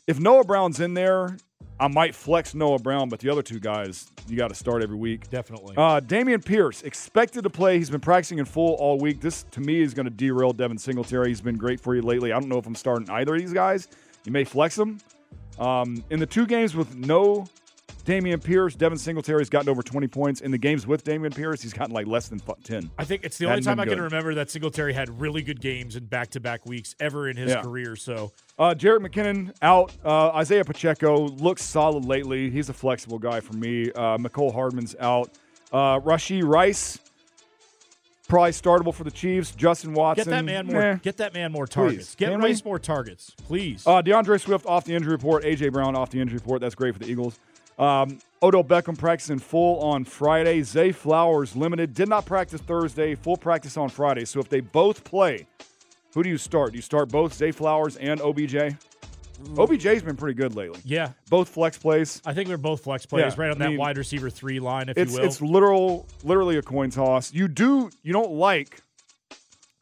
If 0.06 0.20
Noah 0.20 0.44
Brown's 0.44 0.78
in 0.80 0.94
there, 0.94 1.36
I 1.80 1.88
might 1.88 2.14
flex 2.14 2.54
Noah 2.54 2.78
Brown, 2.78 3.08
but 3.08 3.18
the 3.18 3.28
other 3.28 3.42
two 3.42 3.58
guys, 3.58 4.06
you 4.28 4.36
got 4.36 4.48
to 4.48 4.54
start 4.54 4.82
every 4.82 4.96
week. 4.96 5.28
Definitely. 5.30 5.74
Uh, 5.76 6.00
Dameon 6.00 6.44
Pierce 6.44 6.82
expected 6.82 7.42
to 7.42 7.50
play. 7.50 7.78
He's 7.78 7.90
been 7.90 8.00
practicing 8.00 8.38
in 8.38 8.44
full 8.44 8.74
all 8.74 8.98
week. 8.98 9.20
This 9.20 9.44
to 9.50 9.60
me 9.60 9.80
is 9.80 9.92
going 9.94 10.04
to 10.04 10.10
derail 10.10 10.52
Devin 10.52 10.78
Singletary. 10.78 11.28
He's 11.28 11.40
been 11.40 11.56
great 11.56 11.80
for 11.80 11.94
you 11.94 12.02
lately. 12.02 12.32
I 12.32 12.38
don't 12.38 12.48
know 12.48 12.58
if 12.58 12.66
I'm 12.66 12.74
starting 12.74 13.10
either 13.10 13.34
of 13.34 13.40
these 13.40 13.52
guys. 13.52 13.88
You 14.24 14.32
may 14.32 14.44
flex 14.44 14.76
them. 14.76 14.98
Um, 15.58 16.04
in 16.10 16.20
the 16.20 16.26
two 16.26 16.46
games 16.46 16.74
with 16.76 16.94
no 16.94 17.46
Dameon 18.04 18.42
Pierce, 18.42 18.74
Devin 18.74 18.98
Singletary's 18.98 19.48
gotten 19.48 19.68
over 19.68 19.80
20 19.82 20.08
points. 20.08 20.40
In 20.40 20.50
the 20.50 20.58
games 20.58 20.86
with 20.86 21.04
Dameon 21.04 21.34
Pierce, 21.34 21.62
he's 21.62 21.72
gotten 21.72 21.94
like 21.94 22.06
less 22.06 22.28
than 22.28 22.40
10. 22.40 22.90
I 22.98 23.04
think 23.04 23.22
it's 23.24 23.38
the 23.38 23.44
only 23.46 23.54
Hadn't 23.56 23.64
time 23.64 23.80
I 23.80 23.86
can 23.86 24.00
remember 24.00 24.34
that 24.34 24.50
Singletary 24.50 24.92
had 24.92 25.20
really 25.20 25.42
good 25.42 25.60
games 25.60 25.94
in 25.94 26.06
back 26.06 26.30
to 26.30 26.40
back 26.40 26.66
weeks 26.66 26.96
ever 26.98 27.28
in 27.28 27.36
his 27.36 27.50
Yeah. 27.52 27.62
career. 27.62 27.94
So 27.96 28.32
Uh, 28.58 28.74
Jerick 28.76 29.06
McKinnon 29.06 29.54
out. 29.62 29.92
Uh, 30.04 30.30
Isaiah 30.30 30.64
Pacheco 30.64 31.26
looks 31.28 31.62
solid 31.62 32.04
lately. 32.04 32.50
He's 32.50 32.68
a 32.68 32.72
flexible 32.74 33.18
guy 33.18 33.40
for 33.40 33.54
me. 33.54 33.90
Uh, 33.92 34.18
Mecole 34.18 34.52
Hardman's 34.52 34.96
out. 34.98 35.30
Uh, 35.72 35.98
Rashee 36.00 36.44
Rice, 36.44 36.98
probably 38.28 38.50
startable 38.50 38.92
for 38.94 39.04
the 39.04 39.10
Chiefs. 39.10 39.52
Justin 39.54 39.94
Watson. 39.94 40.24
get 40.24 40.30
that 40.30 40.44
man 40.44 40.66
more. 40.66 41.00
Get 41.02 41.16
that 41.18 41.34
man 41.34 41.52
more 41.52 41.66
targets. 41.66 42.14
Get 42.14 42.30
Can 42.30 42.40
we? 42.40 42.46
Rice 42.50 42.64
more 42.64 42.78
targets, 42.78 43.32
please. 43.46 43.84
Uh, 43.86 44.02
D'Andre 44.02 44.38
Swift 44.38 44.66
off 44.66 44.84
the 44.84 44.94
injury 44.94 45.12
report. 45.12 45.44
AJ 45.44 45.72
Brown 45.72 45.94
off 45.96 46.10
the 46.10 46.20
injury 46.20 46.38
report. 46.38 46.60
That's 46.60 46.74
great 46.74 46.94
for 46.94 46.98
the 47.00 47.10
Eagles. 47.10 47.38
Um, 47.78 48.18
Odell 48.42 48.64
Beckham 48.64 48.98
practicing 48.98 49.38
full 49.38 49.80
on 49.80 50.04
Friday. 50.04 50.62
Zay 50.62 50.92
Flowers 50.92 51.56
limited. 51.56 51.94
Did 51.94 52.08
not 52.08 52.26
practice 52.26 52.60
Thursday. 52.60 53.14
Full 53.14 53.36
practice 53.36 53.76
on 53.76 53.88
Friday. 53.88 54.24
So 54.24 54.40
if 54.40 54.48
they 54.48 54.60
both 54.60 55.04
play, 55.04 55.46
who 56.14 56.22
do 56.22 56.28
you 56.28 56.38
start? 56.38 56.72
Do 56.72 56.76
you 56.78 56.82
start 56.82 57.08
both 57.08 57.32
Zay 57.34 57.50
Flowers 57.52 57.96
and 57.96 58.20
OBJ? 58.20 58.76
OBJ's 59.56 60.02
been 60.02 60.14
pretty 60.16 60.34
good 60.34 60.54
lately. 60.54 60.78
yeah, 60.84 61.12
Both 61.28 61.48
flex 61.48 61.76
plays. 61.76 62.22
I 62.24 62.32
think 62.32 62.46
they're 62.48 62.56
both 62.58 62.84
flex 62.84 63.06
plays, 63.06 63.34
Yeah, 63.36 63.42
right 63.42 63.50
on 63.50 63.56
I 63.56 63.64
that 63.64 63.68
mean, 63.70 63.78
wide 63.78 63.98
receiver 63.98 64.30
three 64.30 64.60
line, 64.60 64.88
if 64.88 64.96
you 64.96 65.18
will. 65.18 65.24
it's 65.24 65.40
literal, 65.40 66.06
literally 66.22 66.58
a 66.58 66.62
coin 66.62 66.90
toss. 66.90 67.32
You 67.34 67.48
do 67.48 67.90
you 68.04 68.12
don't 68.12 68.32
like 68.32 68.81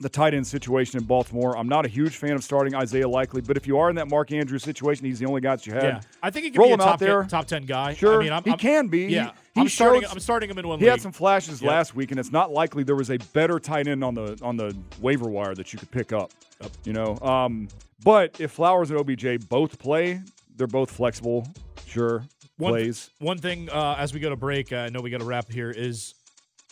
the 0.01 0.09
tight 0.09 0.33
end 0.33 0.47
situation 0.47 0.99
in 0.99 1.05
Baltimore. 1.05 1.57
I'm 1.59 1.69
not 1.69 1.85
a 1.85 1.89
huge 1.89 2.17
fan 2.17 2.33
of 2.33 2.43
starting 2.43 2.75
Isaiah 2.75 3.07
Likely, 3.09 3.43
but 3.43 3.57
if 3.59 3.67
you 3.67 3.79
are 3.79 3.91
in 3.91 3.97
that 3.97 4.09
Mark 4.09 4.33
Andrews 4.33 4.63
situation, 4.63 5.05
he's 5.05 5.19
the 5.19 5.27
only 5.27 5.43
guy 5.43 5.57
that 5.57 5.67
you 5.67 5.75
have. 5.75 5.83
yeah, 5.83 6.01
I 6.23 6.31
think 6.31 6.45
he 6.47 6.51
could 6.51 6.59
Roll 6.61 6.69
be 6.69 6.73
a 6.73 6.75
him 6.75 6.81
out 6.81 6.85
top 6.85 6.99
there. 7.01 7.21
10, 7.21 7.29
top 7.29 7.47
ten 7.47 7.63
guy. 7.67 7.93
Sure, 7.95 8.17
I 8.21 8.25
mean, 8.25 8.33
I'm, 8.33 8.43
he 8.43 8.51
I'm- 8.51 8.59
can 8.59 8.89
be. 8.89 9.01
Yeah, 9.07 9.33
He 9.55 9.61
I'm 9.61 9.69
starting. 9.69 10.05
I'm 10.11 10.19
starting 10.21 10.49
him 10.49 10.59
in 10.59 10.67
one 10.67 10.79
He 10.79 10.87
league. 10.87 10.91
had 10.93 11.03
some 11.03 11.13
flashes 11.13 11.61
Yep. 11.61 11.69
last 11.71 11.95
week, 11.95 12.11
and 12.13 12.19
it's 12.19 12.33
not 12.33 12.51
likely 12.51 12.83
there 12.83 12.97
was 12.97 13.11
a 13.11 13.19
better 13.35 13.59
tight 13.59 13.87
end 13.89 14.03
on 14.03 14.15
the 14.15 14.39
on 14.43 14.57
the 14.57 14.75
waiver 15.01 15.29
wire 15.29 15.55
that 15.55 15.73
you 15.73 15.79
could 15.79 15.91
pick 15.91 16.13
up. 16.13 16.31
You 16.85 16.93
know, 16.95 17.17
um, 17.19 17.69
but 18.03 18.41
if 18.41 18.53
Flowers 18.53 18.91
and 18.91 18.99
OBJ 18.99 19.49
both 19.49 19.79
play, 19.79 20.21
they're 20.57 20.67
both 20.67 20.91
flexible. 20.91 21.47
Sure, 21.87 22.25
One, 22.57 22.73
plays. 22.73 23.11
one 23.19 23.37
thing 23.39 23.69
uh, 23.71 23.97
as 23.99 24.15
we 24.15 24.21
go 24.21 24.31
to 24.31 24.37
break, 24.37 24.73
uh, 24.73 24.77
I 24.77 24.89
know 24.91 25.01
we 25.01 25.11
got 25.11 25.21
to 25.21 25.27
wrap 25.27 25.51
here, 25.51 25.71
is 25.71 26.15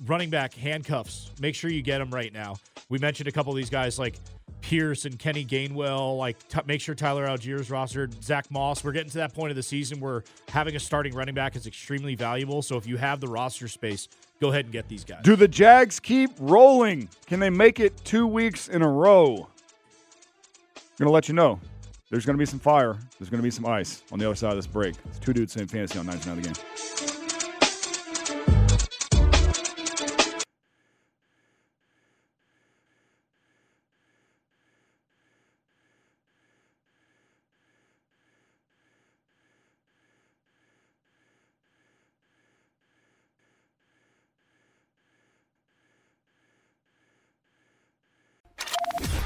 running 0.06 0.30
back 0.30 0.54
handcuffs. 0.54 1.30
Make 1.40 1.54
sure 1.54 1.70
you 1.70 1.82
get 1.82 1.98
them 1.98 2.10
right 2.10 2.32
now. 2.32 2.56
We 2.88 2.98
mentioned 2.98 3.28
a 3.28 3.32
couple 3.32 3.52
of 3.52 3.56
these 3.56 3.70
guys 3.70 3.98
like 3.98 4.18
Pierce 4.60 5.04
and 5.04 5.18
Kenny 5.18 5.44
Gainwell. 5.44 6.16
Like, 6.16 6.36
t- 6.48 6.60
make 6.66 6.80
sure 6.80 6.94
Tyler 6.94 7.26
Allgeier 7.26 7.60
rostered. 7.66 8.22
Zack 8.22 8.50
Moss. 8.50 8.82
We're 8.82 8.92
getting 8.92 9.10
to 9.10 9.18
that 9.18 9.34
point 9.34 9.50
of 9.50 9.56
the 9.56 9.62
season 9.62 10.00
where 10.00 10.24
having 10.48 10.76
a 10.76 10.80
starting 10.80 11.14
running 11.14 11.34
back 11.34 11.56
is 11.56 11.66
extremely 11.66 12.14
valuable. 12.14 12.62
So 12.62 12.76
if 12.76 12.86
you 12.86 12.96
have 12.96 13.20
the 13.20 13.28
roster 13.28 13.68
space, 13.68 14.08
go 14.40 14.48
ahead 14.48 14.66
and 14.66 14.72
get 14.72 14.88
these 14.88 15.04
guys. 15.04 15.22
Do 15.22 15.36
the 15.36 15.48
Jags 15.48 16.00
keep 16.00 16.30
rolling? 16.38 17.08
Can 17.26 17.40
they 17.40 17.50
make 17.50 17.80
it 17.80 17.96
two 18.04 18.26
weeks 18.26 18.68
in 18.68 18.82
a 18.82 18.88
row? 18.88 19.48
I'm 20.76 21.04
gonna 21.04 21.10
let 21.12 21.28
you 21.28 21.34
know. 21.34 21.60
There's 22.10 22.26
gonna 22.26 22.38
be 22.38 22.46
some 22.46 22.58
fire. 22.58 22.98
There's 23.18 23.30
gonna 23.30 23.42
be 23.42 23.50
some 23.50 23.66
ice 23.66 24.02
on 24.10 24.18
the 24.18 24.26
other 24.26 24.34
side 24.34 24.50
of 24.50 24.56
this 24.56 24.66
break. 24.66 24.96
It's 25.06 25.18
two 25.18 25.32
dudes 25.32 25.52
saying 25.52 25.68
fantasy 25.68 25.98
on 25.98 26.06
99 26.06 26.36
the 26.36 26.42
game. 26.42 27.07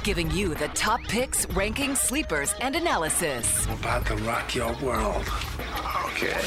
Giving 0.03 0.31
you 0.33 0.55
the 0.55 0.67
top 0.69 1.01
picks, 1.05 1.47
rankings, 1.47 1.99
sleepers, 1.99 2.55
and 2.61 2.75
analysis. 2.75 3.67
About 3.67 4.05
to 4.07 4.17
rock 4.17 4.53
your 4.55 4.73
world. 4.83 5.25
Okay. 6.07 6.41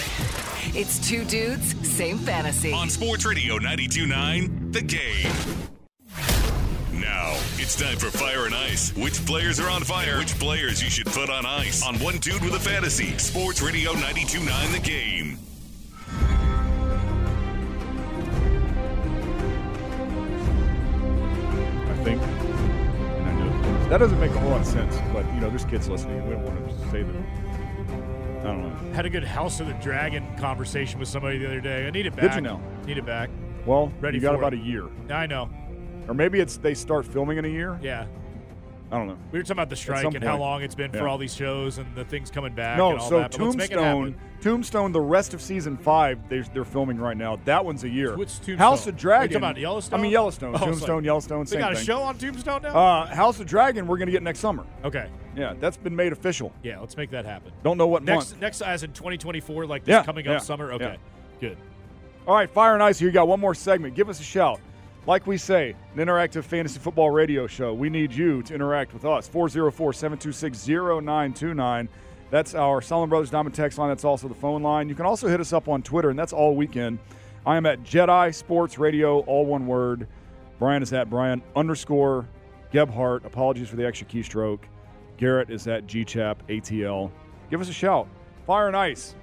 It's 0.77 0.99
two 1.07 1.23
dudes, 1.23 1.73
same 1.87 2.17
fantasy. 2.17 2.73
On 2.73 2.89
Sports 2.89 3.25
Radio 3.25 3.55
929, 3.55 4.71
The 4.71 4.81
Game. 4.81 5.31
Now, 6.99 7.31
it's 7.57 7.77
time 7.77 7.97
for 7.97 8.07
Fire 8.07 8.45
and 8.45 8.53
Ice. 8.55 8.93
Which 8.95 9.25
players 9.25 9.59
are 9.61 9.69
on 9.69 9.83
fire? 9.83 10.17
Which 10.17 10.37
players 10.37 10.83
you 10.83 10.89
should 10.89 11.05
put 11.07 11.29
on 11.29 11.45
ice? 11.45 11.81
On 11.85 11.95
One 11.99 12.17
Dude 12.17 12.43
with 12.43 12.55
a 12.55 12.59
Fantasy. 12.59 13.17
Sports 13.17 13.61
Radio 13.61 13.93
929, 13.93 14.71
The 14.73 14.79
Game. 14.79 15.37
That 23.95 23.99
doesn't 23.99 24.19
make 24.19 24.31
a 24.31 24.39
whole 24.39 24.49
lot 24.49 24.59
of 24.59 24.67
sense, 24.67 24.97
but 25.13 25.25
you 25.33 25.39
know, 25.39 25.49
there's 25.49 25.63
kids 25.63 25.87
listening. 25.87 26.21
We 26.27 26.33
don't 26.35 26.43
want 26.43 26.67
to 26.69 26.91
say 26.91 27.03
that. 27.03 27.15
I 28.41 28.43
don't 28.43 28.63
know. 28.63 28.93
Had 28.93 29.05
a 29.05 29.09
good 29.09 29.23
House 29.23 29.61
of 29.61 29.67
the 29.67 29.73
Dragon 29.75 30.35
conversation 30.37 30.99
with 30.99 31.07
somebody 31.07 31.37
the 31.37 31.45
other 31.47 31.61
day. 31.61 31.87
I 31.87 31.91
need 31.91 32.05
it 32.05 32.13
back. 32.13 32.23
Did 32.31 32.35
you 32.35 32.41
know? 32.41 32.61
Need 32.85 32.97
it 32.97 33.05
back. 33.05 33.29
Well, 33.65 33.93
Ready 34.01 34.17
you 34.17 34.21
got 34.21 34.35
about 34.35 34.53
it. 34.53 34.59
a 34.59 34.63
year, 34.63 34.89
I 35.09 35.27
know. 35.27 35.49
or 36.09 36.13
maybe 36.13 36.41
it's 36.41 36.57
they 36.57 36.73
start 36.73 37.05
filming 37.05 37.37
in 37.37 37.45
a 37.45 37.47
year. 37.47 37.79
Yeah. 37.81 38.05
I 38.91 38.97
don't 38.97 39.07
know. 39.07 39.17
We 39.31 39.39
were 39.39 39.43
talking 39.43 39.53
about 39.53 39.69
the 39.69 39.77
strike 39.77 40.13
and 40.13 40.21
how 40.21 40.39
long 40.39 40.61
it's 40.61 40.75
been 40.75 40.91
for 40.91 41.07
all 41.07 41.17
these 41.17 41.33
shows 41.33 41.77
and 41.77 41.95
the 41.95 42.03
things 42.03 42.29
coming 42.29 42.53
back 42.53 42.77
No, 42.77 42.91
and 42.91 42.99
all 42.99 43.09
so 43.09 43.19
that. 43.19 43.31
But 43.31 43.39
let's 43.39 43.55
make 43.55 43.71
it 43.71 43.75
Tombstone. 43.75 44.19
Tombstone, 44.49 44.91
the 44.91 45.01
rest 45.01 45.33
of 45.33 45.41
season 45.41 45.75
five, 45.75 46.19
they're, 46.29 46.43
they're 46.53 46.63
filming 46.63 46.99
right 46.99 47.17
now. 47.17 47.39
That 47.45 47.65
one's 47.65 47.83
a 47.83 47.89
year. 47.89 48.15
What's 48.15 48.35
Tombstone? 48.35 48.57
House 48.59 48.85
of 48.85 48.95
Dragon. 48.95 49.37
about 49.37 49.57
Yellowstone? 49.57 49.99
I 49.99 50.03
mean 50.03 50.11
Yellowstone, 50.11 50.53
Oh, 50.53 50.59
Tombstone, 50.59 50.97
like- 50.97 51.05
Yellowstone, 51.05 51.45
They 51.45 51.49
same 51.49 51.59
got 51.61 51.71
a 51.71 51.75
thing. 51.77 51.83
show 51.85 52.03
on 52.03 52.15
Tombstone 52.19 52.61
now? 52.61 52.75
Uh, 52.77 53.07
House 53.07 53.39
of 53.39 53.47
Dragon, 53.47 53.87
we're 53.87 53.97
gonna 53.97 54.11
get 54.11 54.21
next 54.21 54.37
summer. 54.39 54.63
okay. 54.83 55.09
Yeah, 55.35 55.55
that's 55.59 55.77
been 55.77 55.95
made 55.95 56.11
official. 56.13 56.53
Yeah, 56.61 56.79
let's 56.79 56.95
make 56.95 57.09
that 57.09 57.25
happen. 57.25 57.53
Don't 57.63 57.77
know 57.79 57.87
what 57.87 58.03
Next, 58.03 58.29
month. 58.33 58.41
next 58.41 58.61
as 58.61 58.83
in 58.83 58.93
2024, 58.93 59.65
like 59.65 59.83
this 59.83 59.93
Yeah, 59.93 60.03
coming 60.03 60.25
yeah, 60.25 60.33
up 60.35 60.41
summer. 60.43 60.71
Okay, 60.73 60.95
yeah. 61.41 61.49
good. 61.49 61.57
All 62.27 62.35
right, 62.35 62.47
Fire 62.49 62.75
and 62.75 62.83
Ice 62.83 62.99
here. 62.99 63.09
You 63.09 63.13
got 63.13 63.27
one 63.27 63.39
more 63.39 63.55
segment. 63.55 63.95
Give 63.95 64.09
us 64.09 64.19
a 64.19 64.23
shout. 64.23 64.59
Like 65.07 65.25
we 65.25 65.37
say, 65.37 65.75
an 65.95 65.99
interactive 65.99 66.43
fantasy 66.43 66.77
football 66.79 67.09
radio 67.09 67.47
show. 67.47 67.73
We 67.73 67.89
need 67.89 68.13
you 68.13 68.43
to 68.43 68.53
interact 68.53 68.93
with 68.93 69.05
us. 69.05 69.27
404 69.27 69.91
726 69.93 70.67
0929. 70.67 71.89
That's 72.31 72.55
our 72.55 72.81
Solomon 72.81 73.09
Brothers 73.09 73.29
Diamond 73.29 73.55
text 73.55 73.77
line. 73.77 73.89
That's 73.89 74.03
also 74.03 74.27
the 74.27 74.35
phone 74.35 74.63
line. 74.63 74.89
You 74.89 74.95
can 74.95 75.05
also 75.05 75.27
hit 75.27 75.39
us 75.39 75.53
up 75.53 75.67
on 75.67 75.83
Twitter, 75.83 76.09
and 76.09 76.17
that's 76.17 76.33
all 76.33 76.55
weekend. 76.55 76.99
I 77.45 77.57
am 77.57 77.65
at 77.65 77.83
Jedi 77.83 78.33
Sports 78.33 78.79
Radio, 78.79 79.19
all 79.19 79.45
one 79.45 79.67
word. 79.67 80.07
Brian 80.57 80.81
is 80.81 80.91
at 80.93 81.09
Brian 81.09 81.43
underscore 81.55 82.27
Gebhart. 82.71 83.25
Apologies 83.25 83.69
for 83.69 83.75
the 83.75 83.85
extra 83.85 84.07
keystroke. 84.07 84.61
Garrett 85.17 85.49
is 85.49 85.67
at 85.67 85.85
GChap 85.85 86.37
ATL. 86.49 87.11
Give 87.49 87.61
us 87.61 87.69
a 87.69 87.73
shout. 87.73 88.07
Fire 88.47 88.67
and 88.67 88.75
Ice. 88.75 89.15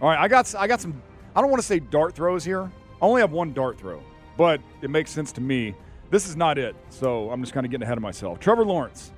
All 0.00 0.08
right, 0.08 0.18
I 0.18 0.28
got 0.28 0.54
I 0.54 0.66
got 0.68 0.80
some. 0.80 1.02
I 1.34 1.40
don't 1.40 1.50
want 1.50 1.60
to 1.60 1.66
say 1.66 1.80
dart 1.80 2.14
throws 2.14 2.44
here. 2.44 2.70
I 3.02 3.04
only 3.04 3.20
have 3.20 3.32
one 3.32 3.52
dart 3.52 3.78
throw, 3.78 4.00
but 4.36 4.60
it 4.80 4.90
makes 4.90 5.10
sense 5.10 5.32
to 5.32 5.40
me. 5.40 5.74
This 6.10 6.28
is 6.28 6.36
not 6.36 6.56
it, 6.56 6.76
so 6.88 7.30
I'm 7.30 7.42
just 7.42 7.52
kind 7.52 7.66
of 7.66 7.70
getting 7.70 7.82
ahead 7.82 7.98
of 7.98 8.02
myself. 8.02 8.38
Trevor 8.38 8.64
Lawrence. 8.64 9.12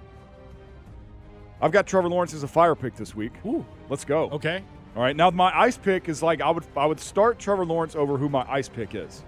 I've 1.62 1.72
got 1.72 1.86
Trevor 1.86 2.08
Lawrence 2.08 2.32
as 2.34 2.42
a 2.42 2.48
fire 2.48 2.74
pick 2.74 2.94
this 2.96 3.14
week. 3.14 3.32
Ooh, 3.46 3.64
Let's 3.88 4.04
go. 4.04 4.30
okay. 4.30 4.64
All 4.96 5.02
right, 5.02 5.14
now 5.14 5.30
my 5.30 5.56
ice 5.56 5.76
pick 5.76 6.08
is 6.08 6.20
like 6.22 6.40
I 6.40 6.50
would 6.50 6.64
I 6.76 6.84
would 6.86 6.98
start 6.98 7.38
Trevor 7.38 7.64
Lawrence 7.64 7.94
over 7.94 8.16
who 8.18 8.28
my 8.28 8.44
ice 8.50 8.68
pick 8.68 8.94
is. 8.94 9.22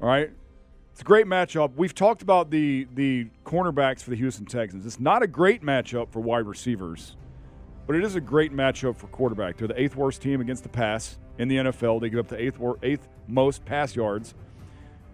All 0.00 0.08
right, 0.08 0.30
it's 0.92 1.00
a 1.00 1.04
great 1.04 1.26
matchup. 1.26 1.72
We've 1.74 1.94
talked 1.94 2.22
about 2.22 2.50
the 2.50 2.86
the 2.94 3.26
cornerbacks 3.44 4.00
for 4.02 4.10
the 4.10 4.16
Houston 4.16 4.46
Texans. 4.46 4.86
It's 4.86 5.00
not 5.00 5.22
a 5.24 5.26
great 5.26 5.62
matchup 5.62 6.12
for 6.12 6.20
wide 6.20 6.46
receivers, 6.46 7.16
but 7.88 7.96
it 7.96 8.04
is 8.04 8.14
a 8.14 8.20
great 8.20 8.52
matchup 8.54 8.96
for 8.96 9.08
quarterback. 9.08 9.56
They're 9.56 9.66
the 9.66 9.80
eighth 9.80 9.96
worst 9.96 10.22
team 10.22 10.40
against 10.40 10.62
the 10.62 10.68
pass 10.68 11.18
in 11.38 11.48
the 11.48 11.56
NFL. 11.56 12.00
They 12.00 12.08
give 12.08 12.20
up 12.20 12.28
the 12.28 12.40
eighth 12.40 12.58
wor- 12.60 12.78
eighth 12.84 13.08
most 13.26 13.64
pass 13.64 13.96
yards. 13.96 14.34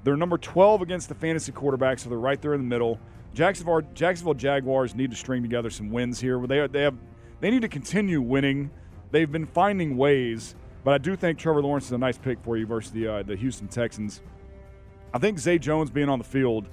They're 0.04 0.16
number 0.16 0.36
12 0.36 0.82
against 0.82 1.08
the 1.08 1.14
fantasy 1.14 1.52
quarterback, 1.52 1.98
so 2.00 2.10
they're 2.10 2.18
right 2.18 2.40
there 2.42 2.52
in 2.54 2.60
the 2.60 2.66
middle. 2.66 2.98
Jacksonville, 3.34 3.82
Jacksonville 3.94 4.34
Jaguars 4.34 4.94
need 4.94 5.10
to 5.10 5.16
string 5.16 5.42
together 5.42 5.70
some 5.70 5.90
wins 5.90 6.20
here. 6.20 6.44
They 6.46 6.66
they 6.66 6.82
have 6.82 6.96
they 7.40 7.50
need 7.50 7.62
to 7.62 7.68
continue 7.68 8.20
winning. 8.20 8.70
They've 9.10 9.30
been 9.30 9.46
finding 9.46 9.96
ways, 9.96 10.54
but 10.84 10.94
I 10.94 10.98
do 10.98 11.16
think 11.16 11.38
Trevor 11.38 11.62
Lawrence 11.62 11.86
is 11.86 11.92
a 11.92 11.98
nice 11.98 12.18
pick 12.18 12.40
for 12.42 12.56
you 12.56 12.66
versus 12.66 12.92
the 12.92 13.08
uh, 13.08 13.22
the 13.22 13.36
Houston 13.36 13.68
Texans. 13.68 14.22
I 15.14 15.18
think 15.18 15.38
Zay 15.38 15.58
Jones 15.58 15.90
being 15.90 16.08
on 16.08 16.18
the 16.18 16.24
field 16.24 16.68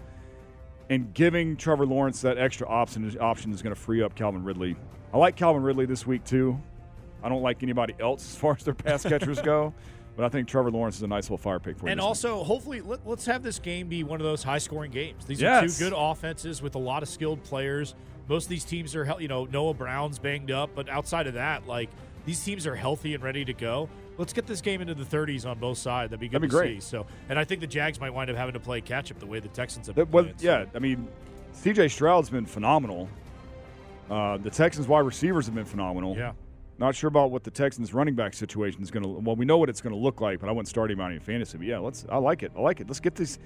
and 0.89 1.14
giving 1.14 1.55
Trevor 1.55 1.86
Lawrence 1.86 2.22
that 2.22 2.38
extra 2.38 2.68
option 2.68 3.16
option 3.20 3.53
is 3.53 3.62
going 3.62 3.76
to 3.76 3.80
free 3.80 4.01
up 4.01 4.16
Calvin 4.16 4.43
Ridley. 4.43 4.76
I 5.14 5.18
like 5.18 5.36
Calvin 5.36 5.64
Ridley 5.64 5.86
this 5.86 6.05
week 6.05 6.24
too. 6.24 6.60
I 7.22 7.30
don't 7.30 7.41
like 7.41 7.64
anybody 7.64 7.95
else 7.99 8.24
as 8.24 8.36
far 8.36 8.53
as 8.53 8.64
their 8.64 8.74
pass 8.74 9.03
catchers 9.03 9.41
go, 9.41 9.74
but 10.20 10.26
I 10.26 10.30
think 10.30 10.49
Trevor 10.49 10.70
Lawrence 10.70 10.97
is 10.97 11.03
a 11.03 11.07
nice 11.07 11.24
little 11.26 11.38
fire 11.38 11.59
pick 11.59 11.78
for 11.78 11.86
you. 11.86 11.91
And 11.93 12.01
also, 12.01 12.43
hopefully, 12.43 12.82
let, 12.82 13.07
let's 13.07 13.26
have 13.26 13.41
this 13.41 13.57
game 13.57 13.88
be 13.88 14.03
one 14.03 14.20
of 14.20 14.26
those 14.26 14.43
high-scoring 14.43 14.91
games. 14.91 15.24
These 15.26 15.39
Yes. 15.39 15.63
are 15.63 15.67
two 15.86 15.89
good 15.89 15.97
offenses 15.97 16.61
with 16.61 16.76
a 16.76 16.78
lot 16.80 17.03
of 17.03 17.07
skilled 17.09 17.41
players. 17.45 17.95
Most 18.28 18.43
of 18.45 18.49
these 18.49 18.65
teams 18.65 18.97
are, 18.97 19.15
you 19.20 19.30
know, 19.30 19.45
Noah 19.45 19.74
Brown's 19.74 20.20
banged 20.20 20.51
up, 20.51 20.72
but 20.76 20.89
outside 20.89 21.26
of 21.28 21.36
that, 21.36 21.67
like 21.67 21.89
these 22.26 22.43
teams 22.43 22.67
are 22.67 22.76
healthy 22.76 23.13
and 23.13 23.24
ready 23.24 23.45
to 23.45 23.53
go. 23.53 23.88
Let's 24.17 24.34
get 24.34 24.45
this 24.45 24.59
game 24.59 24.82
into 24.82 24.93
the 24.93 25.05
30s 25.05 25.49
on 25.49 25.57
both 25.57 25.78
sides. 25.78 26.09
That'd 26.09 26.20
be 26.20 26.28
good 26.28 26.41
That'd 26.41 26.49
be 26.49 26.53
to 26.53 26.57
great. 26.57 26.84
see. 26.84 26.89
So, 26.89 27.05
and 27.30 27.39
I 27.39 27.45
think 27.45 27.61
the 27.61 27.67
Jags 27.67 28.01
might 28.01 28.09
wind 28.13 28.30
up 28.30 28.36
having 28.36 28.53
to 28.55 28.59
play 28.59 28.82
catch 28.82 29.11
up 29.11 29.20
the 29.20 29.26
way 29.26 29.39
the 29.39 29.47
Texans 29.47 29.88
have. 29.88 29.95
That, 29.95 30.09
well, 30.09 30.26
playing, 30.26 30.38
so- 30.39 30.45
yeah, 30.45 30.65
I 30.76 30.80
mean, 30.80 31.07
C.J. 31.53 31.88
Stroud's 31.88 32.30
been 32.30 32.45
phenomenal. 32.45 33.07
Uh, 34.09 34.36
the 34.38 34.49
Texans 34.49 34.86
wide 34.89 35.05
receivers 35.05 35.45
have 35.45 35.55
been 35.55 35.63
phenomenal. 35.65 36.17
Yeah. 36.17 36.34
Not 36.80 36.95
sure 36.95 37.09
about 37.09 37.30
what 37.30 37.43
the 37.43 37.51
Texans 37.51 37.93
running 37.93 38.15
back 38.15 38.34
situation 38.34 38.82
is 38.82 38.89
going 38.89 39.03
to. 39.03 39.09
Well, 39.09 39.36
we 39.36 39.45
know 39.45 39.57
what 39.57 39.69
it's 39.69 39.82
going 39.82 39.93
to 39.93 39.99
look 39.99 40.21
like, 40.21 40.39
but 40.39 40.47
I 40.47 40.53
wouldn't 40.53 40.69
start 40.69 40.89
him 40.89 41.01
out 41.01 41.11
in 41.11 41.19
fantasy. 41.19 41.57
But 41.57 41.67
yeah, 41.67 41.77
let's. 41.80 42.05
I 42.09 42.17
like 42.17 42.41
it. 42.41 42.53
I 42.57 42.61
like 42.61 42.80
it. 42.80 42.88
Let's 42.88 43.01
get 43.01 43.15
this. 43.15 43.38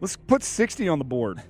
Let's 0.00 0.16
put 0.16 0.42
sixty 0.42 0.88
on 0.88 0.98
the 0.98 1.04
board. 1.04 1.40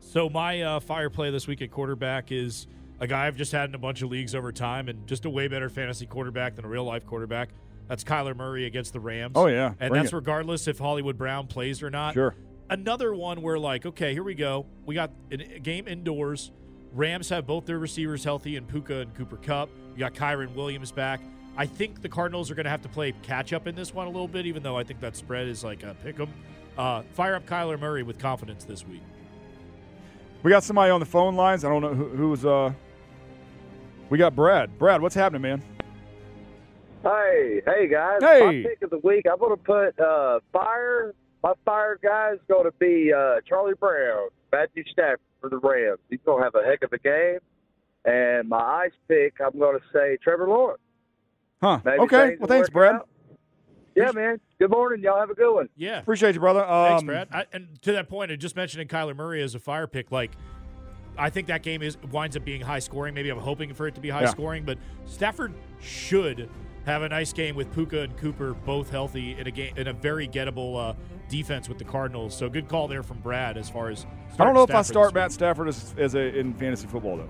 So 0.00 0.30
my 0.30 0.62
uh, 0.62 0.80
fire 0.80 1.10
play 1.10 1.30
this 1.30 1.46
week 1.46 1.60
at 1.60 1.70
quarterback 1.70 2.32
is 2.32 2.66
a 3.00 3.06
guy 3.06 3.26
I've 3.26 3.36
just 3.36 3.52
had 3.52 3.68
in 3.68 3.74
a 3.74 3.78
bunch 3.78 4.00
of 4.00 4.10
leagues 4.10 4.34
over 4.34 4.52
time, 4.52 4.88
and 4.88 5.06
just 5.06 5.26
a 5.26 5.30
way 5.30 5.48
better 5.48 5.68
fantasy 5.68 6.06
quarterback 6.06 6.56
than 6.56 6.64
a 6.64 6.68
real 6.68 6.84
life 6.84 7.04
quarterback. 7.04 7.50
That's 7.88 8.02
Kyler 8.02 8.34
Murray 8.34 8.64
against 8.64 8.94
the 8.94 9.00
Rams. 9.00 9.34
Oh, 9.36 9.46
yeah. 9.46 9.74
and 9.78 9.90
Bring 9.90 10.02
that's 10.02 10.12
it. 10.12 10.16
regardless 10.16 10.66
if 10.66 10.78
Hollywood 10.78 11.16
Brown 11.16 11.46
plays 11.46 11.82
or 11.82 11.90
not. 11.90 12.14
Sure. 12.14 12.34
Another 12.68 13.14
one 13.14 13.42
where 13.42 13.58
like, 13.58 13.86
okay, 13.86 14.12
here 14.12 14.24
we 14.24 14.34
go. 14.34 14.66
We 14.86 14.94
got 14.94 15.12
a 15.30 15.36
game 15.36 15.86
indoors. 15.86 16.50
Rams 16.92 17.28
have 17.28 17.46
both 17.46 17.66
their 17.66 17.78
receivers 17.78 18.24
healthy, 18.24 18.56
and 18.56 18.66
Puka 18.66 19.00
and 19.00 19.14
Cooper 19.14 19.36
Kupp. 19.36 19.68
You 19.94 20.00
got 20.00 20.14
Kyren 20.14 20.54
Williams 20.54 20.92
back. 20.92 21.20
I 21.56 21.66
think 21.66 22.02
the 22.02 22.08
Cardinals 22.08 22.50
are 22.50 22.54
going 22.54 22.64
to 22.64 22.70
have 22.70 22.82
to 22.82 22.88
play 22.88 23.12
catch 23.22 23.52
up 23.52 23.66
in 23.66 23.74
this 23.74 23.94
one 23.94 24.06
a 24.06 24.10
little 24.10 24.28
bit, 24.28 24.46
even 24.46 24.62
though 24.62 24.76
I 24.76 24.84
think 24.84 25.00
that 25.00 25.16
spread 25.16 25.46
is 25.48 25.64
like 25.64 25.82
a 25.82 25.96
pick 26.02 26.20
'em. 26.20 26.32
Uh, 26.76 27.02
fire 27.12 27.34
up 27.34 27.46
Kyler 27.46 27.80
Murray 27.80 28.02
with 28.02 28.18
confidence 28.18 28.64
this 28.64 28.86
week. 28.86 29.02
We 30.42 30.50
got 30.50 30.62
somebody 30.62 30.90
on 30.90 31.00
the 31.00 31.06
phone 31.06 31.34
lines. 31.34 31.64
I 31.64 31.70
don't 31.70 31.80
know 31.82 31.94
who, 31.94 32.08
who's. 32.08 32.44
Uh, 32.44 32.72
we 34.10 34.18
got 34.18 34.36
Brad. 34.36 34.78
Brad, 34.78 35.00
what's 35.00 35.14
happening, 35.14 35.42
man? 35.42 35.62
Hey, 37.02 37.62
hey 37.64 37.88
guys. 37.88 38.18
Hey. 38.20 38.62
My 38.62 38.68
pick 38.68 38.82
of 38.82 38.90
the 38.90 38.98
week, 38.98 39.24
I'm 39.30 39.38
going 39.38 39.56
to 39.56 39.62
put 39.62 39.98
uh, 39.98 40.40
fire. 40.52 41.14
My 41.42 41.52
fire 41.64 41.98
guy 42.02 42.32
is 42.32 42.40
going 42.48 42.64
to 42.64 42.72
be 42.78 43.12
uh, 43.12 43.36
Charlie 43.48 43.74
Brown, 43.78 44.28
Matthew 44.52 44.84
Stafford 44.90 45.20
for 45.48 45.50
the 45.50 45.58
Rams. 45.58 45.98
He's 46.10 46.20
going 46.24 46.38
to 46.40 46.44
have 46.44 46.54
a 46.54 46.64
heck 46.66 46.82
of 46.82 46.92
a 46.92 46.98
game. 46.98 47.38
And 48.04 48.48
my 48.48 48.58
ice 48.86 48.92
pick, 49.08 49.34
I'm 49.44 49.58
going 49.58 49.78
to 49.78 49.84
say 49.92 50.16
Trevor 50.22 50.48
Lawrence. 50.48 50.80
Huh? 51.62 51.80
Maybe 51.84 51.98
okay. 52.00 52.36
Well, 52.38 52.48
thanks, 52.48 52.68
Brad. 52.70 52.96
out. 52.96 53.08
Yeah, 53.94 54.12
man. 54.12 54.40
Good 54.58 54.70
morning. 54.70 55.02
Y'all 55.02 55.18
have 55.18 55.30
a 55.30 55.34
good 55.34 55.52
one. 55.54 55.68
Yeah. 55.76 56.00
Appreciate 56.00 56.34
you, 56.34 56.40
brother. 56.40 56.64
Um, 56.64 56.88
Thanks, 56.90 57.04
Brad. 57.04 57.28
I, 57.32 57.46
and 57.52 57.80
to 57.82 57.92
that 57.92 58.08
point, 58.08 58.30
I 58.30 58.36
just 58.36 58.54
mentioning 58.56 58.88
Kyler 58.88 59.16
Murray 59.16 59.42
as 59.42 59.54
a 59.54 59.58
fire 59.58 59.86
pick. 59.86 60.12
Like, 60.12 60.32
I 61.16 61.30
think 61.30 61.46
that 61.46 61.62
game 61.62 61.82
is 61.82 61.96
winds 62.12 62.36
up 62.36 62.44
being 62.44 62.60
high 62.60 62.78
scoring. 62.78 63.14
Maybe 63.14 63.30
I'm 63.30 63.38
hoping 63.38 63.72
for 63.72 63.86
it 63.86 63.94
to 63.94 64.00
be 64.00 64.10
high 64.10 64.22
Yeah. 64.22 64.30
scoring, 64.30 64.64
but 64.64 64.76
Stafford 65.06 65.54
should 65.80 66.50
have 66.86 67.02
a 67.02 67.08
nice 67.08 67.32
game 67.32 67.56
with 67.56 67.72
Puka 67.74 68.02
and 68.02 68.16
Cooper 68.16 68.54
both 68.54 68.90
healthy 68.90 69.36
in 69.38 69.46
a 69.46 69.50
game 69.50 69.76
in 69.76 69.88
a 69.88 69.92
very 69.92 70.28
gettable 70.28 70.90
uh, 70.90 70.94
defense 71.28 71.68
with 71.68 71.78
the 71.78 71.84
Cardinals. 71.84 72.34
So 72.34 72.48
good 72.48 72.68
call 72.68 72.86
there 72.86 73.02
from 73.02 73.18
Brad 73.18 73.58
as 73.58 73.68
far 73.68 73.90
as. 73.90 74.06
I 74.38 74.44
don't 74.44 74.54
know 74.54 74.62
if 74.62 74.74
I 74.74 74.82
start 74.82 75.12
Matt 75.12 75.32
Stafford 75.32 75.68
as, 75.68 75.94
as 75.98 76.14
a 76.14 76.38
in 76.38 76.54
fantasy 76.54 76.86
football 76.86 77.16
though. 77.18 77.28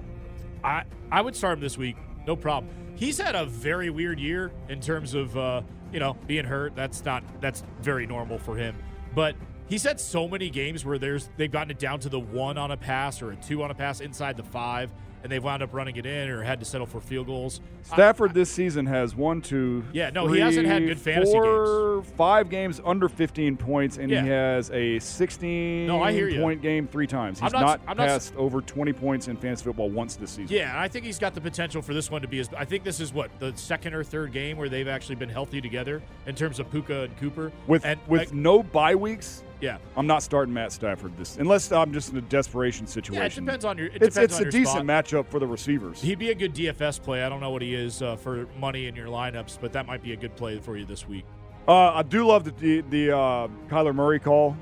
I 0.62 0.84
I 1.10 1.22
would 1.22 1.34
start 1.34 1.54
him 1.54 1.60
this 1.60 1.78
week, 1.78 1.96
no 2.26 2.36
problem. 2.36 2.72
He's 2.96 3.18
had 3.18 3.34
a 3.34 3.46
very 3.46 3.90
weird 3.90 4.20
year 4.20 4.52
in 4.68 4.80
terms 4.80 5.14
of 5.14 5.36
uh, 5.36 5.62
you 5.90 6.00
know 6.00 6.16
being 6.26 6.44
hurt. 6.44 6.76
That's 6.76 7.04
not 7.04 7.24
that's 7.40 7.64
very 7.80 8.06
normal 8.06 8.38
for 8.38 8.56
him, 8.56 8.76
but. 9.14 9.34
He's 9.68 9.82
had 9.82 9.98
so 9.98 10.28
many 10.28 10.48
games 10.48 10.84
where 10.84 10.96
there's 10.96 11.28
they've 11.36 11.50
gotten 11.50 11.72
it 11.72 11.80
down 11.80 11.98
to 11.98 12.08
the 12.08 12.20
one 12.20 12.56
on 12.56 12.70
a 12.70 12.76
pass 12.76 13.20
or 13.20 13.32
a 13.32 13.34
two 13.34 13.64
on 13.64 13.72
a 13.72 13.74
pass 13.74 13.98
inside 13.98 14.36
the 14.36 14.44
five, 14.44 14.92
and 15.26 15.32
they've 15.32 15.42
wound 15.42 15.60
up 15.60 15.74
running 15.74 15.96
it 15.96 16.06
in 16.06 16.28
or 16.28 16.40
had 16.44 16.60
to 16.60 16.64
settle 16.64 16.86
for 16.86 17.00
field 17.00 17.26
goals. 17.26 17.60
Stafford 17.82 18.32
this 18.32 18.48
season 18.48 18.86
has 18.86 19.16
one, 19.16 19.42
two, 19.42 19.82
Yeah, 19.92 20.10
no, 20.10 20.28
he 20.28 20.38
hasn't 20.38 20.68
had 20.68 20.86
good 20.86 21.00
fantasy 21.00 21.32
four, 21.32 22.04
Five 22.16 22.48
games 22.48 22.80
under 22.84 23.08
15 23.08 23.56
points, 23.56 23.98
and 23.98 24.08
Yeah. 24.08 24.22
he 24.22 24.28
has 24.28 24.70
a 24.70 25.00
16 25.00 25.88
No, 25.88 26.00
I 26.00 26.12
hear 26.12 26.30
point 26.40 26.62
game 26.62 26.86
three 26.86 27.08
times. 27.08 27.40
I'm 27.40 27.46
He's 27.46 27.52
not- 27.54 27.60
not, 27.62 27.80
I'm 27.88 27.96
not- 27.96 28.06
passed 28.06 28.36
over 28.36 28.60
20 28.60 28.92
points 28.92 29.26
in 29.26 29.36
fantasy 29.36 29.64
football 29.64 29.90
once 29.90 30.14
this 30.14 30.30
season. 30.30 30.54
Yeah, 30.56 30.78
I 30.80 30.86
think 30.86 31.04
he's 31.04 31.18
got 31.18 31.34
the 31.34 31.40
potential 31.40 31.82
for 31.82 31.92
this 31.92 32.08
one 32.08 32.22
to 32.22 32.28
be 32.28 32.38
as. 32.38 32.48
I 32.56 32.64
think 32.64 32.84
this 32.84 33.00
is 33.00 33.12
what 33.12 33.32
the 33.40 33.52
second 33.56 33.94
or 33.94 34.04
third 34.04 34.30
game 34.30 34.56
where 34.58 34.68
they've 34.68 34.86
actually 34.86 35.16
been 35.16 35.28
healthy 35.28 35.60
together 35.60 36.02
in 36.28 36.36
terms 36.36 36.60
of 36.60 36.70
Puka 36.70 37.02
and 37.02 37.16
Cooper. 37.18 37.50
With 37.66 37.84
and 37.84 37.98
with 38.06 38.20
like, 38.20 38.32
no 38.32 38.62
bye 38.62 38.94
weeks, 38.94 39.42
yeah, 39.60 39.78
I'm 39.96 40.06
not 40.06 40.22
starting 40.22 40.52
Matt 40.52 40.72
Stafford 40.72 41.16
this 41.16 41.36
unless 41.38 41.72
I'm 41.72 41.92
just 41.92 42.10
in 42.12 42.18
a 42.18 42.20
desperation 42.22 42.86
situation. 42.86 43.14
Yeah, 43.22 43.26
It 43.26 43.34
depends 43.34 43.64
on 43.64 43.78
your- 43.78 43.86
it 43.88 44.02
it's 44.02 44.16
it's 44.16 44.36
on 44.40 44.46
a 44.46 44.50
decent 44.50 44.68
spot. 44.68 44.84
matchup 44.84 45.26
for 45.28 45.38
the 45.38 45.46
receivers. 45.46 46.00
he'd 46.02 46.18
be 46.18 46.30
a 46.30 46.34
good 46.34 46.54
DFS 46.54 46.98
play. 47.02 47.22
I 47.22 47.28
don't 47.28 47.40
know 47.40 47.50
what 47.50 47.62
he 47.62 47.74
is 47.74 48.02
uh, 48.02 48.16
for 48.16 48.46
money 48.58 48.86
in 48.86 48.94
your 48.96 49.06
lineups, 49.08 49.58
but 49.60 49.72
that 49.72 49.86
might 49.86 50.02
be 50.02 50.12
a 50.12 50.16
good 50.16 50.36
play 50.36 50.58
for 50.58 50.76
you 50.76 50.84
this 50.84 51.08
week. 51.08 51.24
Uh, 51.66 51.92
I 51.94 52.02
do 52.02 52.26
love 52.26 52.44
the 52.44 52.50
the, 52.52 52.80
the 52.90 53.16
uh, 53.16 53.48
Kyler 53.68 53.94
Murray 53.94 54.20
call. 54.20 54.56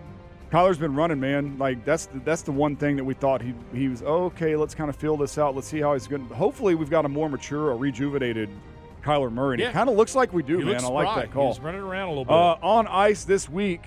Kyler's 0.50 0.78
been 0.78 0.94
running, 0.94 1.18
man. 1.18 1.58
Like 1.58 1.84
that's 1.84 2.06
the, 2.06 2.20
that's 2.20 2.42
the 2.42 2.52
one 2.52 2.76
thing 2.76 2.94
that 2.96 3.04
we 3.04 3.14
thought 3.14 3.42
he 3.42 3.52
he 3.74 3.88
was 3.88 4.02
okay. 4.02 4.54
Let's 4.54 4.74
kind 4.74 4.88
of 4.88 4.94
feel 4.96 5.16
this 5.16 5.36
out. 5.36 5.54
Let's 5.56 5.66
see 5.66 5.80
how 5.80 5.94
he's 5.94 6.06
going. 6.06 6.24
Hopefully, 6.28 6.76
we've 6.76 6.90
got 6.90 7.04
a 7.04 7.08
more 7.08 7.28
mature, 7.28 7.72
a 7.72 7.76
rejuvenated 7.76 8.48
Kyler 9.02 9.32
Murray. 9.32 9.54
And 9.54 9.60
Yeah. 9.62 9.70
It 9.70 9.72
kind 9.72 9.90
of 9.90 9.96
looks 9.96 10.14
like 10.14 10.32
we 10.32 10.42
do, 10.44 10.58
He 10.58 10.64
man. 10.64 10.84
I 10.84 10.88
like 10.88 11.16
that 11.16 11.32
call. 11.32 11.52
He's 11.52 11.60
running 11.60 11.80
around 11.80 12.06
a 12.06 12.10
little 12.10 12.24
bit. 12.24 12.32
Uh, 12.32 12.56
on 12.62 12.86
ice 12.86 13.24
this 13.24 13.48
week, 13.50 13.82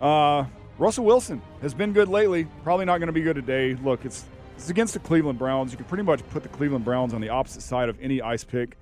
uh, 0.00 0.44
Russell 0.78 1.04
Wilson 1.04 1.42
has 1.60 1.74
been 1.74 1.92
good 1.92 2.08
lately. 2.08 2.46
Probably 2.62 2.84
not 2.84 2.98
going 2.98 3.08
to 3.08 3.12
be 3.12 3.22
good 3.22 3.36
today. 3.36 3.74
Look, 3.74 4.04
it's 4.04 4.24
it's 4.56 4.70
against 4.70 4.94
the 4.94 5.00
Cleveland 5.00 5.38
Browns. 5.38 5.70
You 5.72 5.76
can 5.76 5.86
pretty 5.86 6.02
much 6.02 6.26
put 6.30 6.42
the 6.42 6.48
Cleveland 6.48 6.84
Browns 6.84 7.14
on 7.14 7.20
the 7.20 7.28
opposite 7.28 7.62
side 7.62 7.88
of 7.88 7.96
any 8.00 8.20
ice 8.20 8.44
pick 8.44 8.76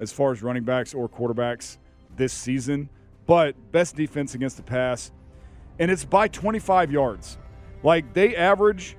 as 0.00 0.12
far 0.12 0.32
as 0.32 0.42
running 0.42 0.62
backs 0.62 0.92
or 0.92 1.08
quarterbacks 1.08 1.78
this 2.16 2.32
season. 2.32 2.88
But 3.26 3.54
best 3.72 3.96
defense 3.96 4.34
against 4.34 4.56
the 4.56 4.62
pass, 4.62 5.10
and 5.78 5.90
it's 5.90 6.04
by 6.04 6.28
25 6.28 6.90
yards. 6.92 7.38
Like 7.82 8.12
they 8.12 8.36
average 8.36 8.96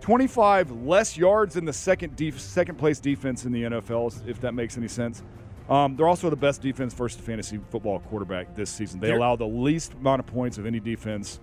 25 0.00 0.70
less 0.84 1.16
yards 1.16 1.54
than 1.54 1.64
the 1.64 1.72
second 1.72 2.16
def- 2.16 2.40
second 2.40 2.76
place 2.76 2.98
defense 2.98 3.44
in 3.44 3.52
the 3.52 3.62
NFL, 3.64 4.26
if 4.26 4.40
that 4.40 4.54
makes 4.54 4.76
any 4.76 4.88
sense. 4.88 5.22
Um, 5.68 5.96
they're 5.96 6.08
also 6.08 6.28
the 6.28 6.36
best 6.36 6.60
defense 6.60 6.92
versus 6.92 7.20
fantasy 7.20 7.58
football 7.70 8.00
quarterback 8.00 8.54
this 8.54 8.70
season. 8.70 9.00
They 9.00 9.12
allow 9.12 9.36
the 9.36 9.46
least 9.46 9.94
amount 9.94 10.20
of 10.20 10.26
points 10.26 10.58
of 10.58 10.66
any 10.66 10.80
defense 10.80 11.40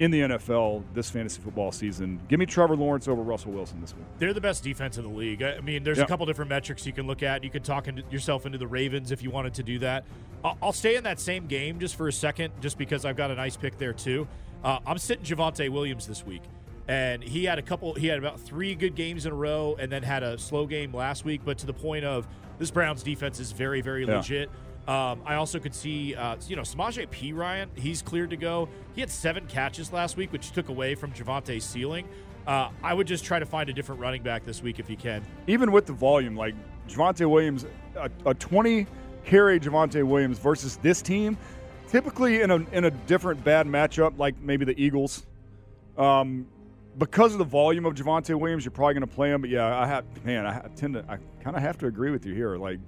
in 0.00 0.10
the 0.10 0.20
NFL 0.20 0.82
this 0.94 1.10
fantasy 1.10 1.40
football 1.42 1.70
season. 1.70 2.18
Give 2.28 2.38
me 2.40 2.46
Trevor 2.46 2.74
Lawrence 2.74 3.06
over 3.06 3.20
Russell 3.22 3.52
Wilson 3.52 3.80
this 3.82 3.94
week. 3.94 4.06
They're 4.18 4.32
the 4.32 4.40
best 4.40 4.64
defense 4.64 4.96
in 4.96 5.04
the 5.04 5.10
league. 5.10 5.42
I 5.42 5.60
mean, 5.60 5.82
there's 5.84 5.98
Yeah. 5.98 6.04
a 6.04 6.06
couple 6.06 6.24
different 6.26 6.48
metrics 6.48 6.86
you 6.86 6.92
can 6.92 7.06
look 7.06 7.22
at. 7.22 7.44
You 7.44 7.50
could 7.50 7.64
talk 7.64 7.86
into, 7.86 8.02
yourself 8.10 8.46
into 8.46 8.56
the 8.56 8.66
Ravens 8.66 9.12
if 9.12 9.22
you 9.22 9.30
wanted 9.30 9.52
to 9.54 9.62
do 9.62 9.78
that. 9.80 10.04
I'll, 10.42 10.56
I'll 10.62 10.72
stay 10.72 10.96
in 10.96 11.04
that 11.04 11.20
same 11.20 11.46
game 11.46 11.78
just 11.78 11.96
for 11.96 12.08
a 12.08 12.12
second, 12.12 12.52
just 12.62 12.78
because 12.78 13.04
I've 13.04 13.16
got 13.16 13.30
a 13.30 13.34
nice 13.34 13.56
pick 13.58 13.76
there 13.76 13.92
too. 13.92 14.26
Uh, 14.64 14.78
I'm 14.86 14.96
sitting 14.98 15.24
Javonte 15.24 15.68
Williams 15.68 16.06
this 16.06 16.24
week, 16.24 16.42
and 16.88 17.22
he 17.22 17.44
had 17.44 17.58
a 17.58 17.62
couple. 17.62 17.92
He 17.94 18.06
had 18.06 18.18
about 18.18 18.40
three 18.40 18.74
good 18.74 18.94
games 18.94 19.26
in 19.26 19.32
a 19.32 19.34
row, 19.34 19.76
and 19.78 19.92
then 19.92 20.02
had 20.02 20.22
a 20.22 20.38
slow 20.38 20.66
game 20.66 20.94
last 20.94 21.26
week. 21.26 21.42
But 21.44 21.58
to 21.58 21.66
the 21.66 21.74
point 21.74 22.06
of 22.06 22.26
this 22.60 22.70
Browns 22.70 23.02
defense 23.02 23.40
is 23.40 23.50
very, 23.50 23.80
very 23.80 24.04
Yeah. 24.06 24.18
legit. 24.18 24.50
Um, 24.86 25.20
I 25.24 25.34
also 25.34 25.58
could 25.58 25.74
see, 25.74 26.14
uh, 26.14 26.36
you 26.46 26.56
know, 26.56 26.62
Samaje 26.62 27.06
Perine. 27.08 27.66
He's 27.76 28.02
cleared 28.02 28.30
to 28.30 28.36
go. 28.36 28.68
He 28.94 29.00
had 29.00 29.10
seven 29.10 29.46
catches 29.46 29.92
last 29.92 30.16
week, 30.16 30.30
which 30.32 30.52
took 30.52 30.68
away 30.68 30.94
from 30.94 31.12
Javonte's 31.12 31.64
ceiling. 31.64 32.06
Uh, 32.46 32.68
I 32.82 32.94
would 32.94 33.06
just 33.06 33.24
try 33.24 33.38
to 33.38 33.46
find 33.46 33.68
a 33.68 33.72
different 33.72 34.00
running 34.00 34.22
back 34.22 34.44
this 34.44 34.62
week 34.62 34.78
if 34.78 34.88
you 34.90 34.96
can. 34.96 35.22
Even 35.46 35.72
with 35.72 35.86
the 35.86 35.92
volume, 35.92 36.36
like 36.36 36.54
Javonte 36.88 37.28
Williams, 37.28 37.66
a, 37.96 38.10
a 38.26 38.34
20 38.34 38.86
carry 39.24 39.58
Javonte 39.60 40.02
Williams 40.04 40.38
versus 40.38 40.76
this 40.76 41.02
team, 41.02 41.36
typically 41.88 42.40
in 42.42 42.50
a 42.50 42.56
in 42.72 42.84
a 42.84 42.90
different 42.90 43.42
bad 43.44 43.66
matchup, 43.66 44.18
like 44.18 44.38
maybe 44.40 44.64
the 44.64 44.78
Eagles. 44.82 45.26
Um, 45.96 46.46
because 46.98 47.32
of 47.32 47.38
the 47.38 47.44
volume 47.44 47.86
of 47.86 47.94
Javonte 47.94 48.34
Williams, 48.38 48.64
you're 48.64 48.72
probably 48.72 48.94
going 48.94 49.06
to 49.08 49.14
play 49.14 49.30
him. 49.30 49.40
But 49.40 49.50
yeah, 49.50 49.76
I 49.78 49.86
have 49.86 50.04
man, 50.24 50.46
I 50.46 50.60
tend 50.76 50.94
to, 50.94 51.04
I 51.08 51.18
kind 51.42 51.56
of 51.56 51.62
have 51.62 51.78
to 51.78 51.86
agree 51.86 52.10
with 52.10 52.26
you 52.26 52.34
here. 52.34 52.56
Like, 52.56 52.78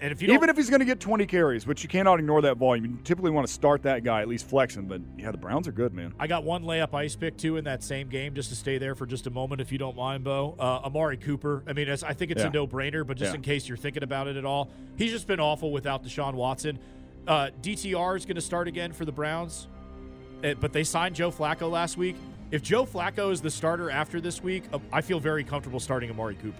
And 0.00 0.12
if 0.12 0.20
you 0.20 0.32
even 0.34 0.48
if 0.50 0.56
he's 0.56 0.68
going 0.70 0.80
to 0.80 0.86
get 0.86 1.00
20 1.00 1.24
carries, 1.26 1.66
which 1.66 1.82
you 1.82 1.88
cannot 1.88 2.18
ignore 2.18 2.42
that 2.42 2.58
volume, 2.58 2.84
you 2.84 2.98
typically 3.02 3.30
want 3.30 3.46
to 3.46 3.52
start 3.52 3.82
that 3.84 4.04
guy 4.04 4.20
at 4.20 4.28
least 4.28 4.46
flexing. 4.48 4.86
But 4.86 5.00
yeah, 5.16 5.30
the 5.30 5.38
Browns 5.38 5.66
are 5.66 5.72
good, 5.72 5.94
man. 5.94 6.12
I 6.20 6.26
got 6.26 6.44
one 6.44 6.64
layup 6.64 6.92
ice 6.94 7.16
pick 7.16 7.36
too 7.38 7.56
in 7.56 7.64
that 7.64 7.82
same 7.82 8.08
game, 8.08 8.34
just 8.34 8.50
to 8.50 8.56
stay 8.56 8.76
there 8.78 8.94
for 8.94 9.06
just 9.06 9.26
a 9.26 9.30
moment, 9.30 9.60
if 9.62 9.72
you 9.72 9.78
don't 9.78 9.96
mind, 9.96 10.22
Bo. 10.22 10.54
Uh, 10.58 10.80
Amari 10.84 11.16
Cooper. 11.16 11.62
I 11.66 11.72
mean, 11.72 11.88
I 11.90 11.96
think 11.96 12.30
it's 12.30 12.42
Yeah. 12.42 12.48
a 12.48 12.50
no-brainer, 12.50 13.06
but 13.06 13.16
just 13.16 13.32
Yeah. 13.32 13.36
in 13.36 13.42
case 13.42 13.66
you're 13.68 13.78
thinking 13.78 14.02
about 14.02 14.28
it 14.28 14.36
at 14.36 14.44
all, 14.44 14.68
he's 14.96 15.12
just 15.12 15.26
been 15.26 15.40
awful 15.40 15.72
without 15.72 16.04
Deshaun 16.04 16.34
Watson. 16.34 16.78
Uh, 17.26 17.48
DTR 17.62 18.16
is 18.16 18.24
going 18.26 18.36
to 18.36 18.40
start 18.42 18.68
again 18.68 18.92
for 18.92 19.04
the 19.06 19.12
Browns, 19.12 19.66
Uh, 20.44 20.52
but 20.60 20.72
they 20.74 20.84
signed 20.84 21.14
Joe 21.16 21.30
Flacco 21.30 21.70
last 21.70 21.96
week. 21.96 22.14
If 22.50 22.62
Joe 22.62 22.86
Flacco 22.86 23.32
is 23.32 23.40
the 23.40 23.50
starter 23.50 23.90
after 23.90 24.20
this 24.20 24.42
week, 24.42 24.64
uh, 24.72 24.78
I 24.92 25.00
feel 25.00 25.18
very 25.18 25.42
comfortable 25.44 25.80
starting 25.80 26.10
Amari 26.10 26.36
Cooper, 26.36 26.56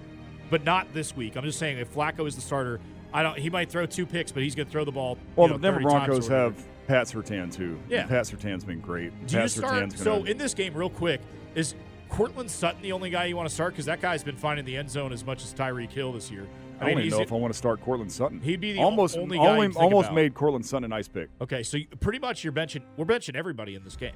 but 0.51 0.65
not 0.65 0.93
this 0.93 1.15
week. 1.17 1.37
I'm 1.37 1.45
just 1.45 1.59
saying 1.59 1.79
if 1.79 1.93
Flacco 1.95 2.27
is 2.27 2.35
the 2.35 2.41
starter, 2.41 2.81
I 3.13 3.23
don't. 3.23 3.39
He 3.39 3.51
might 3.51 3.71
throw 3.71 3.87
two 3.87 4.05
picks, 4.05 4.33
but 4.33 4.43
he's 4.43 4.55
going 4.55 4.67
to 4.67 4.73
throw 4.73 4.85
the 4.85 4.93
ball. 4.93 5.17
Well, 5.37 5.47
you 5.47 5.53
know, 5.53 5.59
the 5.59 5.63
Denver 5.63 5.81
Broncos 5.81 6.29
have 6.29 6.57
Pat 6.89 7.07
Surtain 7.07 7.55
too. 7.55 7.79
Yeah. 7.89 8.07
Pat 8.07 8.25
Surtain's 8.25 8.65
been 8.65 8.81
great. 8.81 9.13
Do 9.27 9.41
you 9.41 9.49
start? 9.49 9.85
Surtain's 9.91 9.99
So 10.03 10.19
gonna- 10.19 10.31
in 10.31 10.39
this 10.39 10.55
game, 10.55 10.75
real 10.75 10.91
quick, 10.91 11.21
is 11.55 11.75
Courtland 12.09 12.51
Sutton 12.51 12.83
the 12.83 12.93
only 12.93 13.11
guy 13.11 13.27
you 13.27 13.37
want 13.37 13.49
to 13.49 13.55
start? 13.55 13.73
Because 13.73 13.87
that 13.87 14.01
guy's 14.01 14.25
been 14.25 14.37
finding 14.37 14.65
the 14.65 14.77
end 14.77 14.91
zone 14.91 15.13
as 15.13 15.25
much 15.25 15.45
as 15.45 15.55
Tyreek 15.55 15.91
Hill 15.91 16.13
this 16.13 16.31
year. 16.31 16.47
I, 16.81 16.87
mean, 16.87 16.97
don't 16.97 17.05
even 17.07 17.19
know 17.19 17.23
if 17.23 17.33
I 17.33 17.37
want 17.37 17.53
to 17.55 17.57
start 17.57 17.81
Courtland 17.81 18.13
Sutton. 18.13 18.41
He'd 18.41 18.61
be 18.61 18.73
the 18.75 18.81
almost 18.81 19.17
only 19.17 19.39
guy 19.39 19.47
only, 19.47 19.75
almost 19.77 20.07
about. 20.09 20.15
made 20.15 20.35
Courtland 20.35 20.67
Sutton 20.67 20.85
an 20.85 20.93
ice 20.93 21.09
pick. 21.09 21.31
Okay, 21.41 21.63
so 21.63 21.79
pretty 22.01 22.19
much 22.19 22.45
you're 22.45 22.53
benching. 22.53 22.83
We're 22.99 23.07
benching 23.07 23.35
everybody 23.35 23.77
in 23.77 23.83
this 23.83 23.97
game. 23.97 24.13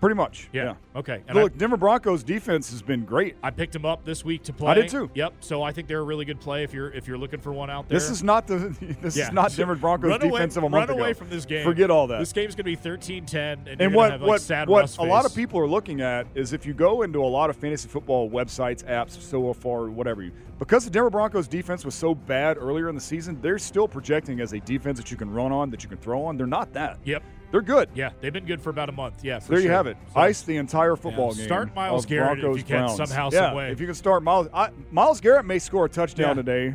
Pretty 0.00 0.14
much. 0.14 0.48
Yeah. 0.52 0.64
Yeah. 0.64 0.74
Okay. 1.00 1.22
And 1.26 1.38
Look, 1.38 1.56
Denver 1.56 1.76
Broncos 1.76 2.22
defense 2.22 2.70
has 2.70 2.82
been 2.82 3.04
great. 3.04 3.36
I, 3.42 3.48
I 3.48 3.50
picked 3.50 3.74
him 3.74 3.86
up 3.86 4.04
this 4.04 4.24
week 4.24 4.42
to 4.44 4.52
play. 4.52 4.72
I 4.72 4.74
did 4.74 4.88
too. 4.88 5.10
Yep. 5.14 5.34
So 5.40 5.62
I 5.62 5.72
think 5.72 5.88
they're 5.88 6.00
a 6.00 6.04
really 6.04 6.24
good 6.24 6.40
play 6.40 6.64
if 6.64 6.72
you're 6.74 6.90
if 6.90 7.08
you're 7.08 7.16
looking 7.18 7.40
for 7.40 7.52
one 7.52 7.70
out 7.70 7.88
there. 7.88 7.98
This 7.98 8.10
is 8.10 8.22
not 8.22 8.46
the 8.46 8.76
this 9.00 9.16
Yeah. 9.16 9.28
is 9.28 9.32
not 9.32 9.52
So 9.52 9.58
Denver 9.58 9.74
Broncos 9.74 10.10
run 10.10 10.20
defense 10.20 10.56
away, 10.56 10.66
of 10.66 10.70
a 10.70 10.70
month 10.70 10.88
run 10.88 10.96
ago. 10.96 11.04
away 11.04 11.12
from 11.14 11.30
this 11.30 11.44
game. 11.46 11.64
Forget 11.64 11.90
all 11.90 12.06
that. 12.08 12.18
This 12.18 12.32
game's 12.32 12.54
going 12.54 12.76
to 12.76 12.82
be 12.82 12.88
13-10, 12.88 13.66
and, 13.66 13.80
and 13.80 13.94
what 13.94 14.12
have, 14.12 14.20
like, 14.20 14.28
what 14.28 14.40
sad 14.40 14.68
what 14.68 14.96
a 14.98 15.02
lot 15.04 15.24
of 15.24 15.34
people 15.34 15.58
are 15.60 15.68
looking 15.68 16.00
at 16.02 16.26
is 16.34 16.52
if 16.52 16.66
you 16.66 16.74
go 16.74 17.02
into 17.02 17.22
a 17.22 17.26
lot 17.26 17.48
of 17.50 17.56
fantasy 17.56 17.88
football 17.88 18.28
websites, 18.30 18.84
apps, 18.84 19.20
so 19.20 19.52
far, 19.54 19.88
whatever 19.88 20.22
you, 20.22 20.32
because 20.58 20.84
the 20.84 20.90
Denver 20.90 21.10
Broncos 21.10 21.48
defense 21.48 21.84
was 21.84 21.94
so 21.94 22.14
bad 22.14 22.56
earlier 22.58 22.88
in 22.88 22.94
the 22.94 23.00
season, 23.00 23.38
they're 23.42 23.58
still 23.58 23.88
projecting 23.88 24.40
as 24.40 24.52
a 24.52 24.60
defense 24.60 24.98
that 24.98 25.10
you 25.10 25.16
can 25.16 25.30
run 25.30 25.52
on, 25.52 25.70
that 25.70 25.82
you 25.82 25.88
can 25.88 25.98
throw 25.98 26.24
on. 26.24 26.36
They're 26.36 26.46
not 26.46 26.72
that. 26.74 26.98
Yep. 27.04 27.22
They're 27.56 27.62
good. 27.62 27.88
Yeah, 27.94 28.10
they've 28.20 28.34
been 28.34 28.44
good 28.44 28.60
for 28.60 28.68
about 28.68 28.90
a 28.90 28.92
month. 28.92 29.24
Yeah. 29.24 29.38
for 29.38 29.52
there 29.52 29.60
you 29.60 29.70
have 29.70 29.86
it. 29.86 29.96
So- 30.12 30.20
Ice 30.20 30.42
the 30.42 30.58
entire 30.58 30.94
football 30.94 31.30
Yeah, 31.30 31.36
game. 31.38 31.44
start 31.46 31.74
Myles 31.74 32.04
of 32.04 32.10
Garrett 32.10 32.32
if 32.36 32.42
Broncos 32.42 32.58
you 32.58 32.64
can 32.64 32.88
somehow, 32.90 33.30
yeah, 33.32 33.38
some 33.48 33.56
way. 33.56 33.72
If 33.72 33.80
you 33.80 33.86
can 33.86 33.94
start 33.94 34.22
Myles, 34.22 34.48
I, 34.52 34.68
Myles 34.90 35.22
Garrett 35.22 35.46
may 35.46 35.58
score 35.58 35.86
a 35.86 35.88
touchdown 35.88 36.36
Yeah. 36.36 36.42
today, 36.42 36.74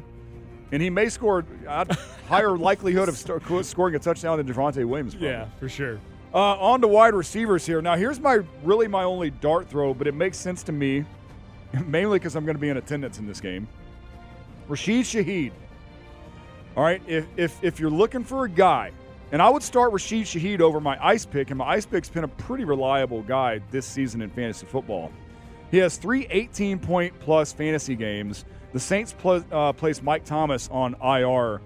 and 0.72 0.82
he 0.82 0.90
may 0.90 1.08
score 1.10 1.46
a 1.68 1.86
higher 2.28 2.58
likelihood 2.58 3.10
of 3.10 3.16
start, 3.16 3.44
scoring 3.64 3.94
a 3.94 4.00
touchdown 4.00 4.38
than 4.40 4.48
Devontae 4.48 4.84
Williams. 4.86 5.14
probably. 5.14 5.30
Yeah, 5.30 5.46
for 5.60 5.70
sure. 5.70 6.00
Uh, 6.34 6.38
on 6.58 6.82
to 6.82 6.88
wide 6.88 7.14
receivers 7.14 7.64
here. 7.64 7.80
Now, 7.84 7.96
here's 7.96 8.20
my 8.20 8.40
really 8.64 8.88
my 8.88 9.04
only 9.04 9.30
dart 9.30 9.70
throw, 9.70 9.94
but 9.94 10.08
it 10.08 10.16
makes 10.16 10.40
sense 10.40 10.64
to 10.64 10.72
me, 10.72 11.06
mainly 11.86 12.18
because 12.18 12.36
I'm 12.36 12.44
going 12.46 12.56
to 12.56 12.62
be 12.62 12.70
in 12.70 12.78
attendance 12.78 13.20
in 13.20 13.28
this 13.28 13.40
game. 13.40 13.68
Rashid 14.68 15.06
Shaheed. 15.06 15.52
All 16.76 16.84
right, 16.84 17.04
if 17.06 17.28
if 17.38 17.64
if 17.64 17.80
you're 17.80 17.92
looking 17.92 18.24
for 18.24 18.46
a 18.46 18.50
guy, 18.50 18.92
and 19.32 19.42
I 19.42 19.50
would 19.50 19.64
start 19.64 19.94
Rashid 19.94 20.26
Shaheed 20.26 20.60
over 20.60 20.80
my 20.80 20.98
ice 21.06 21.26
pick, 21.26 21.52
and 21.52 21.58
my 21.58 21.66
ice 21.66 21.86
pick's 21.86 22.10
been 22.10 22.24
a 22.24 22.30
pretty 22.30 22.66
reliable 22.66 23.22
guy 23.22 23.62
this 23.72 23.86
season 23.86 24.22
in 24.22 24.30
fantasy 24.30 24.66
football. 24.66 25.12
He 25.72 25.78
has 25.78 25.98
three 25.98 26.28
18 26.30 26.80
point 26.80 27.18
plus 27.20 27.54
fantasy 27.54 27.96
games. 27.96 28.44
The 28.74 28.80
Saints 28.80 29.14
pl- 29.18 29.46
uh, 29.52 29.74
placed 29.74 30.04
Mike 30.04 30.26
Thomas 30.26 30.70
on 30.70 30.96
IR 31.02 31.62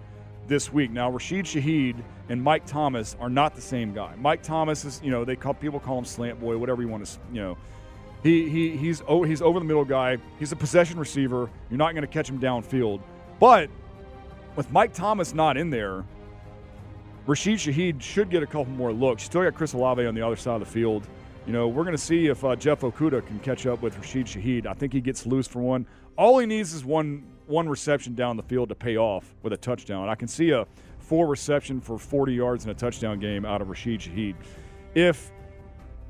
this 0.48 0.72
week. 0.72 0.92
Now, 0.92 1.10
Rashid 1.10 1.46
Shaheed 1.46 2.04
and 2.30 2.42
Mike 2.42 2.66
Thomas 2.66 3.16
are 3.20 3.30
not 3.30 3.56
the 3.56 3.62
same 3.62 3.94
guy. 3.94 4.14
Mike 4.18 4.44
Thomas 4.44 4.86
is, 4.86 5.02
you 5.04 5.12
know, 5.12 5.26
they 5.26 5.36
call 5.36 5.54
people 5.54 5.80
call 5.80 5.98
him 5.98 6.06
slant 6.06 6.40
boy, 6.40 6.58
whatever 6.58 6.82
you 6.82 6.88
want 6.88 7.06
to, 7.06 7.20
you 7.34 7.42
know. 7.42 7.58
He, 8.24 8.50
he 8.50 8.76
he's 8.76 9.04
oh, 9.08 9.22
he's 9.22 9.42
over 9.42 9.60
the 9.60 9.66
middle 9.66 9.86
guy. 9.86 10.18
He's 10.40 10.52
a 10.52 10.56
possession 10.56 10.98
receiver. 10.98 11.50
You're 11.70 11.78
not 11.78 11.94
going 11.94 12.02
to 12.02 12.08
catch 12.08 12.28
him 12.28 12.40
downfield. 12.40 13.02
But 13.40 13.70
with 14.56 14.72
Mike 14.72 14.94
Thomas 14.94 15.34
not 15.34 15.58
in 15.58 15.70
there, 15.70 16.04
Rashid 17.28 17.58
Shaheed 17.58 18.02
should 18.02 18.30
get 18.30 18.44
a 18.44 18.46
couple 18.46 18.68
more 18.68 18.94
looks. 18.94 19.24
Still 19.24 19.44
got 19.44 19.56
Chris 19.56 19.74
Olave 19.74 20.06
on 20.06 20.14
the 20.14 20.22
other 20.22 20.36
side 20.36 20.62
of 20.62 20.68
the 20.68 20.72
field. 20.72 21.08
You 21.48 21.54
know, 21.54 21.68
we're 21.68 21.84
going 21.84 21.96
to 21.96 22.02
see 22.02 22.28
if 22.28 22.44
uh, 22.44 22.56
Jeff 22.56 22.82
Okudah 22.82 23.26
can 23.26 23.40
catch 23.40 23.66
up 23.66 23.82
with 23.82 23.98
Rashid 23.98 24.28
Shaheed. 24.28 24.66
I 24.66 24.74
think 24.74 24.94
he 24.94 25.02
gets 25.02 25.26
loose 25.26 25.48
for 25.48 25.62
one. 25.62 25.88
All 26.18 26.40
he 26.40 26.46
needs 26.46 26.74
is 26.74 26.86
one 26.86 27.24
one 27.48 27.70
reception 27.70 28.16
down 28.16 28.38
the 28.38 28.44
field 28.44 28.70
to 28.70 28.76
pay 28.76 28.98
off 28.98 29.36
with 29.44 29.54
a 29.54 29.58
touchdown. 29.58 30.10
I 30.10 30.16
can 30.16 30.28
see 30.28 30.50
a 30.50 30.66
four 30.98 31.28
reception 31.28 31.80
for 31.80 32.00
40 32.00 32.34
yards 32.34 32.66
in 32.66 32.72
a 32.72 32.74
touchdown 32.74 33.20
game 33.20 33.46
out 33.46 33.62
of 33.62 33.70
Rashid 33.70 34.00
Shaheed. 34.00 34.36
If 34.96 35.32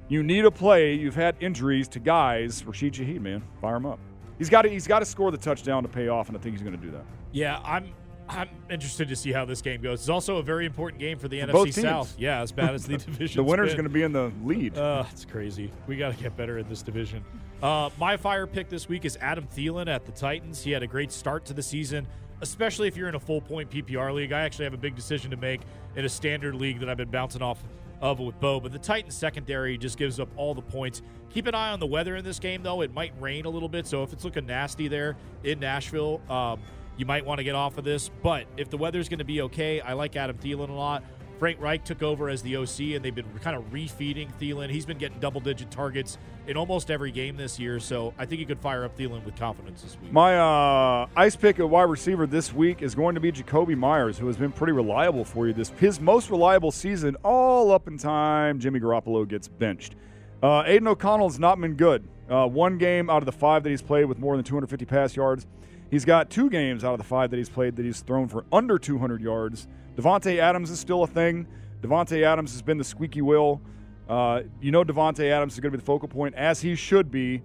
you 0.08 0.24
need 0.24 0.46
a 0.46 0.52
play, 0.52 0.94
you've 0.94 1.16
had 1.16 1.36
injuries 1.42 1.90
to 1.90 2.00
guys, 2.00 2.64
Rashid 2.66 2.94
Shaheed, 2.94 3.20
man, 3.20 3.44
fire 3.60 3.76
him 3.76 3.86
up. 3.86 4.00
He's 4.38 4.50
got 4.50 4.64
to 4.64 4.70
he's 4.70 4.88
got 4.88 5.00
to 5.00 5.06
score 5.06 5.32
the 5.32 5.38
touchdown 5.38 5.84
to 5.84 5.90
pay 5.90 6.08
off, 6.08 6.28
and 6.28 6.38
I 6.38 6.40
think 6.40 6.56
he's 6.56 6.62
going 6.62 6.78
to 6.78 6.82
do 6.82 6.92
that. 6.92 7.04
Yeah, 7.32 7.60
I'm 7.64 7.94
I'm 8.28 8.50
interested 8.70 9.08
to 9.10 9.16
see 9.16 9.32
how 9.32 9.46
this 9.46 9.62
game 9.62 9.82
goes. 9.82 10.00
It's 10.02 10.10
also 10.10 10.38
a 10.38 10.44
very 10.44 10.66
important 10.66 11.00
game 11.00 11.20
for 11.20 11.28
the 11.28 11.42
For 11.42 11.48
NFC. 11.48 11.82
South. 11.82 12.16
Yeah, 12.18 12.42
as 12.42 12.52
bad 12.52 12.74
as 12.74 12.86
the 12.86 12.98
division. 12.98 13.38
the 13.38 13.44
winner's 13.44 13.74
going 13.74 13.84
to 13.86 13.90
be 13.90 14.02
in 14.04 14.12
the 14.14 14.32
lead. 14.44 14.78
Uh, 14.78 15.06
it's 15.12 15.26
crazy. 15.26 15.72
We 15.88 15.96
got 15.96 16.16
to 16.16 16.22
get 16.24 16.36
better 16.36 16.58
at 16.58 16.68
this 16.68 16.82
division. 16.82 17.24
Uh, 17.62 17.90
my 18.00 18.18
fire 18.18 18.48
pick 18.48 18.68
this 18.70 18.90
week 18.90 19.06
is 19.06 19.18
Adam 19.22 19.48
Thielen 19.56 19.88
at 19.88 20.06
the 20.06 20.12
Titans. 20.12 20.62
He 20.64 20.72
had 20.72 20.84
a 20.84 20.88
great 20.88 21.12
start 21.12 21.46
to 21.46 21.54
the 21.54 21.64
season, 21.64 22.08
especially 22.42 22.88
if 22.88 22.98
you're 22.98 23.10
in 23.10 23.16
a 23.16 23.20
full 23.20 23.42
point 23.42 23.70
PPR 23.70 24.14
league. 24.14 24.32
I 24.32 24.42
actually 24.42 24.66
have 24.66 24.74
a 24.74 24.78
big 24.78 24.96
decision 24.96 25.32
to 25.32 25.38
make 25.38 25.62
in 25.96 26.04
a 26.04 26.10
standard 26.10 26.56
league 26.56 26.80
that 26.80 26.90
I've 26.90 26.98
been 26.98 27.12
bouncing 27.12 27.42
off 27.42 27.64
of 28.02 28.20
with 28.20 28.40
Bo. 28.40 28.60
But 28.60 28.72
the 28.74 28.80
Titans 28.80 29.16
secondary 29.16 29.78
just 29.78 29.98
gives 29.98 30.20
up 30.20 30.30
all 30.36 30.54
the 30.54 30.62
points. 30.62 31.02
Keep 31.30 31.48
an 31.48 31.56
eye 31.56 31.72
on 31.72 31.80
the 31.80 31.86
weather 31.88 32.16
in 32.16 32.26
this 32.26 32.40
game, 32.40 32.64
though. 32.64 32.82
It 32.82 32.94
might 32.94 33.14
rain 33.20 33.46
a 33.46 33.50
little 33.50 33.70
bit, 33.70 33.88
so 33.88 34.04
if 34.04 34.14
it's 34.14 34.24
looking 34.24 34.46
nasty 34.46 34.88
there 34.88 35.16
in 35.44 35.60
Nashville, 35.60 36.22
um, 36.30 36.60
you 36.98 37.06
might 37.06 37.26
want 37.26 37.40
to 37.40 37.44
get 37.44 37.56
off 37.56 37.78
of 37.78 37.84
this. 37.84 38.10
But 38.24 38.46
if 38.58 38.70
the 38.70 38.78
weather's 38.78 39.10
going 39.10 39.20
to 39.20 39.26
be 39.26 39.42
okay, 39.42 39.82
I 39.82 39.94
like 39.94 40.16
Adam 40.16 40.38
Thielen 40.38 40.70
a 40.70 40.74
lot. 40.74 41.04
Frank 41.38 41.60
Reich 41.60 41.84
took 41.84 42.02
over 42.02 42.30
as 42.30 42.42
the 42.42 42.56
OC, 42.56 42.80
and 42.96 43.04
they've 43.04 43.14
been 43.14 43.26
kind 43.42 43.58
of 43.58 43.70
refeeding 43.72 44.30
Thielen. 44.40 44.70
He's 44.70 44.86
been 44.86 44.98
getting 44.98 45.20
double 45.20 45.42
digit 45.42 45.70
targets 45.70 46.18
in 46.48 46.56
almost 46.56 46.90
every 46.90 47.12
game 47.12 47.36
this 47.36 47.60
year, 47.60 47.80
so 47.80 48.14
I 48.18 48.26
think 48.26 48.40
you 48.40 48.46
could 48.46 48.60
fire 48.60 48.86
up 48.86 48.98
Thielen 48.98 49.24
with 49.26 49.36
confidence 49.36 49.82
this 49.82 49.98
week. 50.02 50.14
My 50.14 50.38
uh, 50.38 51.08
ice 51.16 51.36
pick 51.36 51.60
at 51.60 51.70
wide 51.70 51.90
receiver 51.90 52.26
this 52.26 52.54
week 52.54 52.82
is 52.82 52.96
going 52.96 53.16
to 53.16 53.22
be 53.22 53.32
Jakobi 53.32 53.76
Meyers, 53.76 54.18
who 54.18 54.28
has 54.28 54.38
been 54.38 54.52
pretty 54.52 54.74
reliable 54.74 55.26
for 55.26 55.48
you. 55.48 55.54
This 55.54 55.70
his 55.78 56.00
most 56.00 56.30
reliable 56.30 56.72
season, 56.72 57.18
all 57.24 57.72
up 57.72 57.88
in 57.88 57.98
time. 57.98 58.60
Jimmy 58.60 58.80
Garoppolo 58.80 59.28
gets 59.28 59.48
benched. 59.48 59.96
Uh, 60.42 60.64
Aidan 60.66 60.88
O'Connell's 60.88 61.40
not 61.40 61.60
been 61.60 61.76
good. 61.76 62.08
Uh, 62.30 62.48
one 62.48 62.78
game 62.78 63.10
out 63.10 63.22
of 63.22 63.26
the 63.26 63.32
five 63.32 63.64
that 63.64 63.70
he's 63.70 63.82
played 63.82 64.06
with 64.06 64.20
more 64.20 64.36
than 64.36 64.46
250 64.46 64.86
pass 64.86 65.16
yards. 65.16 65.46
He's 65.92 66.06
got 66.06 66.30
two 66.30 66.50
games 66.50 66.84
out 66.84 66.94
of 66.94 66.98
the 66.98 67.04
five 67.04 67.30
that 67.32 67.38
he's 67.38 67.50
played 67.50 67.76
that 67.76 67.86
he's 67.86 68.02
thrown 68.02 68.28
for 68.28 68.46
under 68.52 68.78
200 68.78 69.22
yards. 69.22 69.68
Davante 69.96 70.40
Adams 70.40 70.70
is 70.70 70.80
still 70.80 71.04
a 71.04 71.08
thing. 71.08 71.48
Davante 71.82 72.24
Adams 72.24 72.52
has 72.52 72.62
been 72.62 72.78
the 72.78 72.84
squeaky 72.84 73.22
wheel. 73.22 73.62
Uh, 74.10 74.42
you 74.62 74.72
know 74.72 74.84
Davante 74.84 75.30
Adams 75.32 75.54
is 75.54 75.60
going 75.60 75.72
to 75.72 75.78
be 75.78 75.82
the 75.82 75.86
focal 75.86 76.08
point, 76.08 76.36
as 76.36 76.62
he 76.62 76.76
should 76.76 77.12
be. 77.12 77.42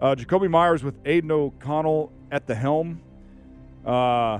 Uh, 0.00 0.14
Jakobi 0.14 0.48
Meyers 0.48 0.84
with 0.84 0.94
Aidan 1.04 1.30
O'Connell 1.30 2.12
at 2.30 2.46
the 2.46 2.54
helm 2.54 3.00
uh, 3.84 4.38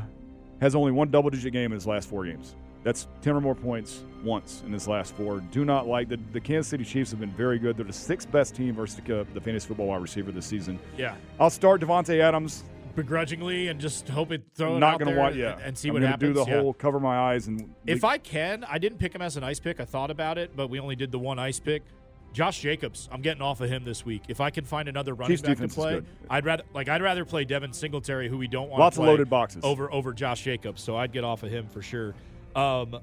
has 0.60 0.74
only 0.74 0.92
one 0.92 1.10
double-digit 1.10 1.52
game 1.52 1.72
in 1.72 1.72
his 1.72 1.86
last 1.86 2.08
four 2.08 2.24
games. 2.24 2.54
That's 2.84 3.08
10 3.22 3.34
or 3.34 3.40
more 3.40 3.54
points 3.54 4.02
once 4.22 4.62
in 4.64 4.72
his 4.72 4.86
last 4.86 5.14
four. 5.14 5.40
Do 5.40 5.64
not 5.64 5.86
like 5.88 6.08
the, 6.08 6.18
the 6.32 6.40
Kansas 6.40 6.68
City 6.68 6.84
Chiefs 6.84 7.10
have 7.10 7.20
been 7.20 7.32
very 7.32 7.58
good. 7.58 7.76
They're 7.76 7.84
the 7.84 7.92
sixth 7.92 8.30
best 8.30 8.54
team 8.54 8.74
versus 8.74 9.00
the, 9.04 9.20
uh, 9.20 9.24
the 9.34 9.40
fantasy 9.40 9.66
football 9.66 9.86
wide 9.86 10.00
receiver 10.00 10.30
this 10.30 10.46
season. 10.46 10.78
Yeah. 10.96 11.16
I'll 11.40 11.50
start 11.50 11.80
Davante 11.80 12.20
Adams. 12.20 12.64
Begrudgingly 12.98 13.68
and 13.68 13.80
just 13.80 14.08
hope 14.08 14.32
it 14.32 14.42
throw 14.54 14.76
it 14.76 14.80
Not 14.80 14.94
out 14.94 14.98
going 14.98 15.08
to 15.10 15.14
there 15.14 15.22
watch. 15.24 15.34
Yeah, 15.36 15.52
and, 15.52 15.62
and 15.62 15.78
see 15.78 15.88
I'm 15.88 15.94
what 15.94 16.02
happens. 16.02 16.36
Do 16.36 16.44
the 16.44 16.50
yeah. 16.50 16.60
whole 16.60 16.74
cover 16.74 16.98
my 16.98 17.16
eyes 17.16 17.46
and 17.46 17.72
If 17.86 18.02
I 18.04 18.18
can, 18.18 18.64
I 18.64 18.78
didn't 18.78 18.98
pick 18.98 19.14
him 19.14 19.22
as 19.22 19.36
an 19.36 19.44
ice 19.44 19.60
pick. 19.60 19.78
I 19.78 19.84
thought 19.84 20.10
about 20.10 20.36
it, 20.36 20.56
but 20.56 20.68
we 20.68 20.80
only 20.80 20.96
did 20.96 21.12
the 21.12 21.18
one 21.18 21.38
ice 21.38 21.60
pick. 21.60 21.84
Josh 22.32 22.60
Jacobs, 22.60 23.08
I'm 23.10 23.22
getting 23.22 23.40
off 23.40 23.60
of 23.60 23.70
him 23.70 23.84
this 23.84 24.04
week. 24.04 24.24
If 24.28 24.40
I 24.40 24.50
can 24.50 24.64
find 24.64 24.88
another 24.88 25.14
running 25.14 25.36
Chiefs 25.36 25.48
back 25.48 25.58
to 25.58 25.68
play. 25.68 26.02
I'd 26.28 26.44
rather 26.44 26.64
like 26.74 26.88
I'd 26.88 27.02
rather 27.02 27.24
play 27.24 27.44
Devin 27.44 27.72
Singletary, 27.72 28.28
who 28.28 28.36
we 28.36 28.48
don't 28.48 28.68
want. 28.68 28.80
Lots 28.80 28.96
to 28.96 29.02
of 29.02 29.08
loaded 29.08 29.30
boxes. 29.30 29.64
over 29.64 29.90
over 29.92 30.12
Josh 30.12 30.42
Jacobs. 30.42 30.82
So 30.82 30.96
I'd 30.96 31.12
get 31.12 31.24
off 31.24 31.42
of 31.44 31.50
him 31.50 31.68
for 31.68 31.80
sure. 31.82 32.14
Um, 32.54 32.98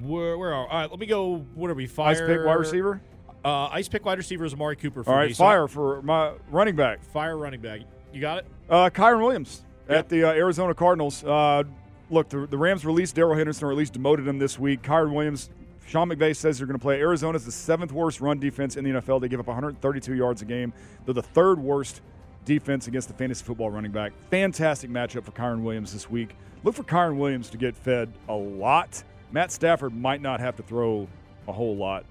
where 0.00 0.38
where 0.38 0.52
are? 0.54 0.66
All 0.68 0.80
right, 0.80 0.90
let 0.90 1.00
me 1.00 1.06
go. 1.06 1.38
What 1.54 1.70
are 1.70 1.74
we? 1.74 1.86
Fire 1.86 2.10
ice 2.10 2.20
pick 2.20 2.44
wide 2.44 2.54
receiver. 2.54 3.00
Uh, 3.44 3.66
ice 3.68 3.88
pick 3.88 4.04
wide 4.04 4.18
receiver 4.18 4.44
is 4.44 4.52
Amari 4.52 4.76
Cooper. 4.76 5.02
For 5.02 5.10
All 5.10 5.16
me, 5.16 5.22
right, 5.26 5.36
so- 5.36 5.44
fire 5.44 5.66
for 5.68 6.02
my 6.02 6.32
running 6.50 6.76
back. 6.76 7.02
fire 7.02 7.36
running 7.36 7.60
back. 7.60 7.80
You 8.12 8.20
got 8.20 8.38
it. 8.38 8.46
Uh, 8.68 8.90
Kyren 8.90 9.20
Williams 9.22 9.62
Yep. 9.88 9.98
at 9.98 10.08
the 10.08 10.24
uh, 10.24 10.32
Arizona 10.32 10.74
Cardinals. 10.74 11.24
Uh, 11.24 11.64
look, 12.10 12.28
the, 12.28 12.46
the 12.46 12.58
Rams 12.58 12.84
released 12.84 13.14
Darrell 13.14 13.36
Henderson, 13.36 13.66
or 13.68 13.70
at 13.72 13.76
least 13.78 13.94
demoted 13.94 14.26
him 14.28 14.38
this 14.38 14.58
week. 14.58 14.82
Kyren 14.82 15.12
Williams, 15.14 15.48
Sean 15.86 16.08
McVay 16.10 16.36
says 16.36 16.58
they're 16.58 16.66
going 16.66 16.78
to 16.78 16.82
play. 16.82 17.00
Arizona's 17.00 17.44
the 17.46 17.52
seventh 17.52 17.92
worst 17.92 18.20
run 18.20 18.38
defense 18.38 18.76
in 18.76 18.84
the 18.84 18.90
NFL. 19.00 19.20
They 19.20 19.28
give 19.28 19.40
up 19.40 19.46
132 19.46 20.14
yards 20.14 20.42
a 20.42 20.44
game. 20.44 20.72
They're 21.04 21.14
the 21.14 21.22
third 21.22 21.58
worst 21.58 22.02
defense 22.44 22.86
against 22.86 23.08
the 23.08 23.14
fantasy 23.14 23.44
football 23.44 23.70
running 23.70 23.90
back. 23.92 24.12
Fantastic 24.30 24.90
matchup 24.90 25.24
for 25.24 25.32
Kyren 25.32 25.62
Williams 25.62 25.92
this 25.92 26.10
week. 26.10 26.34
Look 26.64 26.74
for 26.74 26.82
Kyren 26.84 27.16
Williams 27.16 27.48
to 27.50 27.56
get 27.56 27.74
fed 27.76 28.12
a 28.28 28.34
lot. 28.34 29.02
Matt 29.32 29.52
Stafford 29.52 29.94
might 29.94 30.20
not 30.20 30.40
have 30.40 30.56
to 30.56 30.62
throw 30.62 31.06
a 31.46 31.52
whole 31.52 31.76
lot 31.76 32.04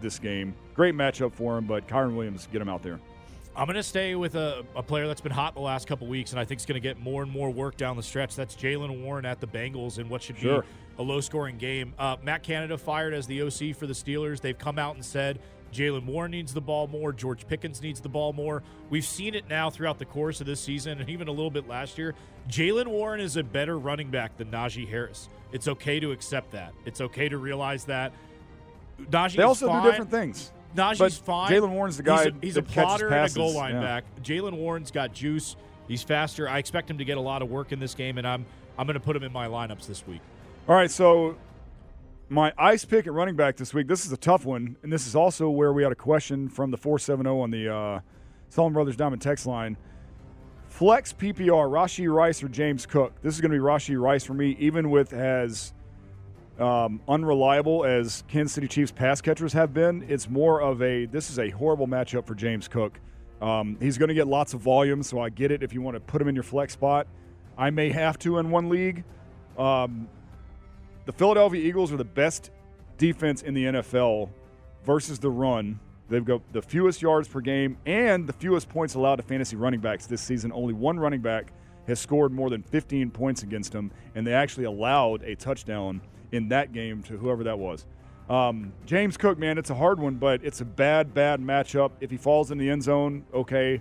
this 0.00 0.18
game. 0.18 0.54
Great 0.74 0.94
matchup 0.94 1.32
for 1.32 1.56
him, 1.58 1.66
but 1.66 1.86
Kyren 1.86 2.16
Williams, 2.16 2.48
get 2.52 2.60
him 2.62 2.68
out 2.68 2.82
there. 2.82 2.98
I'm 3.56 3.66
going 3.66 3.76
to 3.76 3.82
stay 3.84 4.16
with 4.16 4.34
a, 4.34 4.64
a 4.74 4.82
player 4.82 5.06
that's 5.06 5.20
been 5.20 5.30
hot 5.32 5.54
the 5.54 5.60
last 5.60 5.86
couple 5.86 6.08
weeks, 6.08 6.32
and 6.32 6.40
I 6.40 6.44
think 6.44 6.60
is 6.60 6.66
going 6.66 6.74
to 6.74 6.80
get 6.80 6.98
more 6.98 7.22
and 7.22 7.30
more 7.30 7.50
work 7.50 7.76
down 7.76 7.96
the 7.96 8.02
stretch. 8.02 8.34
That's 8.34 8.56
Jaylen 8.56 9.02
Warren 9.02 9.24
at 9.24 9.40
the 9.40 9.46
Bengals 9.46 9.98
in 9.98 10.08
what 10.08 10.22
should 10.22 10.38
Sure. 10.38 10.62
be 10.62 10.68
a 10.98 11.02
low 11.02 11.20
scoring 11.20 11.56
game. 11.56 11.94
Uh, 11.98 12.16
Matt 12.22 12.42
Canada 12.42 12.76
fired 12.76 13.14
as 13.14 13.26
the 13.28 13.42
OC 13.42 13.72
for 13.76 13.86
the 13.86 13.92
Steelers. 13.92 14.40
They've 14.40 14.58
come 14.58 14.76
out 14.76 14.96
and 14.96 15.04
said 15.04 15.38
Jaylen 15.72 16.04
Warren 16.04 16.32
needs 16.32 16.52
the 16.52 16.60
ball 16.60 16.88
more. 16.88 17.12
George 17.12 17.46
Pickens 17.46 17.80
needs 17.80 18.00
the 18.00 18.08
ball 18.08 18.32
more. 18.32 18.64
We've 18.90 19.04
seen 19.04 19.36
it 19.36 19.48
now 19.48 19.70
throughout 19.70 19.98
the 20.00 20.04
course 20.04 20.40
of 20.40 20.46
this 20.48 20.60
season 20.60 21.00
and 21.00 21.08
even 21.08 21.28
a 21.28 21.32
little 21.32 21.50
bit 21.50 21.68
last 21.68 21.96
year. 21.96 22.14
Jaylen 22.48 22.88
Warren 22.88 23.20
is 23.20 23.36
a 23.36 23.44
better 23.44 23.78
running 23.78 24.10
back 24.10 24.36
than 24.36 24.50
Najee 24.50 24.88
Harris. 24.88 25.28
It's 25.52 25.68
okay 25.68 26.00
to 26.00 26.10
accept 26.10 26.50
that. 26.52 26.72
It's 26.86 27.00
okay 27.00 27.28
to 27.28 27.38
realize 27.38 27.84
that. 27.84 28.12
Najee 29.00 29.36
They 29.36 29.42
also 29.44 29.68
fine. 29.68 29.82
do 29.84 29.90
different 29.90 30.10
things. 30.10 30.50
Najee's 30.74 30.98
But 30.98 31.12
fine. 31.12 31.52
Jaylen 31.52 31.70
Warren's 31.70 31.96
the 31.96 32.02
guy 32.02 32.24
He's 32.24 32.32
a, 32.32 32.36
he's 32.42 32.56
a 32.56 32.62
plotter 32.62 33.08
and 33.08 33.30
a 33.30 33.34
goal 33.34 33.54
line 33.54 33.74
yeah. 33.74 33.80
back. 33.80 34.04
Jaylen 34.22 34.54
Warren's 34.54 34.90
got 34.90 35.12
juice. 35.12 35.56
He's 35.88 36.02
faster. 36.02 36.48
I 36.48 36.58
expect 36.58 36.90
him 36.90 36.98
to 36.98 37.04
get 37.04 37.18
a 37.18 37.20
lot 37.20 37.42
of 37.42 37.50
work 37.50 37.72
in 37.72 37.78
this 37.78 37.94
game, 37.94 38.18
and 38.18 38.26
I'm 38.26 38.46
I'm 38.76 38.86
going 38.86 38.94
to 38.94 39.00
put 39.00 39.14
him 39.14 39.22
in 39.22 39.32
my 39.32 39.46
lineups 39.46 39.86
this 39.86 40.06
week. 40.06 40.20
All 40.66 40.74
right, 40.74 40.90
so 40.90 41.36
my 42.28 42.52
ice 42.58 42.84
pick 42.84 43.06
at 43.06 43.12
running 43.12 43.36
back 43.36 43.56
this 43.56 43.74
week. 43.74 43.86
This 43.86 44.04
is 44.04 44.12
a 44.12 44.16
tough 44.16 44.44
one, 44.44 44.76
and 44.82 44.92
this 44.92 45.06
is 45.06 45.14
also 45.14 45.48
where 45.50 45.72
we 45.72 45.82
had 45.82 45.92
a 45.92 45.96
question 45.96 46.48
from 46.48 46.70
the 46.70 46.76
four 46.76 46.98
seven 46.98 47.24
zero 47.24 47.40
on 47.40 47.50
the 47.50 47.72
uh, 47.72 48.00
Solomon 48.48 48.74
Brothers 48.74 48.96
Diamond 48.96 49.22
text 49.22 49.46
line. 49.46 49.76
Flex 50.68 51.12
PPR, 51.12 51.70
Rashee 51.70 52.12
Rice 52.12 52.42
or 52.42 52.48
James 52.48 52.84
Cook. 52.84 53.12
This 53.22 53.34
is 53.34 53.40
going 53.40 53.52
to 53.52 53.56
be 53.56 53.62
Rashee 53.62 54.00
Rice 54.00 54.24
for 54.24 54.34
me, 54.34 54.56
even 54.58 54.90
with 54.90 55.12
as 55.12 55.72
um, 56.58 57.00
unreliable 57.08 57.84
as 57.84 58.22
Kansas 58.28 58.52
City 58.52 58.68
Chiefs 58.68 58.92
pass 58.92 59.20
catchers 59.20 59.52
have 59.52 59.74
been. 59.74 60.04
It's 60.08 60.28
more 60.28 60.60
of 60.60 60.82
a 60.82 61.06
this 61.06 61.30
is 61.30 61.38
a 61.38 61.50
horrible 61.50 61.86
matchup 61.86 62.26
for 62.26 62.34
James 62.34 62.68
Cook. 62.68 63.00
Um, 63.40 63.76
he's 63.80 63.98
going 63.98 64.08
to 64.08 64.14
get 64.14 64.26
lots 64.26 64.54
of 64.54 64.60
volume, 64.60 65.02
so 65.02 65.18
I 65.18 65.28
get 65.28 65.50
it 65.50 65.62
if 65.62 65.72
you 65.72 65.82
want 65.82 65.96
to 65.96 66.00
put 66.00 66.22
him 66.22 66.28
in 66.28 66.34
your 66.34 66.44
flex 66.44 66.72
spot. 66.72 67.06
I 67.58 67.70
may 67.70 67.90
have 67.90 68.18
to 68.20 68.38
in 68.38 68.50
one 68.50 68.68
league. 68.68 69.04
Um, 69.58 70.08
the 71.04 71.12
Philadelphia 71.12 71.62
Eagles 71.62 71.92
are 71.92 71.96
the 71.96 72.04
best 72.04 72.50
defense 72.96 73.42
in 73.42 73.54
the 73.54 73.64
NFL 73.64 74.30
versus 74.84 75.18
the 75.18 75.30
run. 75.30 75.78
They've 76.08 76.24
got 76.24 76.40
the 76.52 76.62
fewest 76.62 77.02
yards 77.02 77.28
per 77.28 77.40
game 77.40 77.76
and 77.86 78.26
the 78.26 78.32
fewest 78.32 78.68
points 78.68 78.94
allowed 78.94 79.16
to 79.16 79.22
fantasy 79.22 79.56
running 79.56 79.80
backs 79.80 80.06
this 80.06 80.20
season. 80.20 80.52
Only 80.52 80.74
one 80.74 80.98
running 80.98 81.20
back 81.20 81.52
has 81.86 82.00
scored 82.00 82.32
more 82.32 82.50
than 82.50 82.62
15 82.62 83.10
points 83.10 83.42
against 83.42 83.72
them, 83.72 83.90
and 84.14 84.26
they 84.26 84.32
actually 84.32 84.64
allowed 84.64 85.22
a 85.22 85.34
touchdown 85.34 86.00
in 86.34 86.48
that 86.48 86.72
game 86.72 87.02
to 87.04 87.16
whoever 87.16 87.44
that 87.44 87.58
was. 87.58 87.86
Um, 88.28 88.72
James 88.86 89.16
Cook, 89.16 89.38
man, 89.38 89.56
it's 89.56 89.70
a 89.70 89.74
hard 89.74 90.00
one, 90.00 90.16
but 90.16 90.44
it's 90.44 90.60
a 90.60 90.64
bad, 90.64 91.14
bad 91.14 91.40
matchup. 91.40 91.92
If 92.00 92.10
he 92.10 92.16
falls 92.16 92.50
in 92.50 92.58
the 92.58 92.68
end 92.68 92.82
zone, 92.82 93.24
okay. 93.32 93.80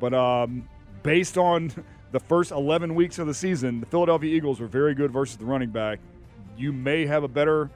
But 0.00 0.14
um, 0.14 0.68
based 1.02 1.36
on 1.36 1.72
the 2.12 2.20
first 2.20 2.52
11 2.52 2.94
weeks 2.94 3.18
of 3.18 3.26
the 3.26 3.34
season, 3.34 3.80
the 3.80 3.86
Philadelphia 3.86 4.34
Eagles 4.34 4.60
were 4.60 4.66
very 4.66 4.94
good 4.94 5.12
versus 5.12 5.36
the 5.36 5.44
running 5.44 5.70
back. 5.70 5.98
You 6.56 6.72
may 6.72 7.04
have 7.04 7.22
a 7.22 7.28
better 7.28 7.70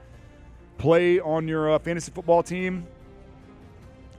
play 0.77 1.19
on 1.19 1.47
your 1.47 1.73
uh, 1.73 1.79
fantasy 1.79 2.11
football 2.11 2.41
team. 2.41 2.87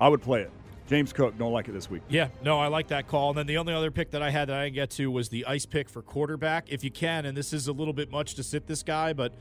I 0.01 0.09
would 0.09 0.23
play 0.23 0.43
it. 0.43 0.51
James 0.87 1.13
Cook, 1.13 1.39
don't 1.39 1.53
like 1.53 1.69
it 1.69 1.73
this 1.73 1.89
week. 1.89 2.03
Yeah, 2.09 2.29
no, 2.43 2.59
I 2.59 2.67
like 2.67 2.89
that 2.89 3.07
call. 3.07 3.31
And 3.31 3.39
then 3.39 3.47
the 3.47 3.59
only 3.59 3.73
other 3.73 3.93
pick 3.93 4.11
that 4.11 4.23
I 4.23 4.31
had 4.31 4.49
that 4.49 4.57
I 4.57 4.65
didn't 4.65 4.75
get 4.75 4.91
to 4.91 5.11
was 5.11 5.29
the 5.29 5.47
ice 5.47 5.65
pick 5.65 5.89
for 5.89 6.03
quarterback. 6.03 6.67
If 6.69 6.83
you 6.83 6.91
can, 6.91 7.27
and 7.27 7.37
this 7.37 7.53
is 7.53 7.69
a 7.69 7.73
little 7.73 7.93
bit 7.93 8.11
much 8.11 8.35
to 8.35 8.43
sit 8.43 8.67
this 8.67 8.83
guy, 8.83 9.13
but 9.13 9.33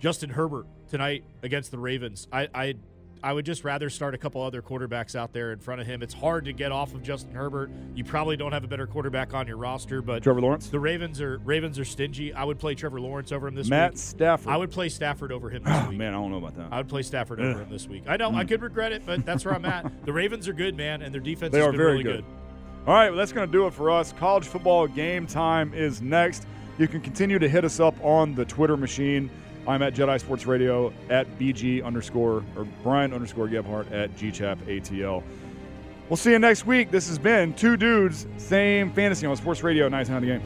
Justin 0.00 0.30
Herbert 0.30 0.66
tonight 0.88 1.24
against 1.42 1.70
the 1.70 1.78
Ravens. 1.78 2.28
I, 2.32 2.48
I 2.54 2.74
I 3.24 3.32
would 3.32 3.46
just 3.46 3.64
rather 3.64 3.88
start 3.88 4.14
a 4.14 4.18
couple 4.18 4.42
other 4.42 4.60
quarterbacks 4.60 5.16
out 5.16 5.32
there 5.32 5.52
in 5.52 5.58
front 5.58 5.80
of 5.80 5.86
him. 5.86 6.02
It's 6.02 6.12
hard 6.12 6.44
to 6.44 6.52
get 6.52 6.72
off 6.72 6.92
of 6.92 7.02
Justin 7.02 7.32
Herbert. 7.34 7.70
You 7.94 8.04
probably 8.04 8.36
don't 8.36 8.52
have 8.52 8.64
a 8.64 8.68
better 8.68 8.86
quarterback 8.86 9.32
on 9.32 9.46
your 9.46 9.56
roster, 9.56 10.02
but 10.02 10.22
Trevor 10.22 10.42
Lawrence. 10.42 10.68
The 10.68 10.78
Ravens 10.78 11.22
are 11.22 11.38
Ravens 11.38 11.78
are 11.78 11.86
stingy. 11.86 12.34
I 12.34 12.44
would 12.44 12.58
play 12.58 12.74
Trevor 12.74 13.00
Lawrence 13.00 13.32
over 13.32 13.48
him 13.48 13.54
this 13.54 13.70
Matt 13.70 13.92
week. 13.92 13.98
Stafford. 13.98 14.52
I 14.52 14.58
would 14.58 14.70
play 14.70 14.90
Stafford 14.90 15.32
over 15.32 15.48
him 15.48 15.62
this 15.64 15.72
Oh, 15.74 15.88
week. 15.88 15.96
man, 15.96 16.12
I 16.12 16.18
don't 16.18 16.32
know 16.32 16.36
about 16.36 16.54
that. 16.56 16.68
I 16.70 16.76
would 16.76 16.88
play 16.88 17.00
Stafford 17.00 17.40
over 17.40 17.62
him 17.62 17.70
this 17.70 17.88
week. 17.88 18.02
I 18.06 18.18
know 18.18 18.28
I 18.28 18.44
mm. 18.44 18.48
could 18.48 18.60
regret 18.60 18.92
it, 18.92 19.06
but 19.06 19.24
that's 19.24 19.42
where 19.46 19.54
I'm 19.54 19.64
at. 19.64 19.90
The 20.04 20.12
Ravens 20.12 20.46
are 20.46 20.52
good, 20.52 20.76
man, 20.76 21.00
and 21.00 21.14
their 21.14 21.22
defense 21.22 21.52
They 21.52 21.60
has 21.60 21.68
are 21.68 21.72
been 21.72 21.78
very 21.78 21.92
really 21.92 22.04
good. 22.04 22.24
good. 22.26 22.86
All 22.86 22.92
right, 22.92 23.08
well, 23.08 23.16
that's 23.16 23.32
going 23.32 23.48
to 23.48 23.52
do 23.52 23.66
it 23.66 23.72
for 23.72 23.90
us. 23.90 24.12
College 24.12 24.44
football 24.44 24.86
game 24.86 25.26
time 25.26 25.72
is 25.72 26.02
next. 26.02 26.46
You 26.76 26.86
can 26.88 27.00
continue 27.00 27.38
to 27.38 27.48
hit 27.48 27.64
us 27.64 27.80
up 27.80 27.94
on 28.04 28.34
the 28.34 28.44
Twitter 28.44 28.76
machine. 28.76 29.30
I'm 29.66 29.82
at 29.82 29.94
Jedi 29.94 30.20
Sports 30.20 30.46
Radio 30.46 30.92
at 31.08 31.26
BG 31.38 31.84
underscore 31.84 32.44
or 32.56 32.64
Brian 32.82 33.12
underscore 33.12 33.48
Gebhart 33.48 33.90
at 33.92 34.14
GChap 34.16 34.56
ATL. 34.66 35.22
We'll 36.08 36.18
see 36.18 36.32
you 36.32 36.38
next 36.38 36.66
week. 36.66 36.90
This 36.90 37.08
has 37.08 37.18
been 37.18 37.54
Two 37.54 37.76
Dudes, 37.76 38.26
Same 38.36 38.92
Fantasy 38.92 39.26
on 39.26 39.36
Sports 39.36 39.62
Radio, 39.62 39.88
9 39.88 40.04
the 40.04 40.26
game. 40.26 40.42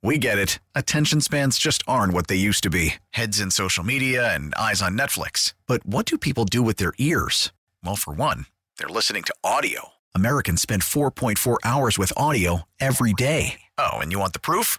We 0.00 0.18
get 0.18 0.38
it. 0.38 0.60
Attention 0.76 1.20
spans 1.20 1.58
just 1.58 1.82
aren't 1.88 2.14
what 2.14 2.28
they 2.28 2.36
used 2.36 2.62
to 2.62 2.70
be 2.70 2.94
heads 3.10 3.40
in 3.40 3.50
social 3.50 3.84
media 3.84 4.32
and 4.32 4.54
eyes 4.54 4.80
on 4.80 4.96
Netflix. 4.96 5.54
But 5.66 5.84
what 5.84 6.06
do 6.06 6.16
people 6.16 6.44
do 6.44 6.62
with 6.62 6.76
their 6.76 6.94
ears? 6.98 7.52
Well, 7.84 7.96
for 7.96 8.14
one, 8.14 8.46
they're 8.78 8.88
listening 8.88 9.24
to 9.24 9.34
audio. 9.42 9.88
Americans 10.14 10.62
spend 10.62 10.82
4.4 10.82 11.58
hours 11.64 11.98
with 11.98 12.12
audio 12.16 12.62
every 12.80 13.12
day. 13.12 13.60
Oh, 13.76 13.98
and 13.98 14.12
you 14.12 14.18
want 14.18 14.32
the 14.32 14.40
proof? 14.40 14.78